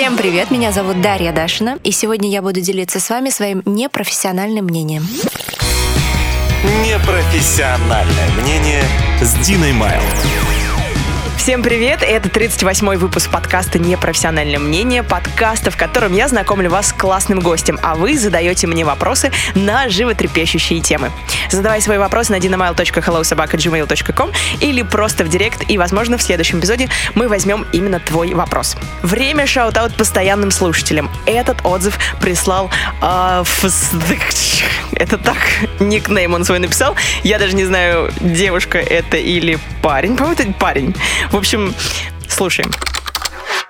Всем 0.00 0.16
привет, 0.16 0.50
меня 0.50 0.72
зовут 0.72 1.02
Дарья 1.02 1.30
Дашина, 1.30 1.78
и 1.84 1.90
сегодня 1.90 2.30
я 2.30 2.40
буду 2.40 2.62
делиться 2.62 2.98
с 2.98 3.10
вами 3.10 3.28
своим 3.28 3.62
непрофессиональным 3.66 4.64
мнением. 4.64 5.06
Непрофессиональное 6.86 8.30
мнение 8.40 8.82
с 9.20 9.34
Диной 9.46 9.74
Майл. 9.74 10.00
Всем 11.40 11.62
привет! 11.62 12.02
Это 12.02 12.28
38-й 12.28 12.98
выпуск 12.98 13.30
подкаста 13.30 13.78
«Непрофессиональное 13.78 14.58
мнение», 14.58 15.02
подкаста, 15.02 15.70
в 15.70 15.76
котором 15.76 16.12
я 16.12 16.28
знакомлю 16.28 16.68
вас 16.68 16.88
с 16.88 16.92
классным 16.92 17.40
гостем, 17.40 17.78
а 17.82 17.94
вы 17.94 18.18
задаете 18.18 18.66
мне 18.66 18.84
вопросы 18.84 19.32
на 19.54 19.88
животрепещущие 19.88 20.80
темы. 20.80 21.10
Задавай 21.50 21.80
свои 21.80 21.96
вопросы 21.96 22.32
на 22.32 22.36
dinamail.hellosobaka.gmail.com 22.36 24.30
или 24.60 24.82
просто 24.82 25.24
в 25.24 25.30
директ, 25.30 25.64
и, 25.70 25.78
возможно, 25.78 26.18
в 26.18 26.22
следующем 26.22 26.60
эпизоде 26.60 26.90
мы 27.14 27.26
возьмем 27.26 27.66
именно 27.72 28.00
твой 28.00 28.34
вопрос. 28.34 28.76
Время 29.02 29.46
shout-out 29.46 29.94
постоянным 29.94 30.50
слушателям. 30.50 31.10
Этот 31.24 31.64
отзыв 31.64 31.98
прислал... 32.20 32.70
Э, 33.00 33.44
фс- 33.44 33.96
это 34.92 35.16
так, 35.16 35.38
никнейм 35.80 36.34
он 36.34 36.44
свой 36.44 36.58
написал. 36.58 36.96
Я 37.22 37.38
даже 37.38 37.56
не 37.56 37.64
знаю, 37.64 38.12
девушка 38.20 38.78
это 38.78 39.16
или 39.16 39.58
парень. 39.80 40.16
По-моему, 40.16 40.38
это 40.38 40.52
парень. 40.52 40.94
В 41.30 41.36
общем, 41.36 41.72
слушаем. 42.28 42.72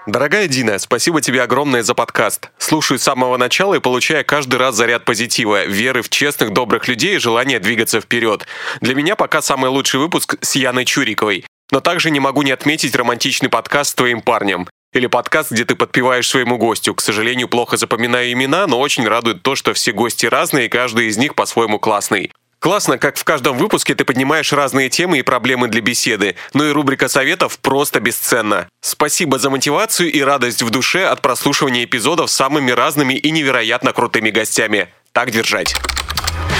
Дорогая 0.06 0.48
Дина, 0.48 0.78
спасибо 0.78 1.20
тебе 1.20 1.42
огромное 1.42 1.82
за 1.82 1.94
подкаст. 1.94 2.48
Слушаю 2.56 2.98
с 2.98 3.02
самого 3.02 3.36
начала 3.36 3.74
и 3.74 3.80
получаю 3.80 4.24
каждый 4.24 4.56
раз 4.56 4.76
заряд 4.76 5.04
позитива, 5.04 5.66
веры 5.66 6.00
в 6.00 6.08
честных, 6.08 6.54
добрых 6.54 6.88
людей 6.88 7.16
и 7.16 7.18
желания 7.18 7.58
двигаться 7.58 8.00
вперед. 8.00 8.46
Для 8.80 8.94
меня 8.94 9.14
пока 9.14 9.42
самый 9.42 9.68
лучший 9.68 10.00
выпуск 10.00 10.36
с 10.40 10.56
Яной 10.56 10.86
Чуриковой. 10.86 11.44
Но 11.70 11.80
также 11.80 12.10
не 12.10 12.18
могу 12.18 12.40
не 12.40 12.50
отметить 12.50 12.96
романтичный 12.96 13.50
подкаст 13.50 13.90
с 13.90 13.94
твоим 13.94 14.22
парнем. 14.22 14.66
Или 14.94 15.06
подкаст, 15.06 15.52
где 15.52 15.66
ты 15.66 15.74
подпеваешь 15.74 16.30
своему 16.30 16.56
гостю. 16.56 16.94
К 16.94 17.02
сожалению, 17.02 17.48
плохо 17.48 17.76
запоминаю 17.76 18.32
имена, 18.32 18.66
но 18.68 18.80
очень 18.80 19.06
радует 19.06 19.42
то, 19.42 19.54
что 19.54 19.74
все 19.74 19.92
гости 19.92 20.24
разные, 20.24 20.64
и 20.64 20.70
каждый 20.70 21.08
из 21.08 21.18
них 21.18 21.34
по-своему 21.34 21.78
классный. 21.78 22.32
Классно, 22.60 22.98
как 22.98 23.16
в 23.16 23.24
каждом 23.24 23.56
выпуске 23.56 23.94
ты 23.94 24.04
поднимаешь 24.04 24.52
разные 24.52 24.90
темы 24.90 25.18
и 25.18 25.22
проблемы 25.22 25.68
для 25.68 25.80
беседы, 25.80 26.36
но 26.52 26.66
и 26.66 26.72
рубрика 26.72 27.08
советов 27.08 27.58
просто 27.58 28.00
бесценна. 28.00 28.68
Спасибо 28.82 29.38
за 29.38 29.48
мотивацию 29.48 30.12
и 30.12 30.20
радость 30.20 30.62
в 30.62 30.68
душе 30.68 31.06
от 31.06 31.22
прослушивания 31.22 31.84
эпизодов 31.84 32.30
с 32.30 32.34
самыми 32.34 32.70
разными 32.70 33.14
и 33.14 33.30
невероятно 33.30 33.94
крутыми 33.94 34.28
гостями. 34.28 34.92
Так 35.12 35.30
держать. 35.30 35.74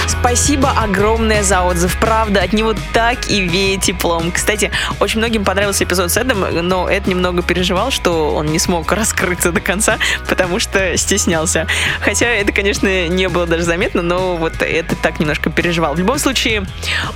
Спасибо 0.07 0.71
огромное 0.71 1.43
за 1.43 1.61
отзыв. 1.61 1.97
Правда, 1.99 2.41
от 2.41 2.53
него 2.53 2.73
так 2.93 3.29
и 3.29 3.41
веет 3.41 3.81
теплом. 3.81 4.31
Кстати, 4.31 4.71
очень 4.99 5.19
многим 5.19 5.43
понравился 5.43 5.83
эпизод 5.83 6.11
с 6.11 6.17
Эдом, 6.17 6.45
но 6.67 6.89
Эд 6.89 7.07
немного 7.07 7.41
переживал, 7.41 7.91
что 7.91 8.35
он 8.35 8.47
не 8.47 8.59
смог 8.59 8.91
раскрыться 8.91 9.51
до 9.51 9.61
конца, 9.61 9.97
потому 10.29 10.59
что 10.59 10.95
стеснялся. 10.97 11.67
Хотя 12.01 12.27
это, 12.27 12.51
конечно, 12.51 13.07
не 13.07 13.29
было 13.29 13.47
даже 13.47 13.63
заметно, 13.63 14.01
но 14.01 14.35
вот 14.35 14.61
это 14.61 14.95
так 14.95 15.19
немножко 15.19 15.49
переживал. 15.49 15.95
В 15.95 15.99
любом 15.99 16.19
случае, 16.19 16.65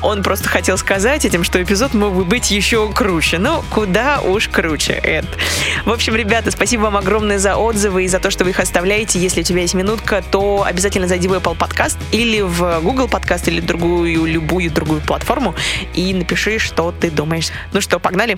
он 0.02 0.24
просто 0.24 0.50
хотел 0.50 0.78
сказать 0.78 1.26
этим, 1.26 1.44
что 1.44 1.62
эпизод 1.62 1.94
мог 1.94 2.14
бы 2.14 2.26
быть 2.26 2.52
еще 2.52 2.92
круче. 2.92 3.38
Ну, 3.38 3.64
куда 3.70 4.20
уж 4.22 4.48
круче, 4.48 4.94
Эд. 4.94 5.26
В 5.86 5.92
общем, 5.92 6.16
ребята, 6.16 6.52
спасибо 6.52 6.84
вам 6.84 6.98
огромное 6.98 7.38
за 7.38 7.56
отзывы 7.56 8.06
и 8.06 8.08
за 8.08 8.20
то, 8.20 8.32
что 8.32 8.44
вы 8.44 8.50
их 8.50 8.60
оставляете. 8.60 9.20
Если 9.20 9.42
у 9.42 9.44
тебя 9.44 9.62
есть 9.62 9.74
минутка, 9.74 10.24
то 10.32 10.64
обязательно 10.68 11.08
зайди 11.08 11.28
в 11.28 11.34
Apple 11.34 11.58
Podcast 11.58 11.98
или 12.12 12.42
в 12.42 12.65
Google 12.82 13.08
подкаст 13.08 13.48
или 13.48 13.60
другую, 13.60 14.26
любую 14.26 14.72
другую 14.72 15.02
платформу 15.02 15.56
и 15.94 16.14
напиши, 16.14 16.60
что 16.60 16.92
ты 16.92 17.10
думаешь. 17.12 17.50
Ну 17.74 17.82
что, 17.82 18.00
погнали? 18.00 18.38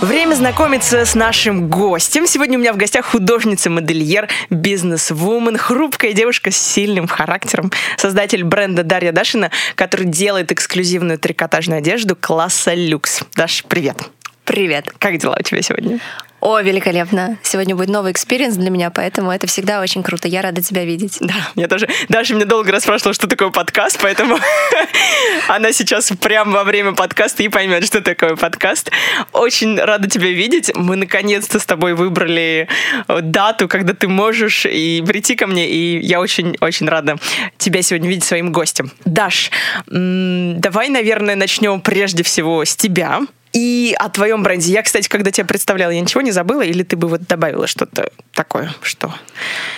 Время 0.00 0.36
знакомиться 0.36 1.04
с 1.04 1.16
нашим 1.16 1.68
гостем. 1.68 2.28
Сегодня 2.28 2.56
у 2.56 2.60
меня 2.60 2.72
в 2.72 2.76
гостях 2.76 3.04
художница-модельер, 3.06 4.28
бизнес-вумен, 4.48 5.58
хрупкая 5.58 6.12
девушка 6.12 6.52
с 6.52 6.56
сильным 6.56 7.08
характером, 7.08 7.72
создатель 7.96 8.44
бренда 8.44 8.84
Дарья 8.84 9.10
Дашина, 9.10 9.50
который 9.74 10.06
делает 10.06 10.52
эксклюзивную 10.52 11.18
трикотажную 11.18 11.78
одежду 11.78 12.14
класса 12.14 12.74
люкс. 12.74 13.22
Даш, 13.34 13.64
привет. 13.68 13.96
Привет. 14.44 14.92
Как 14.98 15.18
дела 15.18 15.36
у 15.38 15.42
тебя 15.42 15.62
сегодня? 15.62 15.98
О, 16.40 16.60
великолепно. 16.60 17.36
Сегодня 17.42 17.74
будет 17.74 17.88
новый 17.88 18.12
experience 18.12 18.56
для 18.56 18.70
меня, 18.70 18.90
поэтому 18.90 19.32
это 19.32 19.48
всегда 19.48 19.80
очень 19.80 20.04
круто. 20.04 20.28
Я 20.28 20.40
рада 20.40 20.62
тебя 20.62 20.84
видеть. 20.84 21.18
Да, 21.20 21.34
я 21.56 21.66
тоже. 21.66 21.88
Даша 22.08 22.34
мне 22.34 22.44
долго 22.44 22.70
расспрашивала, 22.70 23.12
что 23.12 23.26
такое 23.26 23.50
подкаст, 23.50 23.98
поэтому 24.00 24.38
она 25.48 25.72
сейчас 25.72 26.12
прямо 26.20 26.52
во 26.52 26.64
время 26.64 26.92
подкаста 26.92 27.42
и 27.42 27.48
поймет, 27.48 27.84
что 27.84 28.00
такое 28.00 28.36
подкаст. 28.36 28.92
Очень 29.32 29.80
рада 29.80 30.08
тебя 30.08 30.28
видеть. 30.28 30.70
Мы 30.76 30.94
наконец-то 30.94 31.58
с 31.58 31.66
тобой 31.66 31.94
выбрали 31.94 32.68
э, 33.08 33.20
дату, 33.20 33.66
когда 33.66 33.92
ты 33.92 34.06
можешь 34.06 34.64
и 34.64 35.02
прийти 35.04 35.34
ко 35.34 35.48
мне, 35.48 35.68
и 35.68 35.98
я 36.06 36.20
очень-очень 36.20 36.88
рада 36.88 37.16
тебя 37.56 37.82
сегодня 37.82 38.08
видеть 38.08 38.24
своим 38.24 38.52
гостем. 38.52 38.92
Даш, 39.04 39.50
давай, 39.88 40.88
наверное, 40.88 41.34
начнем 41.34 41.80
прежде 41.80 42.22
всего 42.22 42.64
с 42.64 42.76
тебя. 42.76 43.22
И 43.52 43.94
о 43.98 44.08
твоем 44.08 44.42
бренде. 44.42 44.72
Я, 44.72 44.82
кстати, 44.82 45.08
когда 45.08 45.30
тебя 45.30 45.44
представляла, 45.44 45.90
я 45.90 46.00
ничего 46.00 46.20
не 46.20 46.30
забыла, 46.30 46.62
или 46.62 46.82
ты 46.82 46.96
бы 46.96 47.08
вот 47.08 47.26
добавила 47.26 47.66
что-то 47.66 48.10
такое, 48.34 48.74
что? 48.82 49.12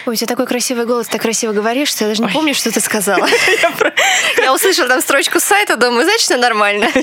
Ой, 0.06 0.14
у 0.14 0.16
тебя 0.16 0.26
такой 0.26 0.47
красивый 0.47 0.86
голос, 0.86 1.06
так 1.06 1.22
красиво 1.22 1.53
говоришь, 1.53 1.88
что 1.88 2.04
я 2.04 2.10
даже 2.10 2.22
не 2.22 2.28
Ой. 2.28 2.34
помню, 2.34 2.54
что 2.54 2.70
ты 2.72 2.81
сказала. 2.81 3.26
Я 4.38 4.53
услышала 4.53 4.88
там 4.88 5.00
строчку 5.00 5.41
сайта, 5.41 5.76
думаю, 5.76 6.04
значит, 6.04 6.31
нормально. 6.41 6.88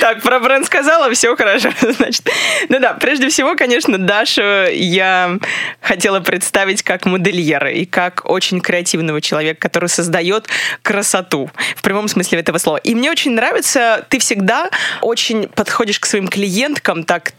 Так, 0.00 0.22
про 0.22 0.40
бренд 0.40 0.66
сказала, 0.66 1.10
все 1.12 1.36
хорошо, 1.36 1.70
значит. 1.80 2.28
Ну 2.68 2.78
да, 2.78 2.94
прежде 2.94 3.28
всего, 3.28 3.54
конечно, 3.54 3.98
Дашу 3.98 4.66
я 4.70 5.38
хотела 5.80 6.20
представить 6.20 6.82
как 6.82 7.06
модельера 7.06 7.70
и 7.70 7.84
как 7.84 8.22
очень 8.24 8.60
креативного 8.60 9.20
человека, 9.20 9.60
который 9.60 9.88
создает 9.88 10.48
красоту 10.82 11.50
в 11.76 11.82
прямом 11.82 12.08
смысле 12.08 12.40
этого 12.40 12.58
слова. 12.58 12.78
И 12.78 12.94
мне 12.94 13.10
очень 13.10 13.32
нравится, 13.32 14.06
ты 14.08 14.18
всегда 14.18 14.70
очень 15.00 15.48
подходишь 15.48 15.89
подходишь 15.90 16.00
к 16.00 16.06
своим 16.06 16.28
клиенткам 16.28 17.04
так, 17.04 17.32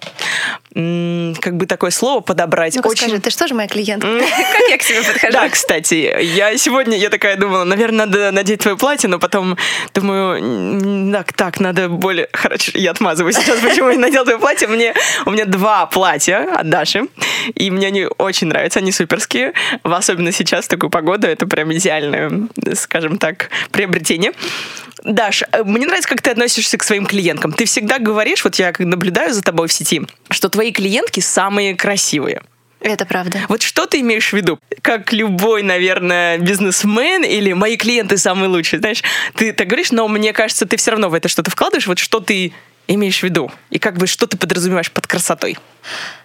как 0.73 1.57
бы 1.57 1.65
такое 1.65 1.91
слово 1.91 2.21
подобрать. 2.21 2.75
Ну 2.75 2.81
Очень... 2.83 3.03
скажи, 3.03 3.21
ты 3.21 3.29
что 3.29 3.47
же 3.47 3.53
моя 3.53 3.67
клиентка? 3.67 4.07
Как 4.51 4.69
я 4.69 4.77
к 4.77 4.83
тебе 4.83 5.03
подхожу? 5.03 5.33
Да, 5.33 5.49
кстати, 5.49 6.21
я 6.21 6.57
сегодня, 6.57 6.97
я 6.97 7.09
такая 7.09 7.37
думала, 7.37 7.63
наверное, 7.63 8.05
надо 8.05 8.31
надеть 8.31 8.61
твое 8.61 8.77
платье, 8.77 9.09
но 9.09 9.19
потом 9.19 9.57
думаю, 9.93 11.11
так, 11.13 11.33
так, 11.33 11.59
надо 11.59 11.89
более... 11.89 12.27
Хорошо, 12.33 12.71
я 12.75 12.91
отмазываю 12.91 13.33
сейчас, 13.33 13.59
почему 13.59 13.89
я 13.89 13.97
надела 13.97 14.25
твое 14.25 14.39
платье. 14.39 14.67
Мне, 14.67 14.93
у 15.25 15.31
меня 15.31 15.45
два 15.45 15.85
платья 15.85 16.47
от 16.55 16.69
Даши, 16.69 17.07
и 17.55 17.71
мне 17.71 17.87
они 17.87 18.07
очень 18.17 18.47
нравятся, 18.47 18.79
они 18.79 18.91
суперские, 18.91 19.53
особенно 19.83 20.31
сейчас, 20.31 20.65
в 20.65 20.67
такую 20.67 20.89
погоду, 20.89 21.27
это 21.27 21.47
прям 21.47 21.71
идеальное, 21.73 22.31
скажем 22.75 23.17
так, 23.17 23.49
приобретение. 23.71 24.31
Даш, 25.03 25.43
э, 25.51 25.63
мне 25.63 25.85
нравится, 25.85 26.09
как 26.09 26.21
ты 26.21 26.29
относишься 26.29 26.77
к 26.77 26.83
своим 26.83 27.05
клиенткам. 27.05 27.51
Ты 27.53 27.65
всегда 27.65 27.99
говоришь, 27.99 28.40
вот 28.43 28.55
я 28.55 28.73
наблюдаю 28.77 29.33
за 29.33 29.41
тобой 29.41 29.67
в 29.67 29.73
сети, 29.73 30.01
что 30.29 30.49
твои 30.49 30.71
клиентки 30.71 31.19
самые 31.19 31.75
красивые. 31.75 32.41
Это 32.81 33.05
правда. 33.05 33.39
Вот 33.47 33.61
что 33.61 33.85
ты 33.85 33.99
имеешь 33.99 34.31
в 34.31 34.33
виду? 34.33 34.59
Как 34.81 35.13
любой, 35.13 35.61
наверное, 35.61 36.39
бизнесмен 36.39 37.23
или 37.23 37.53
мои 37.53 37.77
клиенты 37.77 38.17
самые 38.17 38.49
лучшие, 38.49 38.79
знаешь, 38.79 39.03
ты 39.35 39.53
так 39.53 39.67
говоришь, 39.67 39.91
но 39.91 40.07
мне 40.07 40.33
кажется, 40.33 40.65
ты 40.65 40.77
все 40.77 40.91
равно 40.91 41.09
в 41.09 41.13
это 41.13 41.27
что-то 41.27 41.51
вкладываешь. 41.51 41.85
Вот 41.85 41.99
что 41.99 42.19
ты 42.19 42.53
имеешь 42.87 43.19
в 43.19 43.23
виду? 43.23 43.51
И 43.69 43.79
как 43.79 43.97
бы 43.97 44.07
что 44.07 44.27
ты 44.27 44.37
подразумеваешь 44.37 44.91
под 44.91 45.07
красотой? 45.07 45.57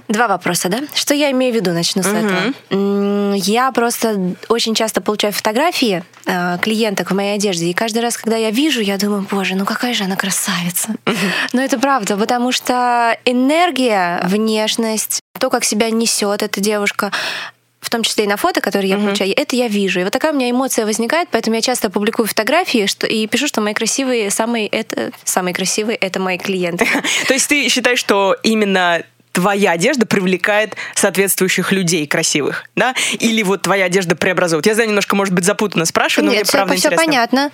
Два 0.09 0.29
вопроса, 0.29 0.69
да? 0.69 0.83
Что 0.95 1.15
я 1.15 1.31
имею 1.33 1.53
в 1.53 1.57
виду? 1.57 1.73
Начну 1.73 2.03
с 2.03 2.07
uh-huh. 2.07 2.55
этого. 2.71 3.35
Я 3.37 3.73
просто 3.73 4.37
очень 4.49 4.75
часто 4.75 5.01
получаю 5.01 5.33
фотографии 5.33 6.05
э, 6.27 6.59
клиенток 6.63 7.11
в 7.11 7.15
моей 7.15 7.35
одежде, 7.35 7.67
и 7.67 7.75
каждый 7.75 8.03
раз, 8.03 8.17
когда 8.17 8.37
я 8.37 8.51
вижу, 8.51 8.81
я 8.81 8.99
думаю, 8.99 9.27
боже, 9.29 9.57
ну 9.57 9.65
какая 9.65 9.95
же 9.95 10.05
она 10.05 10.17
красавица. 10.17 10.91
Uh-huh. 11.05 11.17
Но 11.53 11.63
это 11.63 11.79
правда, 11.79 12.17
потому 12.17 12.53
что 12.53 13.19
энергия, 13.25 14.21
внешность, 14.25 15.21
то, 15.41 15.51
как 15.51 15.65
себя 15.65 15.91
несет 15.91 16.43
эта 16.43 16.61
девушка, 16.61 17.11
том 17.97 18.03
числе 18.03 18.25
и 18.25 18.27
на 18.27 18.37
фото, 18.37 18.61
которые 18.61 18.91
я 18.91 18.97
uh-huh. 18.97 19.05
получаю, 19.05 19.33
это 19.37 19.57
я 19.57 19.69
вижу. 19.69 20.01
И 20.01 20.05
вот 20.05 20.13
такая 20.13 20.33
у 20.33 20.37
меня 20.37 20.51
эмоция 20.51 20.85
возникает, 20.85 21.29
поэтому 21.31 21.57
я 21.57 21.63
часто 21.63 21.91
публикую 21.91 22.27
фотографии 22.27 22.87
что, 22.87 23.07
и 23.07 23.27
пишу, 23.27 23.47
что 23.47 23.61
мои 23.61 23.75
красивые, 23.75 24.31
самые 24.31 24.67
это, 24.67 25.13
самые 25.25 25.55
красивые 25.55 25.97
это 25.97 26.21
мои 26.21 26.39
клиенты. 26.39 26.87
То 27.29 27.35
есть 27.35 27.49
ты 27.49 27.69
считаешь, 27.69 27.99
что 27.99 28.37
именно 28.43 29.03
твоя 29.37 29.73
одежда 29.73 30.07
привлекает 30.07 30.77
соответствующих 30.95 31.71
людей 31.71 32.07
красивых, 32.07 32.65
да? 32.75 32.95
Или 33.19 33.43
вот 33.43 33.61
твоя 33.63 33.85
одежда 33.85 34.17
преобразует? 34.17 34.65
Я 34.65 34.73
знаю, 34.73 34.89
немножко, 34.89 35.15
может 35.15 35.35
быть, 35.35 35.45
запутанно 35.45 35.85
спрашиваю, 35.85 36.25
но 36.27 36.33
Нет, 36.33 36.41
мне 36.41 36.45
все, 36.45 36.53
правда 36.57 36.75
все 36.75 36.89
интересно. 36.89 37.05
понятно. 37.05 37.51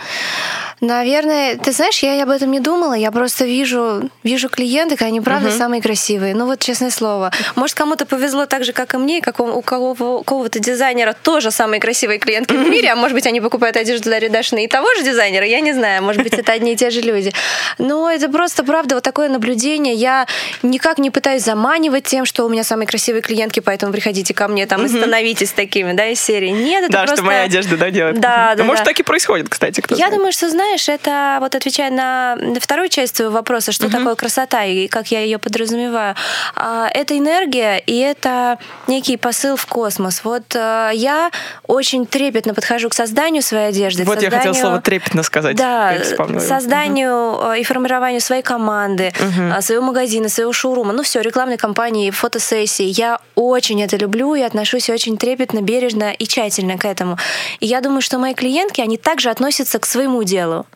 Наверное, 0.80 1.56
ты 1.56 1.72
знаешь, 1.72 1.98
я 2.02 2.22
об 2.22 2.30
этом 2.30 2.50
не 2.52 2.60
думала. 2.60 2.94
Я 2.94 3.10
просто 3.10 3.44
вижу, 3.44 4.08
вижу 4.22 4.48
клиенток, 4.48 5.02
и 5.02 5.04
они 5.04 5.20
правда 5.20 5.50
самые 5.50 5.82
красивые. 5.82 6.34
Ну 6.36 6.46
вот 6.46 6.60
честное 6.60 6.90
слово. 6.90 7.32
Может, 7.56 7.76
кому-то 7.76 8.06
повезло 8.06 8.46
так 8.46 8.64
же, 8.64 8.72
как 8.72 8.94
и 8.94 8.96
мне, 8.96 9.20
как 9.20 9.40
у, 9.40 9.44
у 9.44 9.62
кого- 9.62 9.90
у 9.92 10.18
какого-то 10.18 10.60
дизайнера 10.60 11.14
тоже 11.20 11.50
самые 11.50 11.80
красивые 11.80 12.18
клиентки 12.20 12.54
в 12.54 12.68
мире, 12.68 12.90
а 12.92 12.96
может 12.96 13.14
быть, 13.14 13.26
они 13.26 13.40
покупают 13.40 13.76
одежду 13.76 14.08
Дарьи 14.10 14.28
Дашиной 14.28 14.64
и 14.64 14.68
того 14.68 14.86
же 14.96 15.02
дизайнера, 15.02 15.44
я 15.44 15.60
не 15.60 15.72
знаю. 15.72 16.02
Может 16.04 16.22
быть, 16.22 16.34
это 16.34 16.52
одни 16.52 16.74
и 16.74 16.76
те 16.76 16.90
же 16.90 17.00
люди. 17.00 17.32
Но 17.78 18.08
это 18.10 18.28
просто, 18.28 18.62
правда, 18.62 18.94
вот 18.94 19.04
такое 19.04 19.28
наблюдение. 19.28 19.94
Я 19.94 20.26
никак 20.62 20.98
не 20.98 21.10
пытаюсь 21.10 21.42
заманивать 21.72 22.04
тем, 22.04 22.26
что 22.26 22.44
у 22.44 22.48
меня 22.50 22.64
самые 22.64 22.86
красивые 22.86 23.22
клиентки, 23.22 23.60
поэтому 23.60 23.92
приходите 23.92 24.34
ко 24.34 24.46
мне 24.48 24.66
там 24.66 24.84
и 24.84 24.88
становитесь 24.88 25.52
такими, 25.52 25.92
да, 25.92 26.06
из 26.08 26.20
серии. 26.20 26.50
Нет, 26.50 26.84
это 26.84 26.92
Да, 26.92 26.98
просто... 27.00 27.16
что 27.16 27.24
моя 27.24 27.42
одежда, 27.42 27.76
да, 27.78 27.90
делает. 27.90 28.20
Да, 28.20 28.54
да, 28.56 28.64
Может, 28.64 28.84
да. 28.84 28.90
так 28.90 29.00
и 29.00 29.02
происходит, 29.02 29.48
кстати, 29.48 29.80
кто 29.80 29.94
Я 29.94 29.98
знает. 30.06 30.14
думаю, 30.14 30.32
что 30.32 30.50
знаешь, 30.50 30.88
это 30.88 31.38
вот 31.40 31.54
отвечая 31.54 31.90
на 31.90 32.36
вторую 32.60 32.88
часть 32.90 33.16
твоего 33.16 33.32
вопроса, 33.32 33.72
что 33.72 33.90
такое 33.90 34.14
красота 34.16 34.64
и 34.64 34.86
как 34.88 35.06
я 35.10 35.20
ее 35.20 35.38
подразумеваю. 35.38 36.14
А, 36.56 36.88
Это 36.92 37.16
энергия 37.16 37.78
и 37.78 37.98
это 37.98 38.58
некий 38.86 39.16
посыл 39.16 39.56
в 39.56 39.64
космос. 39.66 40.22
Вот 40.24 40.54
э, 40.54 40.90
я 40.94 41.30
очень 41.66 42.06
трепетно 42.06 42.52
подхожу 42.54 42.88
к 42.90 42.94
созданию 42.94 43.42
своей 43.42 43.68
одежды. 43.68 44.04
Вот 44.04 44.20
я 44.22 44.30
хотела 44.30 44.52
созданию- 44.52 44.60
слово 44.60 44.80
трепетно 44.82 45.22
сказать. 45.22 45.56
Да, 45.56 45.94
созданию 46.38 47.52
э, 47.54 47.60
и 47.60 47.64
формированию 47.64 48.20
своей 48.20 48.42
команды, 48.42 49.12
э, 49.18 49.60
своего 49.62 49.84
магазина, 49.84 50.28
своего 50.28 50.52
шоурума, 50.52 50.92
ну 50.92 51.02
все, 51.02 51.20
рекламной 51.22 51.56
кампании, 51.62 52.10
фотосессии. 52.10 52.86
Я 52.86 53.20
очень 53.36 53.80
это 53.84 53.96
люблю 53.96 54.34
и 54.34 54.40
отношусь 54.40 54.90
очень 54.90 55.16
трепетно, 55.16 55.62
бережно 55.62 56.12
и 56.12 56.26
тщательно 56.26 56.76
к 56.76 56.84
этому. 56.84 57.18
И 57.60 57.66
я 57.66 57.80
думаю, 57.80 58.02
что 58.02 58.18
мои 58.18 58.34
клиентки, 58.34 58.80
они 58.80 58.96
также 58.96 59.30
относятся 59.30 59.78
к 59.78 59.86
своему 59.86 60.24
делу. 60.24 60.66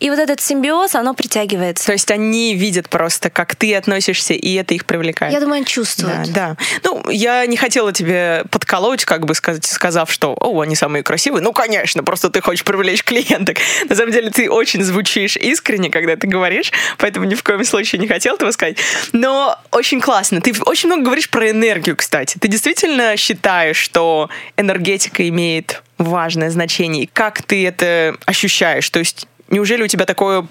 И 0.00 0.10
вот 0.10 0.18
этот 0.18 0.40
симбиоз, 0.40 0.96
оно 0.96 1.14
притягивается. 1.14 1.86
То 1.86 1.92
есть 1.92 2.10
они 2.10 2.56
видят 2.56 2.88
просто, 2.88 3.30
как 3.30 3.54
ты 3.54 3.76
относишься, 3.76 4.34
и 4.34 4.54
это 4.54 4.74
их 4.74 4.86
привлекает. 4.86 5.32
Я 5.32 5.38
думаю, 5.38 5.58
они 5.58 5.66
чувствуют. 5.66 6.32
Да, 6.32 6.56
да. 6.56 6.56
Ну, 6.82 7.08
я 7.10 7.46
не 7.46 7.56
хотела 7.56 7.92
тебе 7.92 8.44
подколоть, 8.50 9.04
как 9.04 9.26
бы 9.26 9.34
сказать, 9.34 9.64
сказав, 9.64 10.10
что, 10.10 10.36
о, 10.40 10.60
они 10.62 10.74
самые 10.74 11.04
красивые. 11.04 11.42
Ну, 11.42 11.52
конечно, 11.52 12.02
просто 12.02 12.28
ты 12.28 12.40
хочешь 12.40 12.64
привлечь 12.64 13.04
клиенток. 13.04 13.58
На 13.88 13.94
самом 13.94 14.10
деле 14.10 14.30
ты 14.30 14.50
очень 14.50 14.82
звучишь 14.82 15.36
искренне, 15.36 15.90
когда 15.90 16.16
ты 16.16 16.26
говоришь, 16.26 16.72
поэтому 16.98 17.24
ни 17.24 17.36
в 17.36 17.44
коем 17.44 17.64
случае 17.64 18.00
не 18.00 18.08
хотела 18.08 18.34
этого 18.34 18.50
сказать. 18.50 18.78
Но 19.12 19.56
очень 19.70 20.00
классно. 20.00 20.23
Ты 20.30 20.52
очень 20.64 20.88
много 20.88 21.04
говоришь 21.04 21.28
про 21.30 21.50
энергию, 21.50 21.96
кстати. 21.96 22.38
Ты 22.38 22.48
действительно 22.48 23.16
считаешь, 23.16 23.76
что 23.76 24.28
энергетика 24.56 25.28
имеет 25.28 25.82
важное 25.98 26.50
значение? 26.50 27.04
И 27.04 27.06
как 27.06 27.42
ты 27.42 27.66
это 27.66 28.16
ощущаешь? 28.26 28.88
То 28.90 28.98
есть 28.98 29.26
неужели 29.48 29.82
у 29.82 29.86
тебя 29.86 30.04
такое 30.06 30.46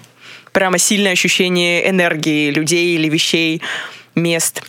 прямо 0.52 0.78
сильное 0.78 1.12
ощущение 1.12 1.88
энергии 1.88 2.50
людей 2.50 2.94
или 2.94 3.08
вещей, 3.08 3.62
мест? 4.14 4.62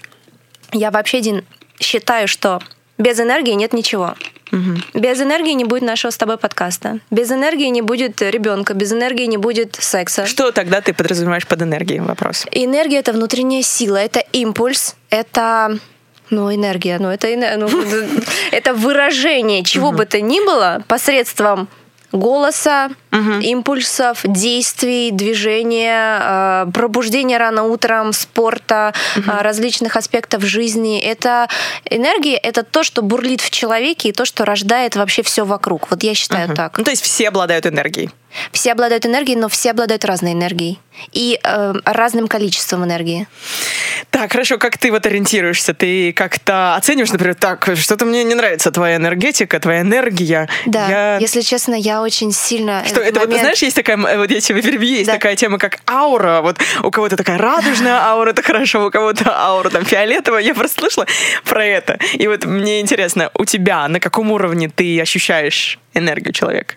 Я 0.71 0.91
вообще, 0.91 1.21
Дин, 1.21 1.45
считаю, 1.79 2.27
что 2.27 2.61
без 2.97 3.19
энергии 3.19 3.51
нет 3.51 3.73
ничего. 3.73 4.15
Без 4.93 5.21
энергии 5.21 5.53
не 5.53 5.65
будет 5.65 5.83
нашего 5.83 6.11
с 6.11 6.17
тобой 6.17 6.37
подкаста. 6.37 6.99
Без 7.11 7.31
энергии 7.31 7.67
не 7.67 7.81
будет 7.81 8.21
ребенка, 8.21 8.73
без 8.73 8.93
энергии 8.93 9.25
не 9.25 9.37
будет 9.37 9.75
секса. 9.75 10.25
Что 10.25 10.51
тогда 10.51 10.81
ты 10.81 10.93
подразумеваешь 10.93 11.47
под 11.47 11.61
энергией? 11.61 11.99
Вопрос. 11.99 12.45
Энергия 12.51 12.99
это 12.99 13.13
внутренняя 13.13 13.63
сила, 13.63 13.97
это 13.97 14.19
импульс, 14.31 14.95
это 15.09 15.77
ну, 16.29 16.53
энергия, 16.53 16.97
ну, 16.99 17.09
это, 17.09 17.27
ну, 17.57 17.69
это 18.51 18.73
выражение 18.73 19.63
чего 19.63 19.91
бы 19.91 20.05
то 20.05 20.19
ни 20.21 20.39
было 20.39 20.83
посредством 20.87 21.67
голоса, 22.15 22.89
импульсов, 23.41 24.21
действий, 24.23 25.11
движения, 25.11 26.19
э, 26.21 26.71
пробуждения 26.73 27.37
рано 27.37 27.63
утром, 27.63 28.11
спорта, 28.13 28.93
э, 29.15 29.21
различных 29.41 29.95
аспектов 29.95 30.43
жизни. 30.43 30.99
Это 30.99 31.47
энергия, 31.89 32.35
это 32.35 32.63
то, 32.63 32.83
что 32.83 33.01
бурлит 33.01 33.41
в 33.41 33.49
человеке 33.51 34.09
и 34.09 34.11
то, 34.11 34.25
что 34.25 34.43
рождает 34.45 34.95
вообще 34.95 35.23
все 35.23 35.45
вокруг. 35.45 35.89
Вот 35.89 36.03
я 36.03 36.13
считаю 36.13 36.53
так. 36.55 36.77
Ну, 36.77 36.83
то 36.83 36.91
есть 36.91 37.03
все 37.03 37.29
обладают 37.29 37.65
энергией. 37.65 38.09
Все 38.51 38.71
обладают 38.71 39.05
энергией, 39.05 39.37
но 39.37 39.49
все 39.49 39.71
обладают 39.71 40.05
разной 40.05 40.33
энергией 40.33 40.79
и 41.11 41.39
э, 41.43 41.73
разным 41.85 42.27
количеством 42.27 42.83
энергии. 42.85 43.27
Так, 44.11 44.31
хорошо, 44.31 44.57
как 44.57 44.77
ты 44.77 44.91
вот 44.91 45.05
ориентируешься? 45.05 45.73
Ты 45.73 46.13
как-то 46.13 46.75
оцениваешь, 46.75 47.11
например, 47.11 47.35
так, 47.35 47.69
что-то 47.75 48.05
мне 48.05 48.23
не 48.23 48.33
нравится 48.35 48.71
твоя 48.71 48.95
энергетика, 48.95 49.59
твоя 49.59 49.81
энергия. 49.81 50.47
Да, 50.65 50.87
Я- 50.87 51.17
если 51.19 51.41
честно, 51.41 51.73
я 51.75 52.01
очень 52.01 52.31
сильно... 52.31 52.83
Что 52.87 53.01
это 53.01 53.19
вот, 53.19 53.27
момент- 53.29 53.41
знаешь, 53.41 53.61
есть 53.61 53.75
такая, 53.75 53.97
вот 53.97 54.31
я 54.31 54.39
тебе 54.39 54.61
перебью, 54.61 54.89
есть 54.95 55.07
Да. 55.07 55.13
такая 55.13 55.35
тема, 55.35 55.57
как 55.57 55.79
аура. 55.89 56.41
Вот 56.41 56.57
у 56.83 56.91
кого-то 56.91 57.17
такая 57.17 57.37
радужная 57.37 57.99
аура, 58.01 58.29
это 58.31 58.41
хорошо, 58.41 58.85
у 58.87 58.91
кого-то 58.91 59.31
аура 59.37 59.69
там 59.69 59.83
фиолетовая. 59.83 60.41
Я 60.41 60.53
просто 60.53 60.79
слышала 60.81 61.05
про 61.43 61.65
это. 61.65 61.97
И 62.13 62.27
вот 62.27 62.45
мне 62.45 62.79
интересно, 62.79 63.31
у 63.37 63.43
тебя 63.45 63.87
на 63.87 63.99
каком 63.99 64.31
уровне 64.31 64.69
ты 64.69 64.99
ощущаешь 65.01 65.77
энергию 65.93 66.33
человека? 66.33 66.75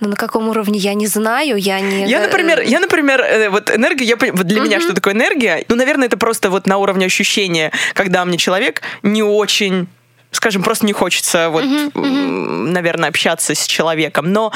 Ну, 0.00 0.08
на 0.08 0.16
каком 0.16 0.48
уровне, 0.48 0.78
я 0.78 0.94
не 0.94 1.06
знаю, 1.06 1.56
я 1.56 1.80
не... 1.80 2.06
Я, 2.06 2.20
например, 2.20 2.60
я, 2.60 2.80
например, 2.80 3.20
э, 3.20 3.48
вот 3.48 3.70
энергия, 3.70 4.04
я, 4.04 4.16
вот 4.16 4.46
для 4.46 4.60
меня 4.60 4.80
что 4.80 4.94
такое 4.94 5.14
энергия? 5.14 5.64
Ну, 5.68 5.76
наверное, 5.76 6.06
это 6.06 6.16
просто 6.16 6.50
вот 6.50 6.66
на 6.66 6.78
уровне 6.78 7.06
ощущения, 7.06 7.72
когда 7.94 8.24
мне 8.24 8.38
человек 8.38 8.82
не 9.02 9.22
очень 9.22 9.88
скажем, 10.32 10.62
просто 10.62 10.84
не 10.84 10.92
хочется, 10.92 11.48
вот, 11.48 11.64
м, 11.64 12.72
наверное, 12.72 13.08
общаться 13.08 13.54
с 13.54 13.66
человеком. 13.66 14.32
Но 14.32 14.52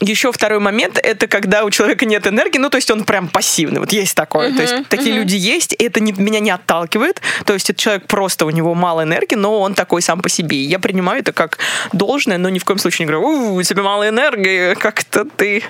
еще 0.00 0.30
второй 0.32 0.58
момент 0.60 0.98
это 1.02 1.26
когда 1.26 1.64
у 1.64 1.70
человека 1.70 2.06
нет 2.06 2.26
энергии, 2.26 2.58
ну 2.58 2.70
то 2.70 2.76
есть 2.76 2.90
он 2.90 3.04
прям 3.04 3.28
пассивный, 3.28 3.80
вот 3.80 3.92
есть 3.92 4.14
такое, 4.14 4.48
то 4.56 4.62
есть 4.62 4.88
такие 4.88 5.12
люди 5.14 5.34
есть, 5.36 5.72
и 5.72 5.84
это 5.84 6.00
не- 6.00 6.12
меня 6.12 6.40
не 6.40 6.50
отталкивает, 6.50 7.20
то 7.44 7.52
есть 7.52 7.68
этот 7.70 7.80
человек 7.82 8.06
просто 8.06 8.46
у 8.46 8.50
него 8.50 8.74
мало 8.74 9.02
энергии, 9.02 9.34
но 9.34 9.60
он 9.60 9.74
такой 9.74 10.00
сам 10.02 10.20
по 10.20 10.28
себе. 10.28 10.56
И 10.58 10.62
я 10.68 10.78
принимаю 10.78 11.20
это 11.20 11.32
как 11.32 11.58
должное, 11.92 12.38
но 12.38 12.48
ни 12.48 12.58
в 12.58 12.64
коем 12.64 12.78
случае 12.78 13.06
не 13.06 13.12
говорю, 13.12 13.26
«У, 13.28 13.54
у 13.56 13.62
тебя 13.62 13.82
мало 13.82 14.08
энергии, 14.08 14.74
как-то 14.74 15.24
ты 15.24 15.64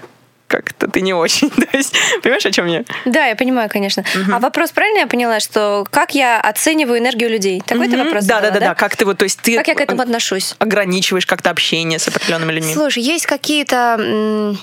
как-то 0.48 0.88
ты 0.88 1.00
не 1.02 1.12
очень. 1.14 1.50
То 1.70 1.76
есть, 1.76 1.94
понимаешь, 2.22 2.44
о 2.46 2.50
чем 2.50 2.66
я? 2.66 2.84
Да, 3.04 3.26
я 3.26 3.36
понимаю, 3.36 3.68
конечно. 3.70 4.02
А 4.32 4.38
вопрос 4.40 4.72
правильно 4.72 5.00
я 5.00 5.06
поняла, 5.06 5.38
что 5.40 5.86
как 5.90 6.14
я 6.14 6.40
оцениваю 6.40 6.98
энергию 6.98 7.30
людей? 7.30 7.62
Такой 7.64 7.88
ты 7.88 7.96
вопрос 7.96 8.24
Да, 8.24 8.40
да, 8.40 8.46
задала, 8.46 8.60
да, 8.60 8.66
да. 8.70 8.74
Как 8.74 8.96
ты 8.96 9.04
вот, 9.04 9.18
то 9.18 9.24
есть 9.24 9.40
ты 9.40 9.56
Как 9.56 9.68
я 9.68 9.74
к 9.74 9.80
этому 9.80 10.02
отношусь? 10.02 10.54
ограничиваешь 10.58 11.26
как-то 11.26 11.50
общение 11.50 11.98
с 11.98 12.08
определенными 12.08 12.52
людьми. 12.52 12.74
Слушай, 12.74 13.02
есть 13.02 13.26
какие-то 13.26 14.56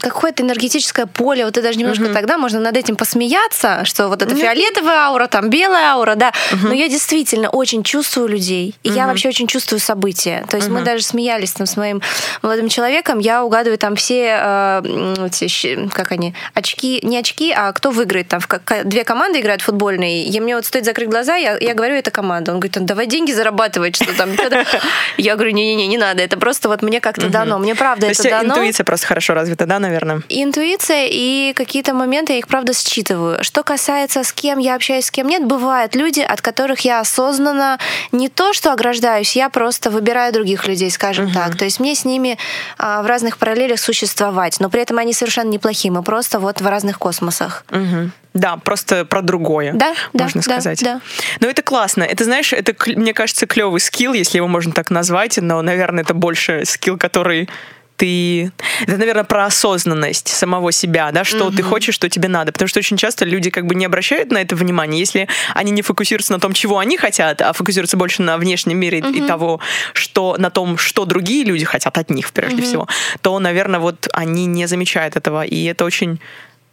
какое-то 0.00 0.42
энергетическое 0.42 1.06
поле, 1.06 1.44
вот 1.44 1.54
ты 1.54 1.62
даже 1.62 1.78
немножко 1.78 2.12
тогда 2.12 2.38
можно 2.38 2.60
над 2.60 2.76
этим 2.76 2.96
посмеяться, 2.96 3.84
что 3.84 4.08
вот 4.08 4.22
это 4.22 4.34
фиолетовая 4.34 5.06
аура, 5.06 5.26
там 5.26 5.50
белая 5.50 5.92
аура, 5.92 6.14
да. 6.14 6.32
Но 6.62 6.72
я 6.72 6.88
действительно 6.88 7.48
очень 7.50 7.82
чувствую 7.82 8.28
людей, 8.28 8.74
и 8.82 8.90
я 8.90 9.06
вообще 9.06 9.28
очень 9.28 9.46
чувствую 9.46 9.80
события. 9.80 10.44
То 10.50 10.56
есть 10.56 10.68
мы 10.68 10.82
даже 10.82 11.04
смеялись 11.04 11.52
там 11.52 11.66
с 11.66 11.76
моим 11.76 12.02
молодым 12.42 12.68
человеком, 12.68 13.18
я 13.18 13.44
угадываю 13.44 13.78
там 13.78 13.96
все, 13.96 14.38
э, 14.40 15.28
как 15.92 16.12
они, 16.12 16.34
очки, 16.54 17.00
не 17.02 17.18
очки, 17.18 17.52
а 17.52 17.72
кто 17.72 17.90
выиграет 17.90 18.28
там. 18.28 18.40
Две 18.84 19.04
команды 19.04 19.40
играют 19.40 19.62
футбольные, 19.62 20.24
и 20.24 20.40
мне 20.40 20.54
вот 20.54 20.66
стоит 20.66 20.84
закрыть 20.84 21.08
глаза, 21.08 21.36
я, 21.36 21.56
я 21.58 21.74
говорю, 21.74 21.94
это 21.94 22.10
команда. 22.10 22.52
Он 22.52 22.60
говорит, 22.60 22.76
«Ну, 22.76 22.86
давай 22.86 23.06
деньги 23.06 23.32
зарабатывать, 23.32 23.96
что 23.96 24.16
там. 24.16 24.30
Я 25.16 25.34
говорю, 25.34 25.52
не-не-не, 25.52 25.86
не 25.86 25.98
надо, 25.98 26.22
это 26.22 26.38
просто 26.38 26.68
вот 26.68 26.82
мне 26.82 27.00
как-то 27.00 27.28
дано, 27.28 27.58
мне 27.58 27.74
правда 27.74 28.06
это 28.06 28.22
дано. 28.22 28.54
интуиция 28.54 28.84
просто 28.84 29.06
хорошо 29.06 29.34
развита, 29.38 29.66
да, 29.66 29.78
наверное? 29.78 30.22
Интуиция 30.28 31.08
и 31.10 31.52
какие-то 31.54 31.94
моменты 31.94 32.32
я 32.32 32.38
их 32.38 32.48
правда 32.48 32.72
считываю. 32.74 33.42
Что 33.44 33.62
касается 33.62 34.24
с 34.24 34.32
кем 34.32 34.58
я 34.58 34.74
общаюсь, 34.74 35.06
с 35.06 35.10
кем 35.10 35.28
нет, 35.28 35.44
бывают 35.44 35.94
люди, 35.94 36.20
от 36.20 36.40
которых 36.40 36.80
я 36.80 37.00
осознанно 37.00 37.78
не 38.12 38.28
то 38.28 38.52
что 38.52 38.72
ограждаюсь, 38.72 39.36
я 39.36 39.48
просто 39.48 39.90
выбираю 39.90 40.32
других 40.32 40.66
людей, 40.68 40.90
скажем 40.90 41.32
так. 41.32 41.56
То 41.56 41.64
есть 41.64 41.80
мне 41.80 41.94
с 41.94 42.04
ними 42.04 42.38
а, 42.78 43.02
в 43.02 43.06
разных 43.06 43.38
параллелях 43.38 43.78
существовать, 43.78 44.60
но 44.60 44.70
при 44.70 44.82
этом 44.82 44.98
они 44.98 45.12
совершенно 45.12 45.48
неплохие, 45.50 45.92
мы 45.92 46.02
просто 46.02 46.38
вот 46.38 46.60
в 46.60 46.66
разных 46.66 46.98
космосах. 46.98 47.64
Мгм. 47.70 48.12
Да, 48.34 48.56
просто 48.56 49.04
про 49.04 49.22
другое, 49.22 49.72
Да, 49.72 49.94
да, 50.12 50.24
можно 50.24 50.42
да, 50.42 50.50
сказать. 50.52 50.80
да. 50.84 51.00
Но 51.40 51.48
это 51.48 51.62
классно. 51.62 52.04
Это, 52.04 52.24
знаешь, 52.24 52.52
это, 52.52 52.74
мне 52.86 53.12
кажется, 53.12 53.46
клевый 53.46 53.80
скилл, 53.80 54.12
если 54.12 54.36
его 54.36 54.46
можно 54.46 54.72
так 54.72 54.90
назвать, 54.90 55.38
но, 55.38 55.60
наверное, 55.62 56.04
это 56.04 56.14
больше 56.14 56.62
скилл, 56.64 56.98
который 56.98 57.48
ты... 57.98 58.52
Это, 58.82 58.96
наверное, 58.96 59.24
про 59.24 59.44
осознанность 59.46 60.28
самого 60.28 60.72
себя, 60.72 61.10
да, 61.10 61.24
что 61.24 61.50
ты 61.50 61.62
хочешь, 61.62 61.94
что 61.94 62.08
тебе 62.08 62.28
надо. 62.28 62.52
Потому 62.52 62.68
что 62.68 62.78
очень 62.78 62.96
часто 62.96 63.24
люди 63.24 63.50
как 63.50 63.66
бы 63.66 63.74
не 63.74 63.84
обращают 63.84 64.30
на 64.30 64.38
это 64.38 64.56
внимания, 64.56 64.98
если 64.98 65.28
они 65.54 65.72
не 65.72 65.82
фокусируются 65.82 66.32
на 66.32 66.40
том, 66.40 66.52
чего 66.52 66.78
они 66.78 66.96
хотят, 66.96 67.42
а 67.42 67.52
фокусируются 67.52 67.96
больше 67.96 68.22
на 68.22 68.38
внешнем 68.38 68.78
мире 68.78 69.00
и 69.00 69.20
того, 69.20 69.60
что 69.92 70.36
на 70.38 70.50
том, 70.50 70.78
что 70.78 71.04
другие 71.04 71.44
люди 71.44 71.64
хотят 71.64 71.98
от 71.98 72.10
них, 72.10 72.32
прежде 72.32 72.62
всего, 72.62 72.88
то, 73.20 73.38
наверное, 73.38 73.80
вот 73.80 74.08
они 74.12 74.46
не 74.46 74.66
замечают 74.66 75.16
этого. 75.16 75.44
И 75.44 75.64
это 75.64 75.84
очень 75.84 76.20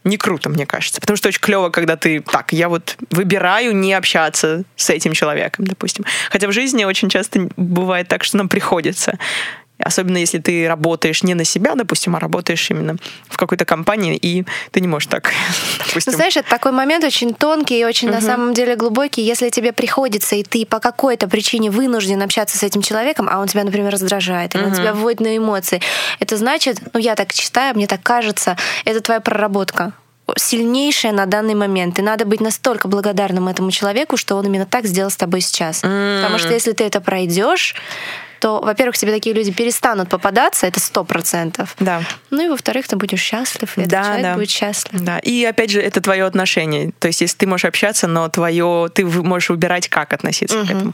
не 0.04 0.16
круто, 0.16 0.48
мне 0.48 0.64
кажется. 0.66 1.00
Потому 1.00 1.16
что 1.16 1.28
очень 1.28 1.40
клево, 1.40 1.70
когда 1.70 1.96
ты 1.96 2.20
так, 2.20 2.52
я 2.52 2.68
вот 2.68 2.96
выбираю 3.10 3.74
не 3.74 3.92
общаться 3.92 4.62
с 4.76 4.88
этим 4.90 5.12
человеком, 5.12 5.66
допустим. 5.66 6.04
Хотя 6.30 6.46
в 6.46 6.52
жизни 6.52 6.84
очень 6.84 7.08
часто 7.08 7.48
бывает 7.56 8.06
так, 8.06 8.22
что 8.22 8.36
нам 8.36 8.48
приходится. 8.48 9.18
Особенно 9.78 10.16
если 10.16 10.38
ты 10.38 10.66
работаешь 10.66 11.22
не 11.22 11.34
на 11.34 11.44
себя, 11.44 11.74
допустим, 11.74 12.16
а 12.16 12.20
работаешь 12.20 12.70
именно 12.70 12.96
в 13.28 13.36
какой-то 13.36 13.64
компании, 13.64 14.16
и 14.16 14.44
ты 14.70 14.80
не 14.80 14.88
можешь 14.88 15.08
так, 15.08 15.32
допустим. 15.78 16.12
Ну, 16.12 16.16
знаешь, 16.16 16.36
это 16.36 16.48
такой 16.48 16.72
момент 16.72 17.04
очень 17.04 17.34
тонкий 17.34 17.80
и 17.80 17.84
очень 17.84 18.10
на 18.10 18.20
самом 18.20 18.54
деле 18.54 18.76
глубокий. 18.76 19.22
Если 19.22 19.50
тебе 19.50 19.72
приходится, 19.72 20.34
и 20.36 20.42
ты 20.42 20.64
по 20.64 20.80
какой-то 20.80 21.28
причине 21.28 21.70
вынужден 21.70 22.22
общаться 22.22 22.56
с 22.56 22.62
этим 22.62 22.82
человеком, 22.82 23.28
а 23.30 23.38
он 23.38 23.48
тебя, 23.48 23.64
например, 23.64 23.92
раздражает, 23.92 24.54
или 24.54 24.64
он 24.64 24.72
тебя 24.72 24.94
вводит 24.94 25.20
на 25.20 25.36
эмоции, 25.36 25.80
это 26.20 26.36
значит, 26.36 26.80
ну 26.92 27.00
я 27.00 27.14
так 27.14 27.32
читаю, 27.32 27.74
мне 27.74 27.86
так 27.86 28.02
кажется, 28.02 28.56
это 28.84 29.00
твоя 29.00 29.20
проработка 29.20 29.92
сильнейшая 30.36 31.12
на 31.12 31.26
данный 31.26 31.54
момент. 31.54 31.98
И 31.98 32.02
надо 32.02 32.24
быть 32.24 32.40
настолько 32.40 32.88
благодарным 32.88 33.48
этому 33.48 33.70
человеку, 33.70 34.16
что 34.16 34.34
он 34.36 34.46
именно 34.46 34.66
так 34.66 34.86
сделал 34.86 35.10
с 35.10 35.16
тобой 35.16 35.40
сейчас. 35.40 35.82
Потому 35.82 36.38
что 36.38 36.52
если 36.52 36.72
ты 36.72 36.84
это 36.84 37.00
пройдешь, 37.00 37.76
то, 38.40 38.60
во-первых, 38.60 38.96
тебе 38.98 39.12
такие 39.12 39.34
люди 39.34 39.50
перестанут 39.52 40.08
попадаться, 40.08 40.66
это 40.66 40.80
сто 40.80 41.04
процентов. 41.04 41.74
Да. 41.80 42.02
Ну 42.30 42.44
и 42.44 42.48
во-вторых, 42.48 42.86
ты 42.88 42.96
будешь 42.96 43.20
счастлив, 43.20 43.76
и 43.76 43.82
Да, 43.86 44.02
человек 44.04 44.22
да. 44.22 44.34
будет 44.34 44.50
счастлив. 44.50 45.00
Да, 45.00 45.18
и 45.18 45.44
опять 45.44 45.70
же, 45.70 45.80
это 45.80 46.00
твое 46.00 46.24
отношение. 46.24 46.92
То 46.98 47.08
есть, 47.08 47.20
если 47.20 47.36
ты 47.36 47.46
можешь 47.46 47.64
общаться, 47.64 48.06
но 48.06 48.28
твое, 48.28 48.88
ты 48.94 49.04
можешь 49.06 49.50
выбирать, 49.50 49.88
как 49.88 50.12
относиться 50.12 50.60
к 50.62 50.64
этому. 50.64 50.92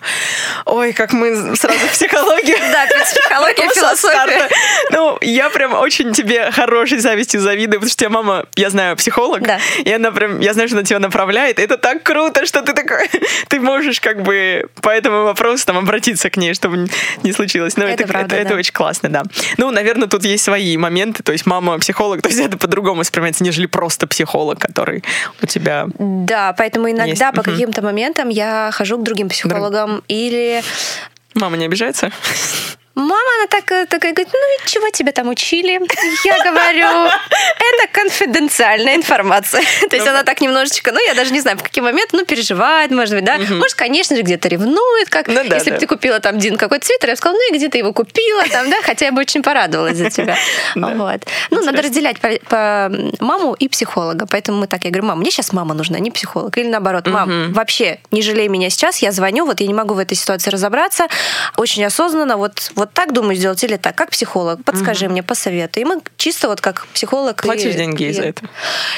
Ой, 0.66 0.92
как 0.92 1.12
мы 1.12 1.56
сразу 1.56 1.78
в 1.86 1.92
психологию. 1.92 2.56
Да, 2.72 2.86
психология, 3.04 3.68
Со 3.68 3.74
философия. 3.74 4.48
Ну, 4.90 5.18
я 5.20 5.50
прям 5.50 5.74
очень 5.74 6.12
тебе 6.12 6.50
хорошей 6.50 6.98
завистью 6.98 7.40
завидую, 7.40 7.80
потому 7.80 7.90
что 7.90 7.98
тебя 7.98 8.10
мама, 8.10 8.46
я 8.56 8.70
знаю, 8.70 8.96
психолог, 8.96 9.42
Да. 9.42 9.58
и 9.84 9.92
она 9.92 10.10
прям, 10.10 10.40
я 10.40 10.52
знаю, 10.54 10.68
что 10.68 10.76
она 10.78 10.84
тебя 10.84 10.98
направляет. 11.00 11.58
Это 11.58 11.76
так 11.76 12.02
круто, 12.02 12.46
что 12.46 12.62
ты 12.62 12.72
такой, 12.72 13.08
ты 13.48 13.60
можешь 13.60 14.00
как 14.00 14.22
бы 14.22 14.66
по 14.80 14.90
этому 14.90 15.24
вопросу 15.24 15.66
там 15.66 15.78
обратиться 15.78 16.30
к 16.30 16.36
ней, 16.36 16.54
чтобы 16.54 16.88
не 17.22 17.31
случилось. 17.32 17.76
Ну, 17.76 17.84
Это 17.84 18.04
это, 18.04 18.12
правда, 18.12 18.36
это 18.36 18.50
да. 18.50 18.56
очень 18.56 18.72
классно, 18.72 19.08
да. 19.08 19.22
Ну, 19.58 19.70
наверное, 19.70 20.08
тут 20.08 20.24
есть 20.24 20.44
свои 20.44 20.76
моменты, 20.76 21.22
то 21.22 21.32
есть 21.32 21.46
мама 21.46 21.78
психолог, 21.78 22.22
то 22.22 22.28
есть 22.28 22.40
это 22.40 22.56
по-другому 22.56 23.00
воспринимается, 23.00 23.44
нежели 23.44 23.66
просто 23.66 24.06
психолог, 24.06 24.58
который 24.58 25.04
у 25.42 25.46
тебя... 25.46 25.86
Да, 25.98 26.54
поэтому 26.56 26.90
иногда 26.90 27.04
Есть, 27.04 27.20
по 27.20 27.42
мгм. 27.42 27.42
каким-то 27.42 27.82
моментам 27.82 28.28
я 28.28 28.70
хожу 28.72 28.98
к 28.98 29.02
другим 29.02 29.28
психологам 29.28 30.02
или 30.08 30.62
Мама 31.34 31.56
не 31.56 31.64
обижается? 31.64 32.10
Мама, 32.94 33.14
она 33.38 33.46
так, 33.48 33.70
э, 33.72 33.86
такая 33.86 34.12
говорит, 34.12 34.32
ну 34.32 34.38
и 34.38 34.68
чего 34.68 34.90
тебя 34.90 35.12
там 35.12 35.28
учили? 35.28 35.80
Я 36.24 36.44
говорю, 36.44 37.10
это 37.58 37.88
конфиденциальная 37.92 38.96
информация. 38.96 39.62
То 39.90 39.96
есть 39.96 40.06
она 40.06 40.22
так 40.24 40.40
немножечко, 40.40 40.92
ну 40.92 41.00
я 41.04 41.14
даже 41.14 41.32
не 41.32 41.40
знаю, 41.40 41.58
в 41.58 41.62
какие 41.62 41.82
моменты, 41.82 42.16
ну 42.16 42.24
переживает, 42.24 42.90
может 42.90 43.14
быть, 43.14 43.24
да. 43.24 43.38
Может, 43.38 43.74
конечно 43.74 44.16
же, 44.16 44.22
где-то 44.22 44.48
ревнует, 44.48 45.08
как 45.08 45.28
Ну 45.28 45.42
если 45.42 45.70
бы 45.70 45.78
ты 45.78 45.86
купила 45.86 46.20
там, 46.20 46.38
Дин, 46.38 46.56
какой-то 46.56 46.86
свитер, 46.86 47.08
я 47.08 47.14
бы 47.14 47.16
сказала, 47.16 47.38
ну 47.38 47.54
и 47.54 47.56
где 47.56 47.68
ты 47.68 47.78
его 47.78 47.92
купила 47.92 48.44
там, 48.50 48.68
да, 48.70 48.76
хотя 48.82 49.06
я 49.06 49.12
бы 49.12 49.20
очень 49.20 49.42
порадовалась 49.42 49.96
за 49.96 50.10
тебя. 50.10 50.36
Вот. 51.02 51.26
Ну, 51.50 51.62
надо 51.64 51.82
разделять 51.82 52.20
по, 52.20 52.28
по 52.48 52.92
маму 53.18 53.54
и 53.54 53.68
психолога. 53.68 54.26
Поэтому 54.26 54.58
мы 54.58 54.66
так, 54.66 54.84
я 54.84 54.90
говорю, 54.90 55.08
мам, 55.08 55.18
мне 55.18 55.30
сейчас 55.30 55.52
мама 55.52 55.74
нужна, 55.74 55.98
не 55.98 56.10
психолог. 56.10 56.56
Или 56.58 56.68
наоборот, 56.68 57.06
мам, 57.06 57.52
вообще 57.52 57.98
не 58.10 58.22
жалей 58.22 58.48
меня 58.48 58.70
сейчас, 58.70 58.98
я 58.98 59.12
звоню, 59.12 59.46
вот 59.46 59.60
я 59.60 59.66
не 59.66 59.74
могу 59.74 59.94
в 59.94 59.98
этой 59.98 60.16
ситуации 60.16 60.50
разобраться. 60.50 61.06
Очень 61.56 61.84
осознанно, 61.84 62.36
вот, 62.36 62.70
вот 62.82 62.92
так 62.92 63.12
думаю 63.12 63.36
сделать 63.36 63.62
или 63.64 63.76
так, 63.76 63.94
как 63.96 64.10
психолог. 64.10 64.64
Подскажи 64.64 65.08
мне, 65.08 65.22
посоветуй. 65.22 65.82
И 65.82 65.84
мы 65.86 66.00
чисто 66.16 66.48
вот 66.48 66.60
как 66.60 66.86
психолог... 66.94 67.40
и- 67.44 67.46
Платишь 67.46 67.74
деньги 67.74 68.04
и- 68.04 68.12
за 68.12 68.22
это? 68.22 68.42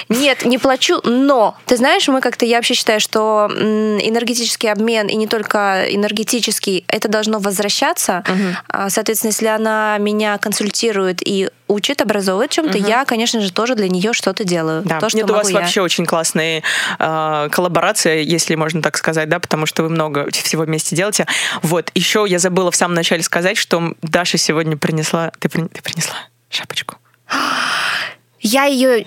Нет, 0.09 0.45
не 0.45 0.59
плачу, 0.59 1.01
но 1.05 1.57
ты 1.67 1.77
знаешь, 1.77 2.09
мы 2.09 2.21
как-то, 2.21 2.47
я 2.47 2.57
вообще 2.57 2.75
считаю, 2.75 3.01
что 3.01 3.49
энергетический 3.51 4.71
обмен, 4.73 5.07
и 5.09 5.17
не 5.17 5.27
только 5.27 5.85
энергетический, 5.91 6.85
это 6.89 7.09
должно 7.09 7.39
возвращаться. 7.39 8.25
А, 8.69 8.89
Соответственно, 8.91 9.31
если 9.31 9.47
она 9.47 9.99
меня 9.99 10.39
консультирует 10.39 11.19
и 11.27 11.51
учит, 11.69 12.01
образовывает 12.03 12.51
чем-то, 12.51 12.77
я, 12.79 13.05
конечно 13.05 13.41
же, 13.41 13.53
тоже 13.53 13.75
для 13.75 13.89
нее 13.89 14.13
что-то 14.13 14.45
делаю. 14.45 14.83
Да. 14.85 15.01
То, 15.01 15.09
что 15.09 15.19
Нет, 15.19 15.31
у 15.31 15.35
вас 15.35 15.51
я. 15.51 15.61
вообще 15.61 15.81
очень 15.81 16.05
классные 16.07 16.63
э, 16.99 17.49
коллаборации, 17.51 18.23
если 18.25 18.55
можно 18.55 18.83
так 18.83 18.97
сказать, 18.97 19.29
да, 19.29 19.39
потому 19.41 19.67
что 19.67 19.83
вы 19.83 19.89
много 19.89 20.31
всего 20.31 20.65
вместе 20.65 20.95
делаете. 20.95 21.27
Вот, 21.63 21.91
еще 21.95 22.27
я 22.29 22.39
забыла 22.39 22.71
в 22.71 22.77
самом 22.77 22.95
начале 22.95 23.23
сказать, 23.23 23.57
что 23.57 23.95
Даша 24.03 24.39
сегодня 24.39 24.77
принесла... 24.77 25.33
Ты, 25.39 25.49
при- 25.49 25.69
ты 25.69 25.83
принесла 25.83 26.17
шапочку? 26.51 26.97
Я 28.41 28.65
ее 28.65 29.07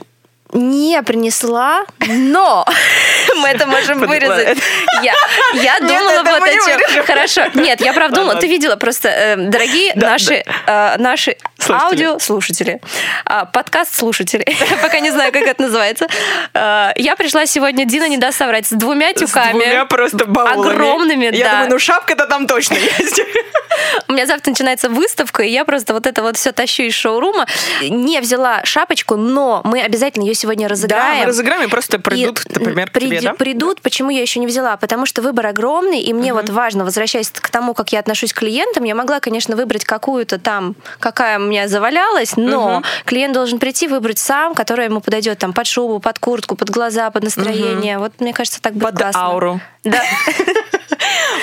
не 0.53 1.01
принесла, 1.03 1.85
но 2.07 2.65
мы 3.41 3.49
это 3.49 3.67
можем 3.67 3.99
вырезать. 3.99 4.57
Я, 5.03 5.13
я 5.53 5.79
Нет, 5.79 5.87
думала 5.87 6.23
вот 6.23 6.43
о 6.43 6.53
чем. 6.53 7.05
Хорошо. 7.05 7.41
Нет, 7.53 7.81
я 7.81 7.93
правда 7.93 8.21
думала. 8.21 8.39
Ты 8.39 8.47
видела 8.47 8.75
просто, 8.77 9.09
э, 9.09 9.35
дорогие 9.35 9.93
Да, 9.95 10.11
наши, 10.11 10.43
э, 10.65 10.97
наши 10.97 11.37
Слушатели. 11.59 12.03
аудиослушатели, 12.05 12.81
а, 13.25 13.45
подкаст-слушатели, 13.45 14.45
пока 14.81 14.99
не 14.99 15.11
знаю, 15.11 15.31
как 15.31 15.41
это 15.43 15.61
называется. 15.63 16.07
Э, 16.53 16.91
Я 16.95 17.15
пришла 17.15 17.45
сегодня, 17.45 17.85
Дина 17.85 18.07
не 18.07 18.17
даст 18.17 18.37
соврать, 18.37 18.67
с 18.67 18.71
двумя 18.71 19.13
тюками. 19.13 19.49
С 19.49 19.51
двумя 19.51 19.85
просто 19.85 20.25
баулами. 20.25 20.69
Огромными, 20.71 21.25
Я 21.35 21.43
да. 21.45 21.51
думаю, 21.51 21.69
ну 21.71 21.79
шапка-то 21.79 22.27
там 22.27 22.47
точно 22.47 22.75
есть. 22.75 23.21
У 24.07 24.13
меня 24.13 24.25
завтра 24.25 24.51
начинается 24.51 24.89
выставка, 24.89 25.43
и 25.43 25.49
я 25.49 25.65
просто 25.65 25.93
вот 25.93 26.07
это 26.07 26.21
вот 26.21 26.37
все 26.37 26.51
тащу 26.51 26.83
из 26.83 26.93
шоурума. 26.93 27.45
Не 27.81 28.19
взяла 28.21 28.63
шапочку, 28.63 29.15
но 29.15 29.61
мы 29.63 29.81
обязательно 29.81 30.23
ее 30.23 30.33
сегодня 30.35 30.67
Да, 30.67 30.69
разыграем. 30.69 31.19
мы 31.19 31.25
разыграем, 31.25 31.63
и 31.63 31.67
просто 31.67 31.99
придут, 31.99 32.45
И, 32.45 32.59
например, 32.59 32.89
к 32.89 32.93
приди- 32.93 33.17
тебе, 33.17 33.21
да? 33.29 33.33
Придут, 33.33 33.81
почему 33.81 34.09
я 34.09 34.21
еще 34.21 34.39
не 34.39 34.47
взяла? 34.47 34.77
Потому 34.77 35.05
что 35.05 35.21
выбор 35.21 35.47
огромный, 35.47 36.01
и 36.01 36.13
мне 36.13 36.33
вот 36.33 36.49
важно, 36.49 36.85
возвращаясь 36.85 37.29
к 37.31 37.49
тому, 37.49 37.73
как 37.73 37.91
я 37.91 37.99
отношусь 37.99 38.33
к 38.33 38.39
клиентам, 38.39 38.83
я 38.83 38.95
могла, 38.95 39.19
конечно, 39.19 39.55
выбрать 39.55 39.85
какую-то 39.85 40.39
там, 40.39 40.75
какая 40.99 41.39
меня 41.47 41.67
завалялась, 41.67 42.37
но 42.37 42.83
клиент 43.05 43.33
должен 43.33 43.59
прийти, 43.59 43.87
выбрать 43.87 44.19
сам, 44.19 44.53
которая 44.55 44.87
ему 44.87 45.01
подойдет 45.01 45.39
там 45.39 45.53
под 45.53 45.67
шубу, 45.67 45.99
под 45.99 46.19
куртку, 46.19 46.55
под 46.55 46.69
глаза, 46.69 47.09
под 47.11 47.23
настроение. 47.23 47.97
Вот 47.99 48.13
мне 48.19 48.33
кажется, 48.33 48.61
так 48.61 48.73
будет 48.73 48.91
Под 48.91 48.97
классно. 48.99 49.21
ауру. 49.25 49.59
Да. 49.83 50.01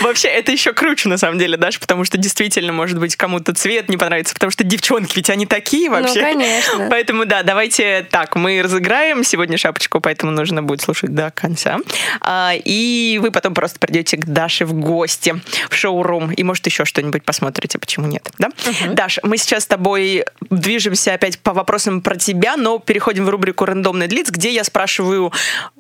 Вообще, 0.03 0.29
это 0.29 0.53
еще 0.53 0.73
круче, 0.73 1.09
на 1.09 1.19
самом 1.19 1.39
деле, 1.39 1.57
Даша, 1.57 1.81
потому 1.81 2.05
что 2.05 2.19
действительно, 2.19 2.73
может 2.73 2.99
быть, 2.99 3.17
кому-то 3.17 3.55
цвет 3.55 3.89
не 3.89 3.97
понравится, 3.97 4.35
потому 4.35 4.51
что 4.51 4.65
девчонки 4.65 5.17
ведь 5.17 5.31
они 5.31 5.47
такие 5.47 5.91
вообще. 5.91 6.21
Ну, 6.21 6.33
конечно. 6.33 6.87
Поэтому, 6.91 7.25
да, 7.27 7.43
давайте 7.43 8.07
так, 8.11 8.37
мы 8.37 8.63
разыграем 8.63 9.25
сегодня 9.25 9.57
шапочку, 9.59 10.01
поэтому 10.01 10.33
нужно 10.33 10.63
будет 10.63 10.81
слушать 10.81 11.15
до 11.15 11.31
конца. 11.31 11.79
А, 12.21 12.53
и 12.55 13.19
вы 13.23 13.31
потом 13.31 13.55
просто 13.55 13.79
придете 13.79 14.17
к 14.17 14.27
Даше 14.27 14.65
в 14.67 14.75
гости 14.75 15.41
в 15.71 15.75
шоурум, 15.75 16.33
и, 16.33 16.43
может, 16.43 16.67
еще 16.67 16.85
что-нибудь 16.85 17.25
посмотрите, 17.25 17.79
почему 17.79 18.07
нет, 18.07 18.29
да? 18.39 18.51
Даш, 18.93 19.19
мы 19.23 19.37
сейчас 19.39 19.65
с 19.65 19.67
тобой 19.67 20.25
движемся 20.51 21.15
опять 21.15 21.39
по 21.39 21.53
вопросам 21.53 22.01
про 22.01 22.17
тебя, 22.17 22.57
но 22.57 22.79
переходим 22.79 23.25
в 23.25 23.29
рубрику 23.29 23.65
«Рандомный 23.65 24.07
длиц», 24.07 24.31
где 24.31 24.51
я 24.51 24.65
спрашиваю 24.65 25.33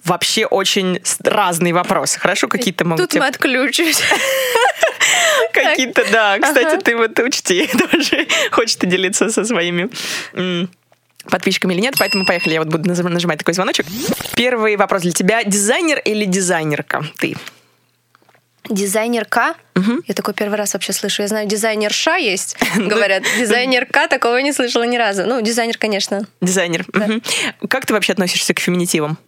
вообще 0.04 0.46
очень 0.46 1.00
разные 1.22 1.72
вопросы. 1.72 2.18
Хорошо? 2.18 2.48
Какие-то 2.48 2.84
могут 2.84 3.04
Тут 3.04 3.10
тебе 3.10 3.20
мы 3.22 3.28
отключимся. 3.64 4.04
Какие-то, 5.52 6.04
да. 6.10 6.38
Кстати, 6.38 6.82
ты 6.82 6.96
вот 6.96 7.18
учти, 7.18 7.66
тоже 7.90 8.26
хочешь 8.50 8.76
ты 8.76 8.86
делиться 8.86 9.30
со 9.30 9.44
своими 9.44 9.90
подписчиками 11.24 11.74
или 11.74 11.80
нет, 11.80 11.94
поэтому 11.98 12.26
поехали. 12.26 12.54
Я 12.54 12.60
вот 12.62 12.68
буду 12.68 12.88
нажимать 12.88 13.38
такой 13.38 13.54
звоночек. 13.54 13.86
Первый 14.36 14.76
вопрос 14.76 15.02
для 15.02 15.12
тебя. 15.12 15.42
Дизайнер 15.44 15.98
или 15.98 16.24
дизайнерка 16.24 17.04
ты? 17.18 17.36
Дизайнерка. 18.68 19.54
Я 20.06 20.14
такой 20.14 20.32
первый 20.34 20.56
раз 20.56 20.72
вообще 20.74 20.92
слышу. 20.92 21.22
Я 21.22 21.28
знаю, 21.28 21.46
дизайнерша 21.46 22.16
есть, 22.16 22.56
говорят. 22.76 23.22
Дизайнерка 23.38 24.08
такого 24.08 24.38
не 24.38 24.52
слышала 24.52 24.84
ни 24.84 24.96
разу. 24.96 25.24
Ну, 25.26 25.40
дизайнер, 25.42 25.76
конечно. 25.78 26.26
Дизайнер. 26.40 26.86
Как 27.68 27.86
ты 27.86 27.92
вообще 27.92 28.12
относишься 28.12 28.54
к 28.54 28.60
феминитивам? 28.60 29.18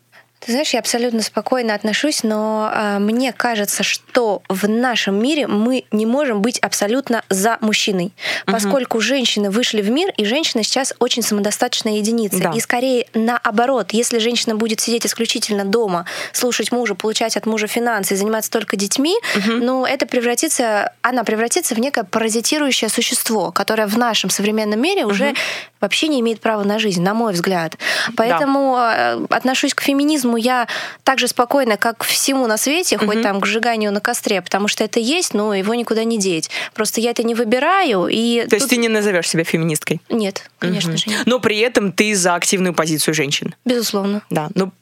Ты 0.40 0.52
знаешь, 0.52 0.70
я 0.74 0.80
абсолютно 0.80 1.22
спокойно 1.22 1.74
отношусь, 1.74 2.22
но 2.22 2.70
а, 2.72 2.98
мне 2.98 3.32
кажется, 3.32 3.82
что 3.82 4.42
в 4.48 4.68
нашем 4.68 5.20
мире 5.20 5.46
мы 5.46 5.84
не 5.90 6.06
можем 6.06 6.40
быть 6.40 6.58
абсолютно 6.58 7.24
за 7.28 7.58
мужчиной, 7.60 8.12
поскольку 8.44 9.00
женщины 9.00 9.50
вышли 9.50 9.82
в 9.82 9.90
мир, 9.90 10.12
и 10.16 10.24
женщина 10.24 10.62
сейчас 10.62 10.94
очень 10.98 11.22
самодостаточная 11.22 11.94
единица. 11.94 12.38
Да. 12.38 12.52
И 12.54 12.60
скорее 12.60 13.06
наоборот, 13.14 13.92
если 13.92 14.18
женщина 14.18 14.54
будет 14.54 14.80
сидеть 14.80 15.06
исключительно 15.06 15.64
дома, 15.64 16.06
слушать 16.32 16.70
мужа, 16.70 16.94
получать 16.94 17.36
от 17.36 17.46
мужа 17.46 17.66
финансы 17.66 18.14
и 18.14 18.16
заниматься 18.16 18.50
только 18.50 18.76
детьми, 18.76 19.16
ну 19.46 19.84
это 19.84 20.06
превратится, 20.06 20.92
она 21.02 21.24
превратится 21.24 21.74
в 21.74 21.80
некое 21.80 22.04
паразитирующее 22.04 22.88
существо, 22.88 23.50
которое 23.52 23.86
в 23.86 23.98
нашем 23.98 24.30
современном 24.30 24.80
мире 24.80 25.06
уже 25.06 25.34
вообще 25.80 26.08
не 26.08 26.20
имеет 26.20 26.40
права 26.40 26.64
на 26.64 26.78
жизнь, 26.78 27.02
на 27.02 27.14
мой 27.14 27.32
взгляд. 27.32 27.76
Поэтому 28.16 28.74
да. 28.76 29.18
отношусь 29.30 29.74
к 29.74 29.82
феминизму 29.82 30.36
я 30.36 30.68
так 31.04 31.18
же 31.18 31.28
спокойно, 31.28 31.76
как 31.76 32.04
всему 32.04 32.46
на 32.46 32.56
свете, 32.56 32.96
угу. 32.96 33.06
хоть 33.06 33.22
там 33.22 33.40
к 33.40 33.46
сжиганию 33.46 33.92
на 33.92 34.00
костре, 34.00 34.42
потому 34.42 34.68
что 34.68 34.84
это 34.84 35.00
есть, 35.00 35.34
но 35.34 35.54
его 35.54 35.74
никуда 35.74 36.04
не 36.04 36.18
деть. 36.18 36.50
Просто 36.74 37.00
я 37.00 37.10
это 37.10 37.22
не 37.22 37.34
выбираю. 37.34 38.08
И 38.08 38.42
То 38.42 38.50
тут... 38.50 38.52
есть 38.54 38.70
ты 38.70 38.76
не 38.76 38.88
назовешь 38.88 39.28
себя 39.28 39.44
феминисткой? 39.44 40.00
Нет, 40.08 40.50
конечно 40.58 40.90
угу. 40.92 40.98
же 40.98 41.04
нет. 41.10 41.22
Но 41.26 41.40
при 41.40 41.58
этом 41.58 41.92
ты 41.92 42.14
за 42.14 42.34
активную 42.34 42.74
позицию 42.74 43.14
женщин? 43.14 43.54
Безусловно. 43.64 44.22
Да, 44.30 44.48
ну 44.54 44.72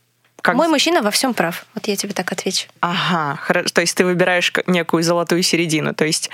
как... 0.44 0.56
Мой 0.56 0.68
мужчина 0.68 1.00
во 1.00 1.10
всем 1.10 1.32
прав. 1.32 1.64
Вот 1.74 1.88
я 1.88 1.96
тебе 1.96 2.12
так 2.12 2.30
отвечу. 2.30 2.66
Ага, 2.80 3.38
хорошо. 3.40 3.68
То 3.72 3.80
есть 3.80 3.96
ты 3.96 4.04
выбираешь 4.04 4.52
некую 4.66 5.02
золотую 5.02 5.42
середину. 5.42 5.94
То 5.94 6.04
есть 6.04 6.28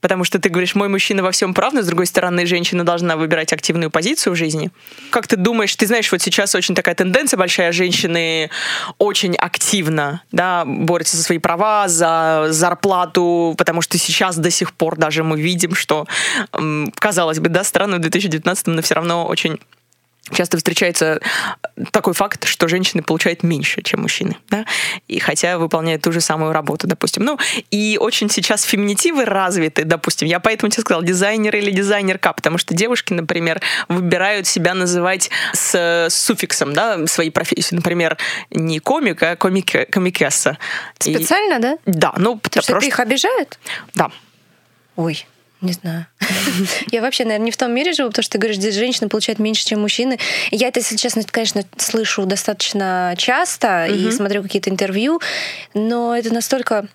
потому 0.00 0.24
что 0.24 0.38
ты 0.38 0.48
говоришь, 0.48 0.74
мой 0.74 0.88
мужчина 0.88 1.22
во 1.22 1.30
всем 1.30 1.54
прав, 1.54 1.72
но 1.72 1.82
с 1.82 1.86
другой 1.86 2.06
стороны, 2.06 2.46
женщина 2.46 2.84
должна 2.84 3.16
выбирать 3.16 3.52
активную 3.52 3.90
позицию 3.90 4.34
в 4.34 4.36
жизни. 4.36 4.70
Как 5.10 5.26
ты 5.26 5.36
думаешь, 5.36 5.74
ты 5.74 5.86
знаешь, 5.86 6.10
вот 6.12 6.20
сейчас 6.22 6.54
очень 6.54 6.74
такая 6.74 6.94
тенденция 6.94 7.38
большая, 7.38 7.72
женщины 7.72 8.50
очень 8.98 9.34
активно 9.36 10.22
да, 10.32 10.64
борются 10.64 11.16
за 11.16 11.22
свои 11.22 11.38
права, 11.38 11.88
за 11.88 12.46
зарплату, 12.50 13.54
потому 13.58 13.82
что 13.82 13.98
сейчас 13.98 14.36
до 14.36 14.50
сих 14.50 14.72
пор 14.72 14.96
даже 14.96 15.24
мы 15.24 15.40
видим, 15.40 15.74
что, 15.74 16.06
казалось 16.98 17.40
бы, 17.40 17.48
да, 17.48 17.64
странно 17.64 17.96
в 17.96 18.00
2019, 18.00 18.66
но 18.68 18.82
все 18.82 18.94
равно 18.94 19.26
очень 19.26 19.58
часто 20.32 20.56
встречается 20.56 21.20
такой 21.90 22.14
факт, 22.14 22.46
что 22.46 22.68
женщины 22.68 23.02
получают 23.02 23.42
меньше, 23.42 23.82
чем 23.82 24.02
мужчины, 24.02 24.36
да, 24.50 24.64
и 25.08 25.18
хотя 25.18 25.58
выполняют 25.58 26.02
ту 26.02 26.12
же 26.12 26.20
самую 26.20 26.52
работу, 26.52 26.86
допустим. 26.86 27.24
Ну, 27.24 27.38
и 27.70 27.98
очень 28.00 28.30
сейчас 28.30 28.62
феминитивы 28.62 29.24
развиты, 29.24 29.84
допустим. 29.84 30.28
Я 30.28 30.40
поэтому 30.40 30.70
тебе 30.70 30.82
сказала 30.82 31.04
дизайнер 31.04 31.54
или 31.56 31.70
дизайнерка, 31.70 32.32
потому 32.32 32.58
что 32.58 32.74
девушки, 32.74 33.12
например, 33.12 33.60
выбирают 33.88 34.46
себя 34.46 34.74
называть 34.74 35.30
с 35.52 36.08
суффиксом, 36.10 36.72
да, 36.72 37.06
своей 37.06 37.30
профессии. 37.30 37.74
Например, 37.74 38.16
не 38.50 38.78
комик, 38.78 39.22
а 39.22 39.36
комик, 39.36 39.90
комикесса. 39.90 40.58
Специально, 40.98 41.58
и, 41.58 41.60
да? 41.60 41.78
Да, 41.86 42.14
ну, 42.16 42.38
потому 42.38 42.62
что 42.62 42.72
просто... 42.72 42.88
их 42.88 43.00
обижают? 43.00 43.58
Да. 43.94 44.10
Ой, 44.96 45.26
не 45.60 45.72
знаю. 45.72 46.06
Я 46.92 47.00
вообще, 47.00 47.24
наверное, 47.24 47.46
не 47.46 47.50
в 47.50 47.56
том 47.56 47.72
мире 47.72 47.92
живу, 47.92 48.10
потому 48.10 48.22
что 48.22 48.32
ты 48.32 48.38
говоришь, 48.38 48.58
здесь 48.58 48.74
женщины 48.74 49.08
получают 49.08 49.38
меньше, 49.38 49.64
чем 49.64 49.80
мужчины. 49.80 50.18
Я 50.50 50.68
это, 50.68 50.80
если 50.80 50.96
честно, 50.96 51.22
конечно, 51.30 51.64
слышу 51.76 52.26
достаточно 52.26 53.14
часто 53.16 53.86
и 53.86 54.10
смотрю 54.10 54.42
какие-то 54.42 54.70
интервью, 54.70 55.20
но 55.74 56.16
это 56.16 56.32
настолько 56.32 56.88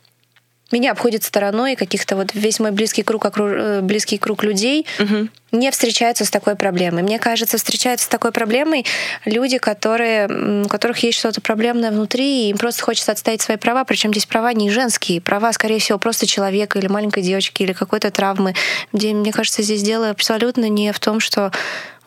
меня 0.72 0.92
обходит 0.92 1.24
стороной 1.24 1.76
каких-то 1.76 2.16
вот 2.16 2.34
весь 2.34 2.60
мой 2.60 2.72
близкий 2.72 3.04
круг, 3.04 3.26
э, 3.38 3.82
близкий 3.82 4.18
круг 4.18 4.44
людей 4.44 4.86
угу. 5.00 5.28
не 5.52 5.72
встречаются 5.72 6.26
с 6.26 6.30
такой 6.30 6.56
проблемой. 6.56 7.04
Мне 7.04 7.20
кажется, 7.20 7.58
встречаются 7.58 8.06
с 8.06 8.10
такой 8.10 8.32
проблемой 8.32 8.86
люди, 9.26 9.58
которые, 9.58 10.64
у 10.64 10.68
которых 10.68 11.00
есть 11.00 11.20
что-то 11.20 11.42
проблемное 11.42 11.92
внутри, 11.92 12.46
и 12.46 12.50
им 12.50 12.58
просто 12.58 12.84
хочется 12.84 13.12
отстоять 13.12 13.42
свои 13.42 13.58
права, 13.58 13.84
причем 13.84 14.12
здесь 14.12 14.26
права 14.26 14.54
не 14.54 14.70
женские, 14.70 15.22
права, 15.22 15.52
скорее 15.54 15.80
всего, 15.80 16.00
просто 16.00 16.26
человека 16.26 16.80
или 16.80 16.88
маленькой 16.88 17.24
девочки 17.24 17.64
или 17.64 17.74
какой-то 17.74 18.12
травмы, 18.12 18.54
где, 18.94 19.14
мне 19.14 19.32
кажется, 19.32 19.62
здесь 19.62 19.84
дело 19.84 20.10
абсолютно 20.10 20.70
не 20.70 20.92
в 20.92 21.00
том, 21.00 21.20
что 21.20 21.52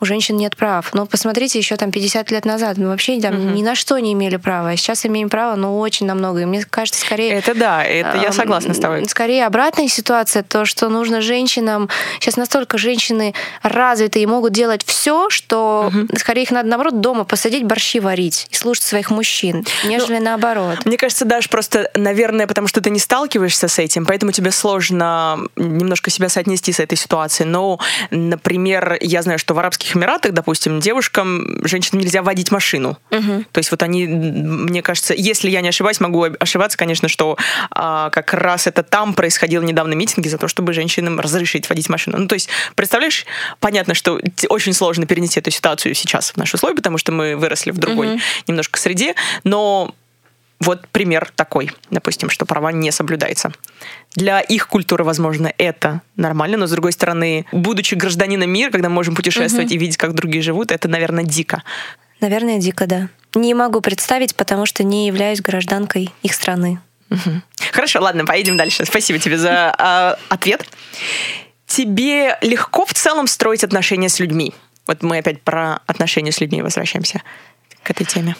у 0.05 0.07
женщин 0.07 0.37
нет 0.37 0.55
прав. 0.55 0.93
Но 0.93 1.05
посмотрите, 1.07 1.57
еще 1.57 1.75
там 1.77 1.91
50 1.91 2.31
лет 2.31 2.45
назад 2.45 2.77
мы 2.77 2.87
вообще 2.87 3.19
там 3.19 3.35
угу. 3.35 3.55
ни 3.55 3.63
на 3.63 3.75
что 3.75 3.97
не 3.97 4.13
имели 4.13 4.37
права. 4.37 4.69
А 4.69 4.77
сейчас 4.77 5.05
имеем 5.05 5.29
право, 5.29 5.55
но 5.55 5.79
очень 5.79 6.05
на 6.05 6.13
многое. 6.13 6.45
Мне 6.45 6.63
кажется, 6.63 7.01
скорее... 7.01 7.31
Это 7.31 7.55
да, 7.55 7.83
это 7.83 8.17
я 8.17 8.31
согласна 8.31 8.73
с 8.73 8.79
тобой. 8.79 9.05
Скорее 9.07 9.45
обратная 9.45 9.87
ситуация, 9.87 10.43
то, 10.43 10.65
что 10.65 10.89
нужно 10.89 11.21
женщинам... 11.21 11.89
Сейчас 12.19 12.37
настолько 12.37 12.77
женщины 12.77 13.33
развиты 13.63 14.21
и 14.21 14.25
могут 14.25 14.53
делать 14.53 14.85
все, 14.85 15.29
что 15.29 15.87
угу. 15.87 16.07
скорее 16.17 16.43
их 16.43 16.51
надо, 16.51 16.69
наоборот, 16.69 17.01
дома 17.01 17.23
посадить, 17.23 17.63
борщи 17.63 17.99
варить 17.99 18.47
и 18.51 18.55
слушать 18.55 18.83
своих 18.83 19.09
мужчин, 19.09 19.65
нежели 19.85 20.19
ну, 20.19 20.25
наоборот. 20.25 20.85
Мне 20.85 20.97
кажется, 20.97 21.25
даже 21.25 21.49
просто, 21.49 21.89
наверное, 21.95 22.45
потому 22.45 22.67
что 22.67 22.81
ты 22.81 22.91
не 22.91 22.99
сталкиваешься 22.99 23.67
с 23.67 23.79
этим, 23.79 24.05
поэтому 24.05 24.31
тебе 24.31 24.51
сложно 24.51 25.39
немножко 25.55 26.11
себя 26.11 26.29
соотнести 26.29 26.71
с 26.71 26.79
этой 26.79 26.95
ситуацией. 26.95 27.49
Но, 27.49 27.79
например, 28.11 28.97
я 29.01 29.21
знаю, 29.23 29.39
что 29.39 29.53
в 29.53 29.59
арабских 29.59 29.94
Арабских 29.95 30.05
Эмиратах, 30.05 30.33
допустим, 30.33 30.79
девушкам, 30.79 31.65
женщинам 31.65 32.01
нельзя 32.01 32.21
водить 32.21 32.51
машину. 32.51 32.97
Угу. 33.11 33.45
То 33.51 33.57
есть 33.59 33.71
вот 33.71 33.83
они, 33.83 34.05
мне 34.07 34.81
кажется, 34.81 35.13
если 35.13 35.49
я 35.49 35.61
не 35.61 35.69
ошибаюсь, 35.69 35.99
могу 35.99 36.25
ошибаться, 36.39 36.77
конечно, 36.77 37.07
что 37.07 37.37
а, 37.71 38.09
как 38.09 38.33
раз 38.33 38.67
это 38.67 38.83
там 38.83 39.13
происходило 39.13 39.63
недавно 39.63 39.93
митинги 39.93 40.27
за 40.27 40.37
то, 40.37 40.47
чтобы 40.47 40.73
женщинам 40.73 41.19
разрешить 41.19 41.69
водить 41.69 41.89
машину. 41.89 42.17
Ну, 42.17 42.27
то 42.27 42.35
есть, 42.35 42.49
представляешь, 42.75 43.25
понятно, 43.59 43.93
что 43.93 44.19
очень 44.49 44.73
сложно 44.73 45.05
перенести 45.05 45.39
эту 45.39 45.51
ситуацию 45.51 45.95
сейчас 45.95 46.31
в 46.31 46.37
наши 46.37 46.55
условия, 46.55 46.75
потому 46.75 46.97
что 46.97 47.11
мы 47.11 47.35
выросли 47.35 47.71
в 47.71 47.77
другой 47.77 48.07
угу. 48.07 48.19
немножко 48.47 48.79
среде, 48.79 49.15
но 49.43 49.93
вот 50.59 50.87
пример 50.87 51.31
такой, 51.35 51.71
допустим, 51.91 52.29
что 52.29 52.45
права 52.45 52.71
не 52.71 52.91
соблюдаются. 52.91 53.51
Для 54.15 54.39
их 54.39 54.67
культуры, 54.67 55.03
возможно, 55.03 55.51
это 55.57 56.01
нормально, 56.15 56.57
но 56.57 56.67
с 56.67 56.71
другой 56.71 56.93
стороны, 56.93 57.45
будучи 57.51 57.95
гражданином 57.95 58.49
мира, 58.49 58.71
когда 58.71 58.89
мы 58.89 58.95
можем 58.95 59.15
путешествовать 59.15 59.67
угу. 59.67 59.75
и 59.75 59.77
видеть, 59.77 59.97
как 59.97 60.13
другие 60.13 60.41
живут, 60.41 60.71
это, 60.71 60.87
наверное, 60.87 61.23
дико. 61.23 61.63
Наверное, 62.21 62.59
дико, 62.59 62.87
да. 62.87 63.09
Не 63.35 63.53
могу 63.53 63.81
представить, 63.81 64.35
потому 64.35 64.65
что 64.65 64.83
не 64.83 65.07
являюсь 65.07 65.41
гражданкой 65.41 66.11
их 66.23 66.33
страны. 66.33 66.79
Угу. 67.09 67.41
Хорошо, 67.71 68.01
ладно, 68.01 68.25
поедем 68.25 68.55
дальше. 68.55 68.85
Спасибо 68.85 69.19
тебе 69.19 69.37
за 69.37 69.75
э, 69.77 70.23
ответ. 70.29 70.65
Тебе 71.67 72.37
легко 72.41 72.85
в 72.85 72.93
целом 72.93 73.27
строить 73.27 73.63
отношения 73.63 74.09
с 74.09 74.19
людьми? 74.19 74.53
Вот 74.87 75.03
мы 75.03 75.17
опять 75.17 75.41
про 75.41 75.79
отношения 75.87 76.31
с 76.31 76.39
людьми 76.39 76.61
возвращаемся 76.61 77.21
к 77.83 77.91
этой 77.91 78.05
теме. 78.05 78.35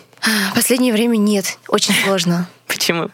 Последнее 0.54 0.94
время 0.94 1.18
нет, 1.18 1.58
очень 1.68 1.94
сложно. 2.04 2.48
Почему? 2.68 3.10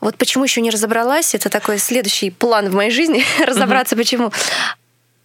Вот 0.00 0.16
почему 0.16 0.44
еще 0.44 0.60
не 0.60 0.70
разобралась, 0.70 1.34
это 1.34 1.50
такой 1.50 1.78
следующий 1.78 2.30
план 2.30 2.70
в 2.70 2.74
моей 2.74 2.90
жизни, 2.90 3.24
разобраться 3.44 3.96
почему. 3.96 4.32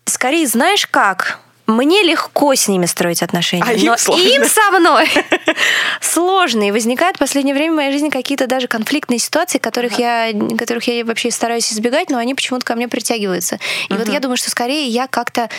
Скорее, 0.05 0.47
знаешь 0.47 0.87
как? 0.87 1.39
Мне 1.65 2.03
легко 2.03 2.53
с 2.55 2.67
ними 2.67 2.85
строить 2.87 3.23
отношения, 3.23 3.63
а 3.63 3.67
но 3.67 3.95
им, 4.17 4.41
им 4.41 4.49
со 4.49 4.71
мной 4.71 5.09
сложно. 6.01 6.67
И 6.67 6.71
возникают 6.71 7.15
в 7.15 7.19
последнее 7.19 7.55
время 7.55 7.73
в 7.73 7.75
моей 7.77 7.91
жизни 7.93 8.09
какие-то 8.09 8.47
даже 8.47 8.67
конфликтные 8.67 9.19
ситуации, 9.19 9.59
которых, 9.59 9.93
ага. 9.93 10.25
я, 10.25 10.57
которых 10.57 10.85
я 10.87 11.05
вообще 11.05 11.31
стараюсь 11.31 11.71
избегать, 11.71 12.09
но 12.09 12.17
они 12.17 12.35
почему-то 12.35 12.65
ко 12.65 12.75
мне 12.75 12.89
притягиваются. 12.89 13.59
И 13.87 13.93
ага. 13.93 14.03
вот 14.03 14.13
я 14.13 14.19
думаю, 14.19 14.35
что 14.35 14.49
скорее 14.49 14.87
я 14.87 15.07
как-то 15.07 15.49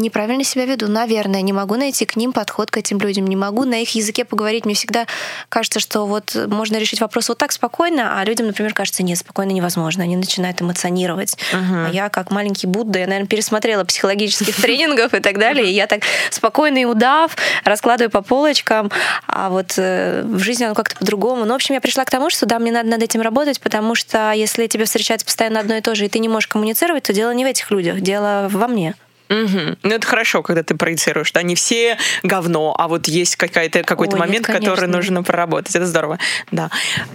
неправильно 0.00 0.44
себя 0.44 0.64
веду, 0.64 0.88
наверное, 0.88 1.42
не 1.42 1.52
могу 1.52 1.76
найти 1.76 2.06
к 2.06 2.16
ним 2.16 2.32
подход 2.32 2.70
к 2.70 2.76
этим 2.76 2.98
людям, 2.98 3.26
не 3.26 3.36
могу 3.36 3.64
на 3.64 3.82
их 3.82 3.94
языке 3.94 4.24
поговорить. 4.24 4.64
Мне 4.64 4.74
всегда 4.74 5.06
кажется, 5.48 5.80
что 5.80 6.06
вот 6.06 6.34
можно 6.46 6.76
решить 6.76 7.00
вопрос 7.00 7.28
вот 7.28 7.38
так 7.38 7.52
спокойно, 7.52 8.20
а 8.20 8.24
людям, 8.24 8.46
например, 8.46 8.74
кажется, 8.74 9.02
нет, 9.02 9.18
спокойно 9.18 9.50
невозможно. 9.50 10.04
Они 10.04 10.16
начинают 10.16 10.60
эмоционировать. 10.62 11.36
Uh-huh. 11.52 11.86
А 11.86 11.90
я, 11.90 12.08
как 12.08 12.30
маленький 12.30 12.66
Будда, 12.66 13.00
я, 13.00 13.06
наверное, 13.06 13.28
пересмотрела 13.28 13.84
психологических 13.84 14.56
тренингов 14.62 15.14
и 15.14 15.20
так 15.20 15.38
далее, 15.38 15.66
и 15.66 15.72
я 15.72 15.86
так 15.86 16.02
спокойный 16.30 16.84
удав, 16.84 17.36
раскладываю 17.64 18.10
по 18.10 18.22
полочкам, 18.22 18.90
а 19.26 19.50
вот 19.50 19.74
э, 19.76 20.22
в 20.24 20.38
жизни 20.40 20.64
оно 20.64 20.74
как-то 20.74 20.96
по-другому. 20.96 21.44
Ну, 21.44 21.52
в 21.52 21.56
общем, 21.56 21.74
я 21.74 21.80
пришла 21.80 22.04
к 22.04 22.10
тому, 22.10 22.30
что 22.30 22.46
да, 22.46 22.58
мне 22.58 22.72
надо 22.72 22.88
над 22.88 23.02
этим 23.02 23.20
работать, 23.20 23.60
потому 23.60 23.94
что 23.94 24.32
если 24.32 24.66
тебе 24.66 24.84
встречается 24.84 25.24
постоянно 25.24 25.60
одно 25.60 25.76
и 25.76 25.80
то 25.80 25.94
же, 25.94 26.06
и 26.06 26.08
ты 26.08 26.18
не 26.18 26.28
можешь 26.28 26.48
коммуницировать, 26.48 27.04
то 27.04 27.12
дело 27.12 27.32
не 27.32 27.44
в 27.44 27.48
этих 27.48 27.70
людях, 27.70 28.00
дело 28.00 28.48
во 28.50 28.68
мне. 28.68 28.94
Угу. 29.28 29.76
Ну, 29.82 29.90
это 29.90 30.06
хорошо, 30.06 30.42
когда 30.42 30.62
ты 30.62 30.74
проецируешь, 30.74 31.28
что 31.28 31.40
они 31.40 31.54
все 31.54 31.98
говно, 32.22 32.74
а 32.78 32.88
вот 32.88 33.06
есть 33.08 33.36
какая-то, 33.36 33.82
какой-то 33.82 34.14
Ой, 34.14 34.20
момент, 34.20 34.48
нет, 34.48 34.58
который 34.58 34.88
нужно 34.88 35.22
проработать. 35.22 35.74
Это 35.74 35.86
здорово. 35.86 36.18
Да. 36.50 36.70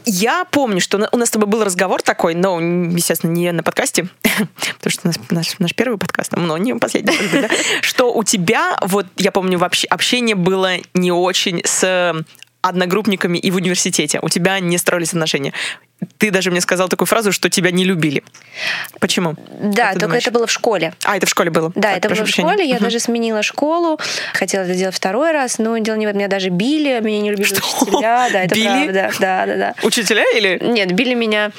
Я 0.06 0.46
помню, 0.46 0.80
что 0.80 1.10
у 1.12 1.18
нас 1.18 1.30
с 1.30 1.32
тобой 1.32 1.48
был 1.48 1.64
разговор 1.64 2.02
такой, 2.02 2.36
но, 2.36 2.60
естественно, 2.60 3.32
не 3.32 3.52
на 3.52 3.64
подкасте, 3.64 4.08
потому 4.24 4.90
что 4.90 5.02
у 5.06 5.08
нас 5.08 5.20
наш, 5.30 5.60
наш 5.60 5.74
первый 5.74 5.98
подкаст, 5.98 6.34
но 6.36 6.58
не 6.58 6.74
последний, 6.76 7.18
да, 7.32 7.50
что 7.82 8.14
у 8.14 8.24
тебя, 8.24 8.78
вот, 8.82 9.08
я 9.18 9.32
помню, 9.32 9.58
вообще 9.58 9.88
общение 9.88 10.36
было 10.36 10.78
не 10.94 11.12
очень 11.12 11.62
с 11.66 12.14
одногруппниками 12.62 13.38
и 13.38 13.52
в 13.52 13.58
университете. 13.58 14.20
У 14.22 14.30
тебя 14.30 14.60
не 14.60 14.78
строились 14.78 15.10
отношения 15.10 15.54
ты 16.18 16.32
даже 16.32 16.52
мне 16.52 16.62
сказал 16.62 16.90
такую 16.90 17.08
фразу, 17.08 17.32
что 17.32 17.50
тебя 17.50 17.72
не 17.72 17.86
любили. 17.86 18.24
Почему? 19.00 19.36
Да, 19.60 19.92
только 19.92 20.08
думаешь? 20.08 20.24
это 20.24 20.32
было 20.32 20.48
в 20.48 20.52
школе. 20.52 20.94
А, 21.04 21.18
это 21.18 21.26
в 21.26 21.30
школе 21.30 21.50
было? 21.50 21.72
Да, 21.76 21.90
так, 21.90 21.98
это 21.98 22.10
было 22.10 22.18
прощения. 22.18 22.48
в 22.48 22.52
школе. 22.52 22.70
Я 22.70 22.76
угу. 22.76 22.84
даже 22.84 23.00
сменила 23.00 23.44
школу. 23.44 24.00
Хотела 24.34 24.64
это 24.64 24.76
делать 24.76 24.96
второй 24.96 25.32
раз, 25.32 25.60
но 25.60 25.78
дело 25.78 25.96
не 25.96 26.06
в 26.06 26.10
этом. 26.10 26.20
Меня 26.20 26.28
даже 26.28 26.50
били, 26.50 27.00
меня 27.00 27.22
не 27.22 27.32
любили 27.32 27.48
что? 27.48 27.58
учителя. 27.58 28.30
Да, 28.32 28.44
это 28.44 28.56
били? 28.56 28.66
правда. 28.66 29.12
Да, 29.20 29.46
да, 29.46 29.56
да. 29.56 29.76
Учителя 29.84 30.24
или? 30.36 30.60
Нет, 30.62 30.92
били 30.92 31.14
меня 31.14 31.52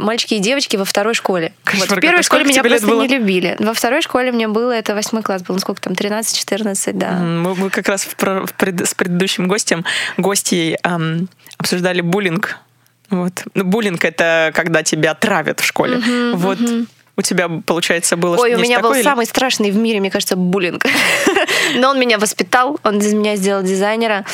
мальчики 0.00 0.34
и 0.34 0.38
девочки 0.38 0.76
во 0.76 0.84
второй 0.84 1.14
школе. 1.14 1.52
Кошмар, 1.64 1.88
вот 1.88 1.98
в 1.98 2.00
первой 2.00 2.22
школе 2.22 2.44
меня 2.44 2.62
просто 2.62 2.86
было? 2.86 3.02
не 3.02 3.08
любили. 3.08 3.56
Во 3.58 3.74
второй 3.74 4.02
школе 4.02 4.32
мне 4.32 4.48
было, 4.48 4.72
это 4.72 4.94
восьмой 4.94 5.22
класс 5.22 5.42
был, 5.42 5.54
ну 5.54 5.60
сколько 5.60 5.80
там, 5.82 5.92
13-14, 5.92 6.92
да. 6.94 7.12
Мы, 7.12 7.54
мы 7.54 7.70
как 7.70 7.88
раз 7.88 8.04
в, 8.04 8.14
в 8.16 8.54
пред, 8.54 8.88
с 8.88 8.94
предыдущим 8.94 9.48
гостем, 9.48 9.84
гостьей 10.16 10.78
эм, 10.82 11.28
обсуждали 11.58 12.00
буллинг 12.00 12.58
вот. 13.12 13.44
Ну, 13.54 13.64
буллинг 13.64 14.04
это 14.04 14.50
когда 14.54 14.82
тебя 14.82 15.14
травят 15.14 15.60
в 15.60 15.64
школе. 15.64 15.98
Uh-huh, 15.98 16.34
вот. 16.34 16.58
Uh-huh. 16.58 16.86
у 17.16 17.22
тебя, 17.22 17.48
получается, 17.48 18.16
было 18.16 18.36
Ой, 18.36 18.54
у 18.54 18.58
меня 18.58 18.78
был 18.78 18.88
такое, 18.88 18.98
или- 19.00 19.04
самый 19.04 19.26
страшный 19.26 19.70
в 19.70 19.76
мире, 19.76 20.00
мне 20.00 20.10
кажется, 20.10 20.34
буллинг. 20.34 20.86
Но 21.76 21.90
он 21.90 22.00
меня 22.00 22.18
воспитал, 22.18 22.80
он 22.82 22.98
из 22.98 23.12
меня 23.12 23.36
сделал 23.36 23.62
дизайнера. 23.62 24.24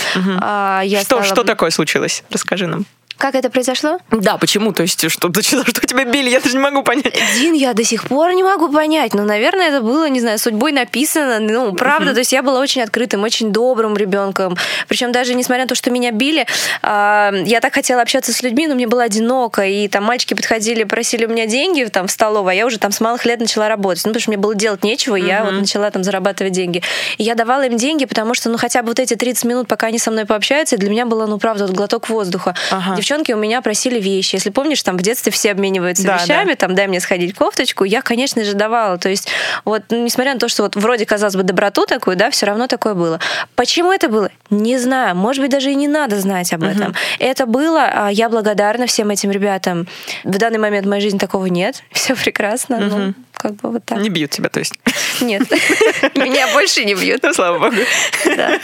А, 0.40 0.82
я 0.84 1.00
Что, 1.00 1.16
стала- 1.16 1.24
что 1.24 1.44
такое 1.44 1.70
случилось? 1.70 2.22
Расскажи 2.30 2.66
нам. 2.66 2.86
Как 3.18 3.34
это 3.34 3.50
произошло? 3.50 3.98
Да, 4.12 4.36
почему? 4.38 4.72
То 4.72 4.82
есть, 4.82 5.10
что, 5.10 5.28
что 5.28 5.42
что 5.42 5.86
тебя 5.86 6.04
били? 6.04 6.30
Я 6.30 6.40
даже 6.40 6.56
не 6.56 6.62
могу 6.62 6.84
понять. 6.84 7.14
Дин, 7.36 7.52
я 7.54 7.74
до 7.74 7.82
сих 7.82 8.04
пор 8.04 8.32
не 8.32 8.44
могу 8.44 8.68
понять. 8.68 9.12
Ну, 9.12 9.24
наверное, 9.24 9.68
это 9.68 9.80
было, 9.80 10.08
не 10.08 10.20
знаю, 10.20 10.38
судьбой 10.38 10.70
написано. 10.70 11.40
Ну, 11.40 11.72
правда, 11.74 12.12
то 12.12 12.20
есть 12.20 12.32
я 12.32 12.44
была 12.44 12.60
очень 12.60 12.80
открытым, 12.80 13.24
очень 13.24 13.50
добрым 13.50 13.96
ребенком. 13.96 14.56
Причем 14.86 15.10
даже 15.10 15.34
несмотря 15.34 15.64
на 15.64 15.68
то, 15.68 15.74
что 15.74 15.90
меня 15.90 16.12
били, 16.12 16.46
а, 16.82 17.32
я 17.44 17.60
так 17.60 17.74
хотела 17.74 18.02
общаться 18.02 18.32
с 18.32 18.40
людьми, 18.42 18.68
но 18.68 18.76
мне 18.76 18.86
было 18.86 19.02
одиноко. 19.02 19.66
И 19.66 19.88
там 19.88 20.04
мальчики 20.04 20.34
подходили, 20.34 20.84
просили 20.84 21.26
у 21.26 21.28
меня 21.28 21.46
деньги 21.46 21.84
там, 21.84 22.06
в 22.06 22.12
столовой, 22.12 22.52
а 22.52 22.54
я 22.54 22.66
уже 22.66 22.78
там 22.78 22.92
с 22.92 23.00
малых 23.00 23.24
лет 23.26 23.40
начала 23.40 23.68
работать. 23.68 24.04
Ну, 24.04 24.10
потому 24.10 24.20
что 24.20 24.30
мне 24.30 24.38
было 24.38 24.54
делать 24.54 24.84
нечего, 24.84 25.16
и 25.16 25.26
я 25.26 25.42
вот 25.42 25.54
начала 25.54 25.90
там 25.90 26.04
зарабатывать 26.04 26.52
деньги. 26.52 26.82
И 27.16 27.24
я 27.24 27.34
давала 27.34 27.66
им 27.66 27.76
деньги, 27.76 28.04
потому 28.04 28.34
что, 28.34 28.48
ну, 28.48 28.58
хотя 28.58 28.82
бы 28.82 28.88
вот 28.88 29.00
эти 29.00 29.14
30 29.14 29.44
минут, 29.44 29.66
пока 29.66 29.88
они 29.88 29.98
со 29.98 30.12
мной 30.12 30.24
пообщаются, 30.24 30.76
для 30.76 30.88
меня 30.88 31.04
было, 31.04 31.26
ну, 31.26 31.38
правда, 31.38 31.66
вот 31.66 31.74
глоток 31.74 32.08
воздуха. 32.08 32.54
Ага. 32.70 32.94
Девчонки 33.08 33.32
у 33.32 33.38
меня 33.38 33.62
просили 33.62 33.98
вещи. 33.98 34.34
Если 34.34 34.50
помнишь, 34.50 34.82
там 34.82 34.98
в 34.98 35.00
детстве 35.00 35.32
все 35.32 35.52
обмениваются 35.52 36.04
Да, 36.04 36.18
вещами, 36.18 36.52
там 36.52 36.74
дай 36.74 36.88
мне 36.88 37.00
сходить 37.00 37.34
кофточку, 37.34 37.84
я, 37.84 38.02
конечно 38.02 38.44
же, 38.44 38.52
давала. 38.52 38.98
То 38.98 39.08
есть 39.08 39.28
вот, 39.64 39.84
ну, 39.88 40.04
несмотря 40.04 40.34
на 40.34 40.38
то, 40.38 40.46
что 40.48 40.64
вот 40.64 40.76
вроде, 40.76 41.06
казалось 41.06 41.34
бы, 41.34 41.42
доброту 41.42 41.86
такую, 41.86 42.18
да, 42.18 42.28
все 42.28 42.44
равно 42.44 42.66
такое 42.66 42.92
было. 42.92 43.18
Почему 43.54 43.92
это 43.92 44.10
было? 44.10 44.30
Не 44.50 44.76
знаю. 44.76 45.16
Может 45.16 45.40
быть, 45.40 45.50
даже 45.50 45.70
и 45.70 45.74
не 45.74 45.88
надо 45.88 46.20
знать 46.20 46.52
об 46.52 46.64
этом. 46.64 46.94
Это 47.18 47.46
было, 47.46 47.88
а 47.90 48.10
я 48.10 48.28
благодарна 48.28 48.86
всем 48.86 49.08
этим 49.08 49.30
ребятам. 49.30 49.86
В 50.24 50.36
данный 50.36 50.58
момент 50.58 50.84
в 50.84 50.90
моей 50.90 51.00
жизни 51.00 51.16
такого 51.16 51.46
нет. 51.46 51.82
Все 51.92 52.14
прекрасно. 52.14 52.78
Ну, 52.78 53.14
как 53.38 53.54
бы 53.54 53.70
вот 53.70 53.84
так. 53.84 53.98
Не 53.98 54.08
бьют 54.08 54.30
тебя, 54.30 54.48
то 54.48 54.58
есть. 54.58 54.74
Нет. 55.20 55.42
Меня 56.14 56.52
больше 56.52 56.84
не 56.84 56.94
бьют. 56.94 57.22
Ну, 57.22 57.32
слава 57.32 57.58
богу. 57.58 57.76
Да. 58.24 58.60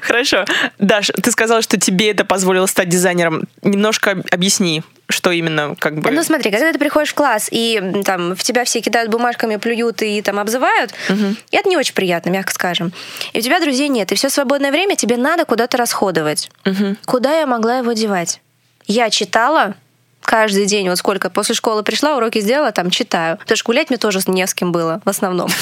Хорошо. 0.00 0.44
Даш, 0.78 1.10
ты 1.22 1.30
сказала, 1.30 1.62
что 1.62 1.78
тебе 1.78 2.10
это 2.10 2.24
позволило 2.24 2.66
стать 2.66 2.88
дизайнером. 2.88 3.44
Немножко 3.62 4.22
объясни, 4.30 4.82
что 5.08 5.30
именно 5.30 5.76
как 5.78 6.00
бы... 6.00 6.10
Ну 6.10 6.22
смотри, 6.22 6.50
когда 6.50 6.72
ты 6.72 6.78
приходишь 6.78 7.10
в 7.10 7.14
класс 7.14 7.48
и 7.50 8.02
там 8.04 8.34
в 8.34 8.42
тебя 8.42 8.64
все 8.64 8.80
кидают 8.80 9.10
бумажками, 9.10 9.56
плюют 9.56 10.02
и 10.02 10.20
там 10.22 10.38
обзывают, 10.38 10.92
и 11.50 11.56
это 11.56 11.68
не 11.68 11.76
очень 11.76 11.94
приятно, 11.94 12.30
мягко 12.30 12.52
скажем. 12.52 12.92
И 13.32 13.38
у 13.38 13.42
тебя 13.42 13.60
друзей 13.60 13.88
нет, 13.88 14.10
и 14.12 14.14
все 14.14 14.28
свободное 14.28 14.72
время 14.72 14.96
тебе 14.96 15.16
надо 15.16 15.44
куда-то 15.44 15.76
расходовать. 15.76 16.50
Куда 17.04 17.38
я 17.38 17.46
могла 17.46 17.78
его 17.78 17.92
девать? 17.92 18.40
Я 18.86 19.10
читала 19.10 19.74
каждый 20.26 20.66
день, 20.66 20.88
вот 20.88 20.98
сколько 20.98 21.30
после 21.30 21.54
школы 21.54 21.82
пришла, 21.82 22.16
уроки 22.16 22.40
сделала, 22.40 22.72
там 22.72 22.90
читаю. 22.90 23.38
Потому 23.38 23.56
что 23.56 23.66
гулять 23.66 23.90
мне 23.90 23.96
тоже 23.96 24.20
не 24.26 24.46
с 24.46 24.54
кем 24.54 24.72
было 24.72 25.00
в 25.04 25.08
основном. 25.08 25.48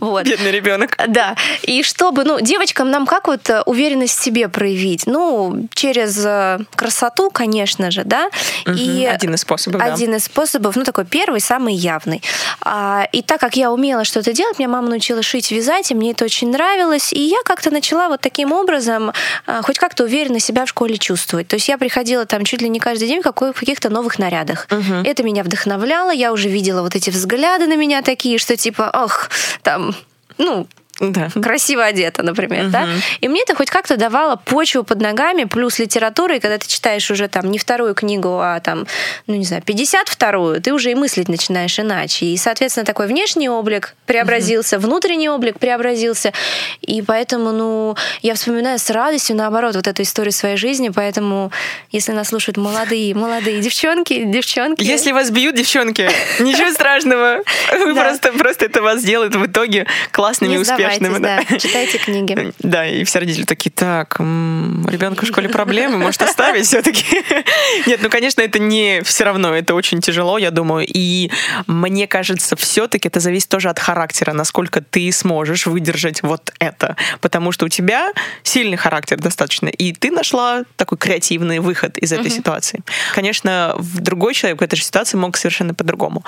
Вот. 0.00 0.26
Бедный 0.26 0.52
ребенок. 0.52 0.96
Да. 1.08 1.34
И 1.62 1.82
чтобы, 1.82 2.22
ну, 2.22 2.40
девочкам 2.40 2.90
нам 2.92 3.04
как 3.04 3.26
вот 3.26 3.50
э, 3.50 3.62
уверенность 3.62 4.16
в 4.16 4.22
себе 4.22 4.48
проявить? 4.48 5.06
Ну, 5.06 5.66
через 5.74 6.24
э, 6.24 6.60
красоту, 6.76 7.30
конечно 7.30 7.90
же, 7.90 8.04
да. 8.04 8.30
И 8.66 9.08
Один 9.10 9.34
из 9.34 9.40
способов, 9.40 9.80
да. 9.80 9.92
один 9.92 10.14
из 10.14 10.26
способов, 10.26 10.76
ну, 10.76 10.84
такой 10.84 11.04
первый, 11.04 11.40
самый 11.40 11.74
явный. 11.74 12.22
А, 12.60 13.08
и 13.10 13.22
так 13.22 13.40
как 13.40 13.56
я 13.56 13.72
умела 13.72 14.04
что-то 14.04 14.32
делать, 14.32 14.60
меня 14.60 14.68
мама 14.68 14.88
научила 14.88 15.22
шить, 15.22 15.50
вязать, 15.50 15.90
и 15.90 15.94
мне 15.96 16.12
это 16.12 16.24
очень 16.24 16.50
нравилось. 16.50 17.12
И 17.12 17.20
я 17.20 17.38
как-то 17.44 17.72
начала 17.72 18.08
вот 18.08 18.20
таким 18.20 18.52
образом 18.52 19.12
а, 19.46 19.62
хоть 19.62 19.78
как-то 19.78 20.04
уверенно 20.04 20.38
себя 20.38 20.64
в 20.64 20.68
школе 20.68 20.96
чувствовать. 20.96 21.48
То 21.48 21.56
есть 21.56 21.68
я 21.68 21.76
приходила 21.76 22.24
там 22.24 22.44
чуть 22.44 22.62
ли 22.62 22.68
не 22.68 22.78
каждый 22.78 23.08
день 23.08 23.20
в 23.20 23.32
каких-то 23.32 23.90
новых 23.98 24.18
нарядах. 24.18 24.68
Это 25.04 25.22
меня 25.22 25.42
вдохновляло, 25.42 26.10
я 26.10 26.32
уже 26.32 26.48
видела 26.48 26.82
вот 26.82 26.94
эти 26.94 27.10
взгляды 27.10 27.66
на 27.66 27.76
меня 27.76 28.02
такие, 28.02 28.38
что 28.38 28.56
типа, 28.56 28.90
ох, 28.94 29.28
там, 29.62 29.94
ну, 30.38 30.66
Да. 31.00 31.28
красиво 31.40 31.84
одета, 31.84 32.22
например, 32.22 32.68
да. 32.68 32.88
И 33.20 33.28
мне 33.28 33.42
это 33.42 33.54
хоть 33.54 33.70
как-то 33.70 33.96
давало 33.96 34.36
почву 34.36 34.82
под 34.82 35.00
ногами, 35.00 35.44
плюс 35.44 35.78
литература, 35.78 36.36
и 36.36 36.40
когда 36.40 36.58
ты 36.58 36.66
читаешь 36.66 37.10
уже 37.10 37.28
там 37.28 37.50
не 37.50 37.58
вторую 37.58 37.94
книгу, 37.94 38.40
а 38.40 38.60
там, 38.60 38.86
ну 39.26 39.34
не 39.34 39.44
знаю, 39.44 39.62
52-ю, 39.62 40.60
ты 40.60 40.72
уже 40.72 40.90
и 40.90 40.94
мыслить 40.94 41.28
начинаешь 41.28 41.78
иначе. 41.78 42.26
И, 42.26 42.36
соответственно, 42.36 42.84
такой 42.84 43.06
внешний 43.06 43.48
облик 43.48 43.94
преобразился, 44.06 44.78
внутренний 44.78 45.28
облик 45.28 45.58
преобразился. 45.58 46.32
И 46.80 47.02
поэтому, 47.02 47.52
ну, 47.52 47.96
я 48.22 48.34
вспоминаю 48.34 48.78
с 48.78 48.90
радостью, 48.90 49.36
наоборот, 49.36 49.76
вот 49.76 49.86
эту 49.86 50.02
историю 50.02 50.32
своей 50.32 50.56
жизни, 50.56 50.88
поэтому, 50.88 51.52
если 51.92 52.12
нас 52.12 52.28
слушают 52.28 52.56
молодые, 52.56 53.14
молодые 53.14 53.60
девчонки, 53.60 54.24
девчонки... 54.24 54.82
Если 54.82 55.12
вас 55.12 55.30
бьют, 55.30 55.54
девчонки, 55.54 56.10
ничего 56.40 56.70
страшного. 56.72 57.42
Вы. 57.72 57.94
Просто, 57.94 58.32
просто 58.32 58.64
это 58.66 58.82
вас 58.82 59.00
сделает 59.00 59.34
в 59.34 59.46
итоге 59.46 59.86
классными, 60.10 60.52
не 60.52 60.58
сдавайтесь, 60.96 61.48
да, 61.50 61.58
читайте 61.58 61.98
книги. 61.98 62.52
Да, 62.58 62.86
и 62.86 63.04
все 63.04 63.20
родители 63.20 63.44
такие, 63.44 63.70
так, 63.70 64.20
м, 64.20 64.84
у 64.86 64.90
ребенка 64.90 65.24
в 65.24 65.28
школе 65.28 65.48
проблемы, 65.48 65.98
может 65.98 66.20
оставить 66.22 66.66
все-таки? 66.66 67.04
Нет, 67.86 68.00
ну, 68.02 68.10
конечно, 68.10 68.40
это 68.40 68.58
не 68.58 69.02
все 69.02 69.24
равно, 69.24 69.54
это 69.54 69.74
очень 69.74 70.00
тяжело, 70.00 70.38
я 70.38 70.50
думаю. 70.50 70.86
И 70.88 71.30
мне 71.66 72.06
кажется, 72.06 72.56
все-таки 72.56 73.08
это 73.08 73.20
зависит 73.20 73.48
тоже 73.48 73.70
от 73.70 73.78
характера, 73.78 74.32
насколько 74.32 74.80
ты 74.80 75.10
сможешь 75.12 75.66
выдержать 75.66 76.22
вот 76.22 76.52
это. 76.58 76.96
Потому 77.20 77.52
что 77.52 77.66
у 77.66 77.68
тебя 77.68 78.12
сильный 78.42 78.76
характер 78.76 79.18
достаточно, 79.18 79.68
и 79.68 79.92
ты 79.92 80.10
нашла 80.10 80.64
такой 80.76 80.98
креативный 80.98 81.60
выход 81.60 81.98
из 81.98 82.12
этой 82.12 82.30
ситуации. 82.30 82.80
Конечно, 83.14 83.74
в 83.76 84.00
другой 84.00 84.34
человек 84.34 84.60
в 84.60 84.64
этой 84.64 84.76
же 84.76 84.84
ситуации 84.84 85.16
мог 85.16 85.36
совершенно 85.36 85.74
по-другому. 85.74 86.24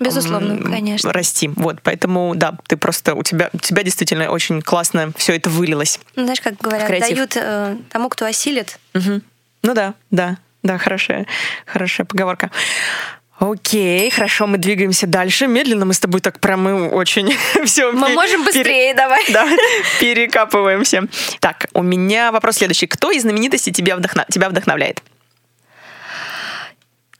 Безусловно, 0.00 0.58
конечно. 0.70 1.12
Расти. 1.12 1.48
Вот, 1.56 1.80
поэтому, 1.82 2.34
да, 2.34 2.54
ты 2.66 2.76
просто, 2.76 3.14
у 3.14 3.22
тебя, 3.22 3.50
у 3.52 3.58
тебя 3.58 3.82
действительно 3.82 4.01
очень 4.10 4.62
классно 4.62 5.12
все 5.16 5.36
это 5.36 5.50
вылилось. 5.50 5.98
Ну, 6.16 6.24
знаешь, 6.24 6.40
как 6.40 6.56
говорят, 6.58 6.88
дают 6.88 7.36
э, 7.36 7.76
тому, 7.90 8.08
кто 8.08 8.26
осилит. 8.26 8.78
Мгм. 8.94 9.22
Ну 9.62 9.74
да, 9.74 9.94
да, 10.10 10.38
да, 10.62 10.78
хорошая, 10.78 11.26
хорошая 11.66 12.04
поговорка. 12.06 12.50
Окей, 13.38 14.08
хорошо, 14.10 14.46
мы 14.46 14.58
двигаемся 14.58 15.08
дальше. 15.08 15.48
Медленно 15.48 15.84
мы 15.84 15.94
с 15.94 15.98
тобой 15.98 16.20
так 16.20 16.38
прям 16.38 16.92
очень 16.92 17.36
все. 17.64 17.90
Мы 17.90 18.10
можем 18.10 18.44
быстрее, 18.44 18.94
давай. 18.94 19.24
Да, 19.32 19.48
перекапываемся. 20.00 21.08
Так, 21.40 21.66
у 21.74 21.82
меня 21.82 22.30
вопрос 22.30 22.56
следующий. 22.56 22.86
Кто 22.86 23.10
из 23.10 23.22
знаменитостей 23.22 23.72
тебя, 23.72 23.96
вдохна- 23.96 24.26
тебя 24.30 24.48
вдохновляет? 24.48 25.02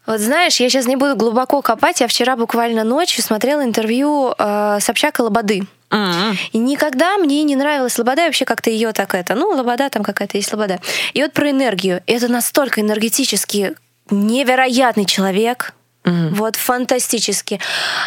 Вот 0.07 0.21
знаешь, 0.21 0.59
я 0.61 0.68
сейчас 0.68 0.87
не 0.87 0.97
буду 0.97 1.16
глубоко 1.16 1.62
копать. 1.62 2.01
Я 2.01 2.09
вчера 2.09 2.37
буквально 2.37 2.83
ночью 2.85 3.23
смотрела 3.23 3.62
интервью 3.64 4.35
э, 4.37 4.79
Собчак 4.81 5.21
и 5.21 5.23
Лободы. 5.23 5.62
М-м. 5.92 6.37
И 6.52 6.59
никогда 6.59 7.18
мне 7.18 7.42
не 7.44 7.55
нравилась 7.55 7.98
Лобода, 7.98 8.22
и 8.22 8.26
вообще 8.26 8.44
как-то 8.44 8.70
ее 8.70 8.92
так 8.92 9.14
это, 9.14 9.35
ну, 9.35 9.50
Лобода, 9.50 9.88
там 9.90 10.02
какая-то 10.02 10.38
есть 10.38 10.52
Лобода. 10.52 10.81
И 11.12 11.22
вот 11.22 11.33
про 11.33 11.50
энергию. 11.50 12.02
Это 12.07 12.28
настолько 12.28 12.81
энергетически 12.81 13.74
невероятный 14.11 15.05
человек, 15.05 15.74
Вот 16.04 16.56
фантастически. 16.56 17.60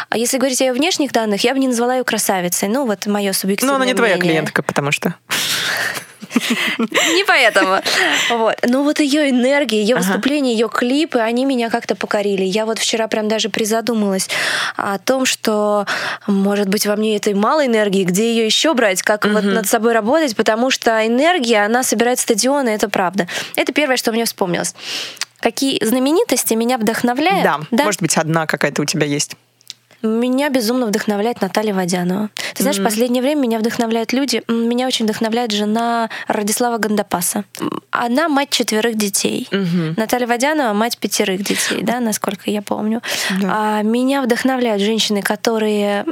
А 0.10 0.18
если 0.18 0.38
говорить 0.38 0.62
о 0.62 0.66
ее 0.66 0.74
внешних 0.74 1.12
данных, 1.14 1.44
я 1.44 1.54
бы 1.54 1.60
не 1.60 1.68
назвала 1.68 1.96
ее 1.96 2.04
красавицей. 2.04 2.68
Ну, 2.68 2.86
вот 2.86 3.06
мое 3.06 3.32
субъективное 3.34 3.72
Ну, 3.72 3.76
она 3.78 3.86
не 3.86 3.94
твоя 3.94 4.16
мнение. 4.16 4.32
клиентка, 4.34 4.64
потому 4.64 4.92
что... 4.92 5.16
Не 6.90 7.24
поэтому. 7.26 7.80
Вот. 8.32 8.56
Но 8.68 8.84
вот 8.84 9.00
ее 9.00 9.30
энергия, 9.30 9.82
ее 9.82 9.96
Ага. 9.96 10.04
выступления, 10.06 10.52
ее 10.52 10.68
клипы, 10.68 11.20
они 11.20 11.46
меня 11.46 11.70
как-то 11.70 11.96
покорили. 11.96 12.44
Я 12.44 12.66
вот 12.66 12.78
вчера 12.80 13.08
прям 13.08 13.30
даже 13.30 13.48
призадумалась 13.50 14.28
о 14.76 14.98
том, 15.00 15.26
что, 15.26 15.86
может 16.28 16.68
быть, 16.68 16.86
во 16.86 16.96
мне 16.98 17.16
этой 17.16 17.34
мало 17.34 17.66
энергии, 17.66 18.04
где 18.04 18.34
ее 18.36 18.46
еще 18.46 18.74
брать, 18.74 19.02
как 19.02 19.26
вот 19.26 19.44
над 19.46 19.68
собой 19.68 19.94
работать, 19.94 20.36
потому 20.36 20.72
что 20.72 21.06
энергия, 21.08 21.64
она 21.66 21.84
собирает 21.84 22.20
стадионы, 22.20 22.70
это 22.70 22.90
правда. 22.90 23.28
Это 23.56 23.72
первое, 23.72 23.96
что 23.96 24.12
мне 24.12 24.26
вспомнилось. 24.26 24.76
Какие 25.46 25.78
знаменитости 25.86 26.56
меня 26.56 26.80
вдохновляют? 26.80 27.44
Да, 27.70 27.84
может 27.84 28.02
быть, 28.02 28.18
одна 28.18 28.48
какая-то 28.48 28.82
у 28.82 28.86
тебя 28.86 29.06
есть. 29.06 29.36
Меня 30.02 30.50
безумно 30.50 30.88
вдохновляет 30.88 31.40
Наталья 31.40 31.72
Водянова. 31.72 32.32
Ты 32.56 32.64
знаешь, 32.64 32.80
в 32.80 32.84
последнее 32.84 33.22
время 33.22 33.42
меня 33.42 33.60
вдохновляют 33.60 34.12
люди. 34.12 34.42
Меня 34.48 34.88
очень 34.88 35.06
вдохновляет 35.06 35.52
жена 35.52 36.10
Радислава 36.28 36.80
Гандапаса. 36.80 37.44
Она 37.92 38.28
мать 38.28 38.50
четверых 38.50 38.98
детей. 38.98 39.48
Наталья 39.98 40.26
Водянова 40.26 40.74
мать 40.74 40.98
пятерых 40.98 41.44
детей, 41.44 41.84
да, 41.84 42.00
насколько 42.00 42.50
я 42.50 42.64
помню. 42.64 43.04
А 43.44 43.84
меня 43.84 44.24
вдохновляют 44.24 44.82
женщины, 44.82 45.22
которые 45.22 46.06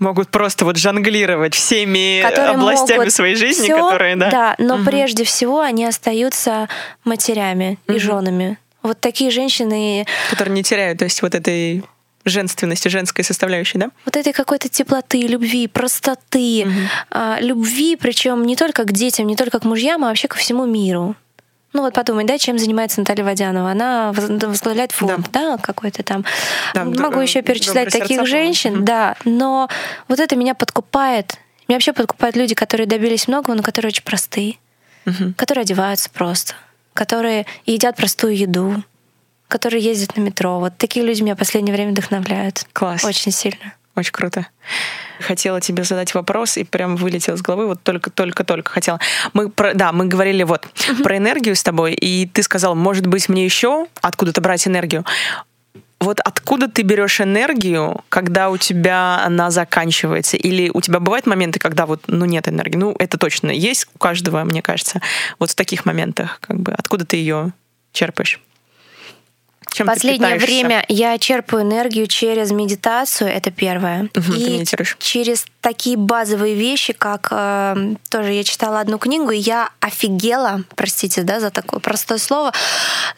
Могут 0.00 0.28
просто 0.28 0.64
вот 0.64 0.76
жонглировать 0.76 1.54
всеми 1.54 2.20
которые 2.20 2.56
областями 2.56 3.08
своей 3.08 3.36
жизни, 3.36 3.64
всё, 3.64 3.76
которые, 3.76 4.16
да. 4.16 4.30
Да, 4.30 4.54
но 4.58 4.84
прежде 4.84 5.22
всего 5.24 5.60
они 5.60 5.86
остаются 5.86 6.68
матерями 7.04 7.78
и 7.86 7.98
женами. 7.98 8.58
Вот 8.84 9.00
такие 9.00 9.32
женщины 9.32 10.06
Которые 10.30 10.54
не 10.54 10.62
теряют, 10.62 11.00
то 11.00 11.04
есть 11.04 11.20
вот 11.22 11.34
этой 11.34 11.82
женственности, 12.24 12.88
женской 12.88 13.24
составляющей, 13.24 13.78
да? 13.78 13.90
вот 14.04 14.16
этой 14.16 14.32
какой-то 14.32 14.68
теплоты, 14.68 15.22
любви, 15.22 15.66
простоты, 15.66 16.66
а, 17.10 17.38
любви, 17.40 17.96
причем 17.96 18.46
не 18.46 18.56
только 18.56 18.84
к 18.84 18.92
детям, 18.92 19.26
не 19.26 19.36
только 19.36 19.58
к 19.58 19.64
мужьям, 19.64 20.04
а 20.04 20.08
вообще 20.08 20.28
ко 20.28 20.36
всему 20.38 20.64
миру. 20.64 21.16
Ну 21.74 21.82
вот 21.82 21.92
подумай, 21.92 22.24
да, 22.24 22.38
чем 22.38 22.56
занимается 22.56 23.00
Наталья 23.00 23.24
Водянова? 23.24 23.72
Она 23.72 24.12
возглавляет 24.12 24.92
фонд, 24.92 25.28
да, 25.32 25.56
да 25.56 25.58
какой-то 25.58 26.04
там. 26.04 26.24
Да, 26.72 26.84
Могу 26.84 27.18
еще 27.18 27.42
перечислять 27.42 27.90
таких 27.90 28.24
женщин, 28.26 28.76
угу. 28.76 28.84
да, 28.84 29.16
но 29.24 29.68
вот 30.06 30.20
это 30.20 30.36
меня 30.36 30.54
подкупает. 30.54 31.34
Меня 31.66 31.76
вообще 31.76 31.92
подкупают 31.92 32.36
люди, 32.36 32.54
которые 32.54 32.86
добились 32.86 33.26
многого, 33.26 33.54
но 33.54 33.62
которые 33.62 33.88
очень 33.88 34.04
простые, 34.04 34.54
угу. 35.04 35.34
которые 35.36 35.62
одеваются 35.62 36.10
просто, 36.10 36.54
которые 36.94 37.46
едят 37.66 37.96
простую 37.96 38.36
еду, 38.36 38.82
которые 39.48 39.82
ездят 39.82 40.16
на 40.16 40.20
метро. 40.20 40.58
Вот 40.58 40.76
такие 40.78 41.04
люди 41.04 41.22
меня 41.22 41.34
в 41.34 41.38
последнее 41.38 41.74
время 41.74 41.92
вдохновляют. 41.92 42.66
Класс. 42.72 43.04
Очень 43.04 43.32
сильно. 43.32 43.74
Очень 43.96 44.12
круто. 44.12 44.46
Хотела 45.20 45.60
тебе 45.60 45.84
задать 45.84 46.14
вопрос 46.14 46.56
и 46.56 46.64
прям 46.64 46.96
вылетел 46.96 47.36
с 47.36 47.42
головы, 47.42 47.68
вот 47.68 47.82
только-только-только 47.84 48.72
хотела. 48.72 48.98
Мы 49.32 49.50
про, 49.50 49.72
да, 49.74 49.92
мы 49.92 50.06
говорили 50.06 50.42
вот 50.42 50.64
uh-huh. 50.64 51.02
про 51.04 51.16
энергию 51.16 51.54
с 51.54 51.62
тобой, 51.62 51.94
и 51.94 52.26
ты 52.26 52.42
сказал, 52.42 52.74
может 52.74 53.06
быть, 53.06 53.28
мне 53.28 53.44
еще 53.44 53.86
откуда-то 54.00 54.40
брать 54.40 54.66
энергию. 54.66 55.04
Вот 56.04 56.20
откуда 56.20 56.68
ты 56.68 56.82
берешь 56.82 57.20
энергию, 57.22 58.04
когда 58.10 58.50
у 58.50 58.58
тебя 58.58 59.22
она 59.24 59.50
заканчивается? 59.50 60.36
Или 60.36 60.70
у 60.72 60.82
тебя 60.82 61.00
бывают 61.00 61.26
моменты, 61.26 61.58
когда 61.58 61.86
вот, 61.86 62.02
ну, 62.08 62.26
нет 62.26 62.46
энергии? 62.46 62.76
Ну, 62.76 62.94
это 62.98 63.16
точно 63.16 63.50
есть 63.50 63.88
у 63.94 63.98
каждого, 63.98 64.44
мне 64.44 64.60
кажется. 64.60 65.00
Вот 65.38 65.50
в 65.50 65.54
таких 65.54 65.86
моментах, 65.86 66.40
как 66.40 66.60
бы, 66.60 66.72
откуда 66.72 67.06
ты 67.06 67.16
ее 67.16 67.52
черпаешь? 67.92 68.40
Чем 69.74 69.88
Последнее 69.88 70.36
время 70.36 70.84
я 70.86 71.18
черпаю 71.18 71.64
энергию 71.64 72.06
через 72.06 72.52
медитацию, 72.52 73.28
это 73.28 73.50
первое. 73.50 74.08
Угу, 74.16 74.32
и 74.34 74.64
через 75.00 75.46
такие 75.60 75.96
базовые 75.96 76.54
вещи, 76.54 76.92
как 76.92 77.26
э, 77.32 77.94
тоже 78.08 78.30
я 78.34 78.44
читала 78.44 78.78
одну 78.78 78.98
книгу, 78.98 79.32
и 79.32 79.36
я 79.36 79.70
офигела, 79.80 80.62
простите, 80.76 81.22
да, 81.22 81.40
за 81.40 81.50
такое 81.50 81.80
простое 81.80 82.18
слово, 82.18 82.52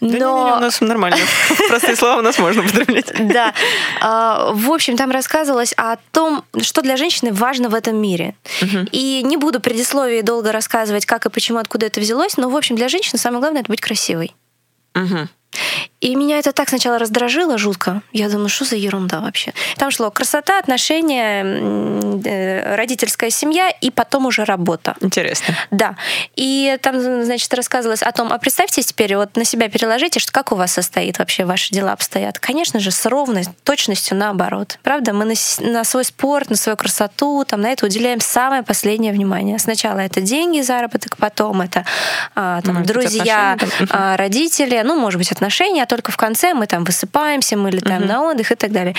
но... 0.00 0.08
Да, 0.08 0.16
не, 0.16 0.44
не, 0.44 0.52
у 0.56 0.60
нас 0.60 0.80
нормально. 0.80 1.18
Простые 1.68 1.94
слова 1.94 2.20
у 2.20 2.22
нас 2.22 2.38
можно 2.38 2.62
употреблять. 2.62 3.12
Да. 3.18 3.52
А, 4.00 4.50
в 4.54 4.70
общем, 4.70 4.96
там 4.96 5.10
рассказывалось 5.10 5.74
о 5.76 5.96
том, 6.10 6.42
что 6.62 6.80
для 6.80 6.96
женщины 6.96 7.34
важно 7.34 7.68
в 7.68 7.74
этом 7.74 7.98
мире. 7.98 8.34
И 8.92 9.20
не 9.24 9.36
буду 9.36 9.60
предисловие 9.60 10.22
долго 10.22 10.52
рассказывать, 10.52 11.04
как 11.04 11.26
и 11.26 11.28
почему, 11.28 11.58
откуда 11.58 11.84
это 11.84 12.00
взялось, 12.00 12.38
но, 12.38 12.48
в 12.48 12.56
общем, 12.56 12.76
для 12.76 12.88
женщины 12.88 13.18
самое 13.18 13.40
главное— 13.40 13.60
это 13.62 13.70
быть 13.70 13.82
красивой. 13.82 14.34
Угу. 14.94 15.28
И 16.06 16.14
меня 16.14 16.38
это 16.38 16.52
так 16.52 16.68
сначала 16.68 17.00
раздражило 17.00 17.58
жутко. 17.58 18.00
Я 18.12 18.28
думаю, 18.28 18.48
что 18.48 18.64
за 18.64 18.76
ерунда 18.76 19.18
вообще? 19.20 19.52
Там 19.76 19.90
шло 19.90 20.12
красота, 20.12 20.60
отношения, 20.60 21.44
э, 22.24 22.76
родительская 22.76 23.30
семья 23.30 23.70
и 23.70 23.90
потом 23.90 24.26
уже 24.26 24.44
работа. 24.44 24.94
Интересно. 25.00 25.56
Да. 25.72 25.96
И 26.36 26.78
там, 26.80 27.24
значит, 27.24 27.52
рассказывалось 27.54 28.04
о 28.04 28.12
том, 28.12 28.32
а 28.32 28.38
представьте 28.38 28.82
теперь, 28.82 29.16
вот 29.16 29.36
на 29.36 29.44
себя 29.44 29.68
переложите, 29.68 30.20
что 30.20 30.30
как 30.30 30.52
у 30.52 30.54
вас 30.54 30.74
состоит 30.74 31.18
вообще 31.18 31.44
ваши 31.44 31.74
дела 31.74 31.90
обстоят. 31.90 32.38
Конечно 32.38 32.78
же, 32.78 32.92
с 32.92 33.04
ровной 33.06 33.42
точностью 33.64 34.16
наоборот. 34.16 34.78
Правда, 34.84 35.12
мы 35.12 35.24
на, 35.24 35.34
на 35.58 35.82
свой 35.82 36.04
спорт, 36.04 36.50
на 36.50 36.56
свою 36.56 36.76
красоту, 36.76 37.44
там, 37.44 37.62
на 37.62 37.70
это 37.70 37.84
уделяем 37.84 38.20
самое 38.20 38.62
последнее 38.62 39.12
внимание. 39.12 39.58
Сначала 39.58 39.98
это 39.98 40.20
деньги, 40.20 40.60
заработок, 40.60 41.16
потом 41.16 41.62
это 41.62 41.84
а, 42.36 42.62
там, 42.62 42.84
друзья, 42.84 43.58
а, 43.90 44.16
родители, 44.16 44.80
ну, 44.84 44.94
может 44.94 45.18
быть, 45.18 45.32
отношения, 45.32 45.82
а 45.82 45.95
только 45.96 46.12
в 46.12 46.16
конце 46.16 46.54
мы 46.54 46.66
там 46.66 46.84
высыпаемся, 46.84 47.56
мы 47.56 47.70
летаем 47.70 48.02
uh-huh. 48.02 48.06
на 48.06 48.30
отдых 48.30 48.52
и 48.52 48.54
так 48.54 48.70
далее. 48.70 48.94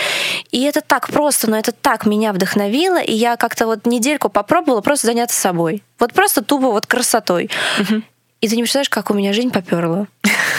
И 0.51 0.63
это 0.63 0.81
так 0.81 1.09
просто, 1.09 1.49
но 1.49 1.57
это 1.57 1.71
так 1.71 2.05
меня 2.05 2.33
вдохновило, 2.33 2.99
и 2.99 3.13
я 3.13 3.37
как-то 3.37 3.67
вот 3.67 3.85
недельку 3.85 4.29
попробовала 4.29 4.81
просто 4.81 5.07
заняться 5.07 5.39
собой. 5.39 5.83
Вот 5.99 6.13
просто 6.13 6.43
тупо 6.43 6.71
вот 6.71 6.85
красотой. 6.85 7.49
Uh-huh. 7.79 8.01
И 8.39 8.47
ты 8.47 8.55
не 8.55 8.61
представляешь, 8.63 8.89
как 8.89 9.09
у 9.09 9.13
меня 9.15 9.33
жизнь 9.33 9.51
поперла. 9.51 10.07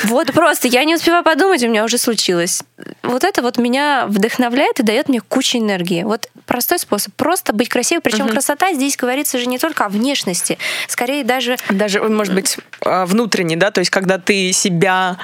Вот 0.05 0.33
просто 0.33 0.69
я 0.69 0.85
не 0.85 0.95
успеваю 0.95 1.23
подумать, 1.23 1.63
у 1.63 1.69
меня 1.69 1.85
уже 1.85 1.99
случилось. 1.99 2.63
Вот 3.03 3.25
это 3.25 3.43
вот 3.43 3.57
меня 3.57 4.07
вдохновляет 4.09 4.81
и 4.81 4.83
дает 4.83 5.09
мне 5.09 5.21
кучу 5.21 5.59
энергии. 5.59 6.03
Вот 6.03 6.29
простой 6.47 6.79
способ. 6.79 7.15
Просто 7.15 7.53
быть 7.53 7.69
красивой. 7.69 8.01
Причем 8.01 8.27
угу. 8.27 8.33
красота 8.33 8.73
здесь 8.73 8.97
говорится 8.97 9.39
же 9.39 9.47
не 9.47 9.59
только 9.59 9.85
о 9.85 9.89
внешности, 9.89 10.59
скорее 10.89 11.25
даже... 11.25 11.57
Даже, 11.71 12.03
может 12.03 12.35
быть, 12.35 12.57
а, 12.85 13.07
внутренне, 13.07 13.57
да? 13.57 13.71
То 13.71 13.81
есть, 13.81 13.91
когда 13.91 14.19
ты 14.19 14.53
себя... 14.53 15.19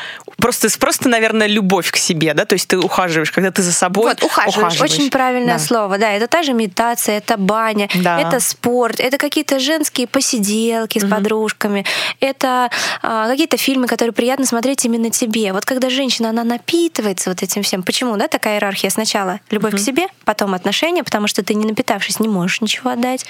Просто, 0.45 0.69
просто, 0.79 1.09
наверное, 1.09 1.47
любовь 1.47 1.91
к 1.91 1.97
себе, 1.97 2.35
да? 2.35 2.45
То 2.45 2.53
есть 2.53 2.69
ты 2.69 2.77
ухаживаешь, 2.77 3.33
когда 3.33 3.51
ты 3.51 3.63
за 3.63 3.73
собой 3.73 4.11
вот, 4.11 4.23
ухаживаешь. 4.23 4.75
ухаживаешь. 4.75 4.93
Очень 4.93 5.11
правильное 5.11 5.55
да. 5.55 5.59
слово, 5.59 5.97
да. 5.97 6.13
Это 6.13 6.27
та 6.27 6.43
же 6.43 6.53
медитация, 6.53 7.17
это 7.17 7.39
баня, 7.39 7.89
да. 7.95 8.21
это 8.21 8.41
спорт, 8.41 9.01
это 9.01 9.17
какие-то 9.17 9.59
женские 9.59 10.07
посиделки 10.07 10.99
с 10.99 11.05
угу. 11.05 11.13
подружками, 11.13 11.87
это 12.21 12.69
а, 13.01 13.27
какие-то 13.27 13.57
фильмы, 13.57 13.87
которые 13.87 14.13
приятно 14.13 14.45
смотреть 14.45 14.85
именно 14.85 15.09
тебе. 15.09 15.55
Вот 15.55 15.65
когда 15.65 15.89
женщина, 15.89 16.29
она 16.29 16.45
напитывается 16.45 17.31
вот 17.31 17.43
этим 17.43 17.63
всем. 17.63 17.83
Почему, 17.83 18.15
да, 18.19 18.29
такая 18.29 18.57
иерархия? 18.57 18.91
Сначала 18.91 19.41
любовь 19.49 19.73
mm-hmm. 19.73 19.77
к 19.79 19.81
себе, 19.81 20.07
потом 20.27 20.53
отношения, 20.53 21.05
потому 21.05 21.27
что 21.27 21.43
ты 21.43 21.55
не 21.55 21.65
напитавшись 21.65 22.21
не 22.21 22.29
можешь 22.29 22.61
ничего 22.61 22.91
отдать. 22.91 23.25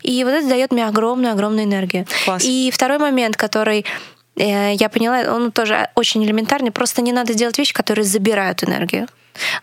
И 0.00 0.24
вот 0.24 0.30
это 0.30 0.48
дает 0.48 0.72
мне 0.72 0.86
огромную-огромную 0.86 1.66
энергию. 1.66 2.06
Класс. 2.24 2.42
И 2.46 2.70
второй 2.72 2.96
момент, 2.96 3.36
который 3.36 3.84
я 4.36 4.88
поняла, 4.88 5.34
он 5.34 5.50
тоже 5.50 5.88
очень 5.94 6.24
элементарный. 6.24 6.70
Просто 6.70 7.02
не 7.02 7.12
надо 7.12 7.34
делать 7.34 7.58
вещи, 7.58 7.72
которые 7.72 8.04
забирают 8.04 8.62
энергию. 8.62 9.08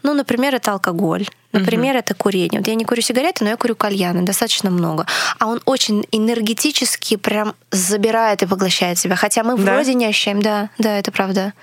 Ну, 0.03 0.13
например, 0.13 0.55
это 0.55 0.71
алкоголь. 0.71 1.27
Например, 1.51 1.95
uh-huh. 1.95 1.99
это 1.99 2.13
курение. 2.15 2.59
Вот 2.59 2.67
я 2.67 2.75
не 2.75 2.85
курю 2.85 3.01
сигареты, 3.01 3.43
но 3.43 3.51
я 3.51 3.57
курю 3.57 3.75
кальяны, 3.75 4.23
достаточно 4.23 4.69
много. 4.69 5.05
А 5.39 5.47
он 5.47 5.61
очень 5.65 6.05
энергетически 6.11 7.15
прям 7.15 7.55
забирает 7.71 8.43
и 8.43 8.47
поглощает 8.47 8.97
себя. 8.97 9.15
Хотя 9.15 9.43
мы 9.43 9.57
да? 9.57 9.73
вроде 9.73 9.93
не 9.93 10.05
ощущаем. 10.05 10.41
Да, 10.41 10.69
да, 10.77 10.97
это 10.97 11.11
правда. 11.11 11.53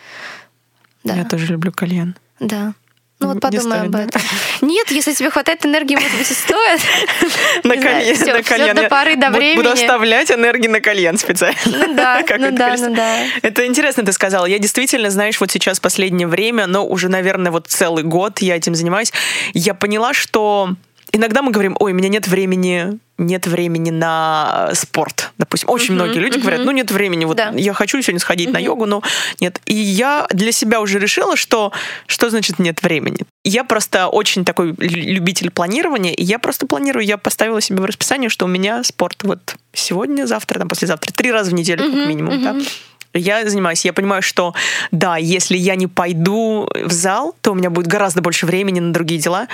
Да. 1.03 1.15
Я 1.15 1.25
тоже 1.25 1.47
люблю 1.47 1.73
кальян. 1.73 2.17
Да. 2.39 2.75
Ну 3.21 3.29
вот 3.29 3.41
подумай 3.41 3.83
об 3.83 3.95
этом. 3.95 4.21
Нет, 4.63 4.91
если 4.91 5.13
тебе 5.13 5.31
хватает 5.31 5.65
энергии, 5.67 5.95
может 5.95 6.17
быть, 6.17 6.31
и 6.31 6.35
стоит. 6.35 6.81
На. 7.65 7.75
На 7.75 8.43
кальян. 8.43 8.77
До 8.77 8.89
поры 8.89 9.17
до 9.17 9.31
времени. 9.31 9.57
Буду 9.57 9.71
оставлять 9.71 10.31
энергии 10.31 10.69
на 10.69 10.81
кальян 10.81 11.19
специально. 11.19 11.59
Ну 11.67 11.95
да, 11.95 12.23
ну 12.39 12.51
да, 12.51 12.75
ну 12.79 12.95
да. 12.95 13.25
Это 13.43 13.67
интересно 13.67 14.05
ты 14.05 14.13
сказала. 14.13 14.47
Я 14.47 14.59
действительно, 14.59 15.11
знаешь, 15.11 15.39
вот 15.39 15.51
сейчас 15.51 15.81
последнее 15.81 16.27
время, 16.27 16.67
но 16.67 16.87
уже, 16.87 17.09
наверное, 17.09 17.53
вот 17.53 17.67
целый 17.67 18.05
год 18.05 18.41
я 18.41 18.57
этим 18.57 18.75
занимаюсь, 18.75 19.13
я 19.53 19.75
поняла, 19.75 20.15
что 20.15 20.75
иногда 21.13 21.43
мы 21.43 21.53
говорим, 21.53 21.77
ой, 21.79 21.93
у 21.93 21.95
меня 21.95 22.09
нет 22.09 22.29
времени 22.29 22.99
нет 23.21 23.47
времени 23.47 23.91
на 23.91 24.71
спорт, 24.73 25.33
допустим. 25.37 25.69
Очень 25.69 25.91
uh-huh, 25.91 25.97
многие 25.97 26.19
люди 26.19 26.39
uh-huh. 26.39 26.41
говорят, 26.41 26.65
ну 26.65 26.71
нет 26.71 26.91
времени, 26.91 27.27
вот 27.27 27.37
да. 27.37 27.53
я 27.55 27.75
хочу 27.75 28.01
сегодня 28.01 28.19
сходить 28.19 28.49
uh-huh. 28.49 28.55
на 28.55 28.59
йогу, 28.59 28.87
но 28.87 29.03
нет. 29.41 29.61
И 29.67 29.75
я 29.75 30.27
для 30.31 30.53
себя 30.53 30.81
уже 30.81 30.99
решила, 30.99 31.37
что 31.37 31.73
что 32.07 32.31
значит 32.31 32.59
нет 32.59 32.83
времени. 32.83 33.19
Я 33.45 33.65
просто 33.65 34.09
очень 34.09 34.45
такой 34.45 34.75
любитель 34.79 35.51
планирования, 35.51 36.15
и 36.15 36.25
я 36.25 36.39
просто 36.39 36.67
планирую, 36.67 37.05
я 37.05 37.19
поставила 37.19 37.61
себе 37.61 37.83
в 37.83 37.85
расписание, 37.85 38.31
что 38.31 38.47
у 38.47 38.49
меня 38.49 38.83
спорт 38.85 39.23
вот 39.23 39.57
сегодня, 39.75 40.27
завтра, 40.27 40.59
там 40.59 40.69
послезавтра, 40.69 41.13
три 41.13 41.31
раза 41.31 41.51
в 41.51 41.55
неделю 41.55 41.85
uh-huh, 41.85 41.95
как 41.95 42.09
минимум, 42.09 42.35
uh-huh. 42.35 42.59
да 42.59 42.67
я 43.15 43.49
занимаюсь. 43.49 43.85
Я 43.85 43.93
понимаю, 43.93 44.23
что 44.23 44.55
да, 44.91 45.17
если 45.17 45.57
я 45.57 45.75
не 45.75 45.87
пойду 45.87 46.69
в 46.75 46.93
зал, 46.93 47.35
то 47.41 47.53
у 47.53 47.55
меня 47.55 47.71
будет 47.71 47.87
гораздо 47.87 48.23
больше 48.23 48.47
времени 48.47 48.81
на 48.81 48.93
другие 48.93 49.21
дела. 49.21 49.49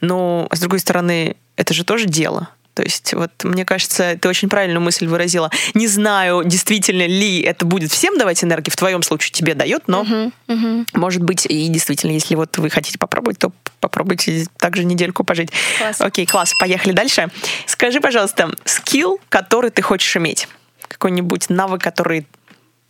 Но, 0.00 0.48
с 0.52 0.60
другой 0.60 0.80
стороны, 0.80 1.36
это 1.56 1.74
же 1.74 1.84
тоже 1.84 2.06
дело. 2.06 2.48
То 2.76 2.82
есть 2.82 3.14
вот 3.14 3.30
мне 3.42 3.64
кажется, 3.64 4.18
ты 4.20 4.28
очень 4.28 4.50
правильную 4.50 4.82
мысль 4.82 5.06
выразила. 5.06 5.50
Не 5.72 5.86
знаю, 5.86 6.42
действительно 6.44 7.06
ли 7.06 7.40
это 7.40 7.64
будет 7.64 7.90
всем 7.90 8.18
давать 8.18 8.44
энергии. 8.44 8.68
В 8.68 8.76
твоем 8.76 9.02
случае 9.02 9.32
тебе 9.32 9.54
дает, 9.54 9.88
но 9.88 10.02
uh-huh, 10.02 10.32
uh-huh. 10.48 10.86
может 10.92 11.22
быть 11.22 11.46
и 11.46 11.68
действительно, 11.68 12.10
если 12.10 12.34
вот 12.34 12.58
вы 12.58 12.68
хотите 12.68 12.98
попробовать, 12.98 13.38
то 13.38 13.50
попробуйте 13.80 14.44
также 14.58 14.84
недельку 14.84 15.24
пожить. 15.24 15.50
Класс. 15.78 16.00
Окей, 16.02 16.26
класс. 16.26 16.52
Поехали 16.60 16.92
дальше. 16.92 17.28
Скажи, 17.64 17.98
пожалуйста, 18.02 18.50
скилл, 18.66 19.20
который 19.30 19.70
ты 19.70 19.80
хочешь 19.80 20.14
иметь, 20.18 20.46
какой-нибудь 20.86 21.48
навык, 21.48 21.80
который 21.80 22.26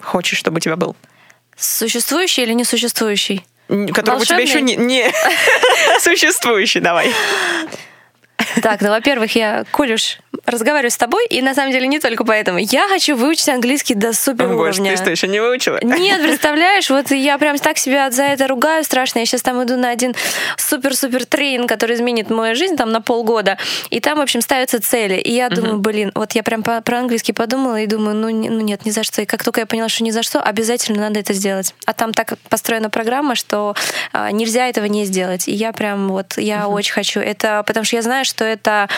хочешь, 0.06 0.38
чтобы 0.38 0.58
у 0.58 0.60
тебя 0.60 0.76
был? 0.76 0.96
Существующий 1.56 2.42
или 2.42 2.52
несуществующий? 2.52 3.44
Который 3.68 4.20
у 4.20 4.24
тебя 4.24 4.38
еще 4.38 4.60
не, 4.60 4.76
не... 4.76 5.10
существующий, 6.00 6.80
давай. 6.80 7.12
Так, 8.62 8.80
ну, 8.80 8.90
во-первых, 8.90 9.34
я, 9.34 9.64
Колюш, 9.72 10.18
разговариваю 10.46 10.90
с 10.90 10.96
тобой, 10.96 11.26
и 11.26 11.42
на 11.42 11.54
самом 11.54 11.72
деле 11.72 11.86
не 11.86 11.98
только 11.98 12.24
поэтому. 12.24 12.58
Я 12.58 12.88
хочу 12.88 13.16
выучить 13.16 13.48
английский 13.48 13.94
до 13.94 14.12
супер 14.12 14.52
уровня. 14.52 14.92
Ты 14.92 14.96
что, 14.96 15.10
еще 15.10 15.28
не 15.28 15.40
выучила? 15.40 15.78
Нет, 15.82 16.22
представляешь, 16.26 16.88
вот 16.90 17.10
я 17.10 17.38
прям 17.38 17.58
так 17.58 17.78
себя 17.78 18.10
за 18.10 18.24
это 18.24 18.46
ругаю 18.46 18.84
страшно. 18.84 19.20
Я 19.20 19.26
сейчас 19.26 19.42
там 19.42 19.62
иду 19.62 19.76
на 19.76 19.90
один 19.90 20.14
супер-супер 20.56 21.26
тренинг, 21.26 21.68
который 21.68 21.96
изменит 21.96 22.30
мою 22.30 22.54
жизнь 22.54 22.76
там 22.76 22.90
на 22.90 23.00
полгода, 23.00 23.58
и 23.90 24.00
там, 24.00 24.18
в 24.18 24.20
общем, 24.20 24.40
ставятся 24.40 24.80
цели. 24.80 25.14
И 25.16 25.32
я 25.32 25.48
думаю, 25.48 25.78
блин, 25.78 26.12
вот 26.14 26.32
я 26.32 26.42
прям 26.42 26.62
про 26.62 26.98
английский 26.98 27.32
подумала 27.32 27.80
и 27.80 27.86
думаю, 27.86 28.16
ну, 28.16 28.28
ну 28.30 28.60
нет, 28.60 28.86
ни 28.86 28.90
за 28.90 29.02
что. 29.02 29.22
И 29.22 29.26
как 29.26 29.44
только 29.44 29.60
я 29.60 29.66
поняла, 29.66 29.88
что 29.88 30.04
ни 30.04 30.10
за 30.10 30.22
что, 30.22 30.40
обязательно 30.40 31.00
надо 31.00 31.20
это 31.20 31.32
сделать. 31.32 31.74
А 31.84 31.92
там 31.92 32.12
так 32.12 32.34
построена 32.48 32.90
программа, 32.90 33.34
что 33.34 33.74
а, 34.12 34.30
нельзя 34.30 34.68
этого 34.68 34.86
не 34.86 35.04
сделать. 35.04 35.48
И 35.48 35.52
я 35.52 35.72
прям 35.72 36.08
вот, 36.08 36.34
я 36.36 36.68
очень 36.68 36.92
хочу. 36.92 37.20
Это 37.20 37.62
потому 37.66 37.84
что 37.84 37.96
я 37.96 38.02
знаю, 38.02 38.24
что 38.24 38.44
это 38.44 38.88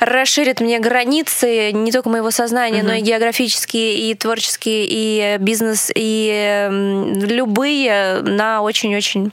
расширит 0.00 0.60
мне 0.60 0.77
мне 0.78 0.88
границы 0.88 1.72
не 1.72 1.92
только 1.92 2.08
моего 2.08 2.30
сознания, 2.30 2.82
но 2.82 2.94
и 2.94 3.00
географические, 3.00 4.10
и 4.10 4.14
творческие, 4.14 4.86
и 4.88 5.36
бизнес, 5.38 5.90
и 5.94 6.68
любые 6.70 8.22
на 8.22 8.62
очень-очень 8.62 9.32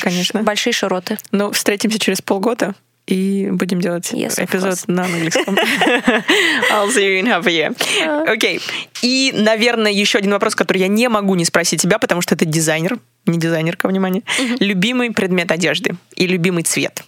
Конечно. 0.00 0.42
большие 0.42 0.72
широты. 0.72 1.18
Ну, 1.30 1.52
встретимся 1.52 1.98
через 1.98 2.22
полгода 2.22 2.74
и 3.06 3.50
будем 3.50 3.82
делать 3.82 4.12
Yes, 4.12 4.42
эпизод 4.42 4.78
на 4.86 5.04
английском. 5.04 5.54
I'll 6.72 6.88
see 6.88 7.04
you 7.04 7.20
in 7.20 7.26
half 7.26 7.46
a 7.46 7.50
year. 7.50 8.32
Окей. 8.32 8.62
И, 9.02 9.32
наверное, 9.36 9.92
еще 9.92 10.18
один 10.18 10.30
вопрос, 10.30 10.54
который 10.54 10.78
я 10.78 10.88
не 10.88 11.08
могу 11.08 11.34
не 11.34 11.44
спросить 11.44 11.82
тебя, 11.82 11.98
потому 11.98 12.22
что 12.22 12.34
ты 12.34 12.46
дизайнер, 12.46 12.98
не 13.26 13.38
дизайнерка, 13.38 13.88
внимание. 13.88 14.22
Любимый 14.58 15.10
предмет 15.10 15.52
одежды 15.52 15.96
и 16.16 16.26
любимый 16.26 16.62
цвет. 16.62 17.04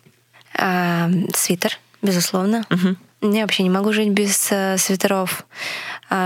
А, 0.54 1.08
свитер, 1.34 1.78
безусловно. 2.02 2.66
Я 3.22 3.42
вообще 3.42 3.62
не 3.62 3.70
могу 3.70 3.92
жить 3.92 4.11
без 4.11 4.48
э, 4.52 4.76
свитеров, 4.79 5.46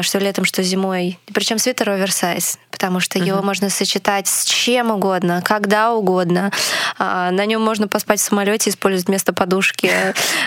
что 0.03 0.19
летом, 0.19 0.45
что 0.45 0.63
зимой. 0.63 1.19
Причем 1.33 1.59
свитер 1.59 1.91
оверсайз, 1.91 2.59
потому 2.71 3.01
что 3.01 3.19
его 3.19 3.43
можно 3.43 3.71
сочетать 3.71 4.27
с 4.29 4.45
чем 4.45 4.91
угодно, 4.91 5.43
когда 5.45 5.93
угодно. 5.93 6.51
А, 6.99 7.31
на 7.31 7.47
нем 7.47 7.63
можно 7.63 7.89
поспать 7.89 8.21
в 8.21 8.23
самолете, 8.23 8.71
использовать 8.71 9.09
вместо 9.09 9.33
подушки. 9.33 9.91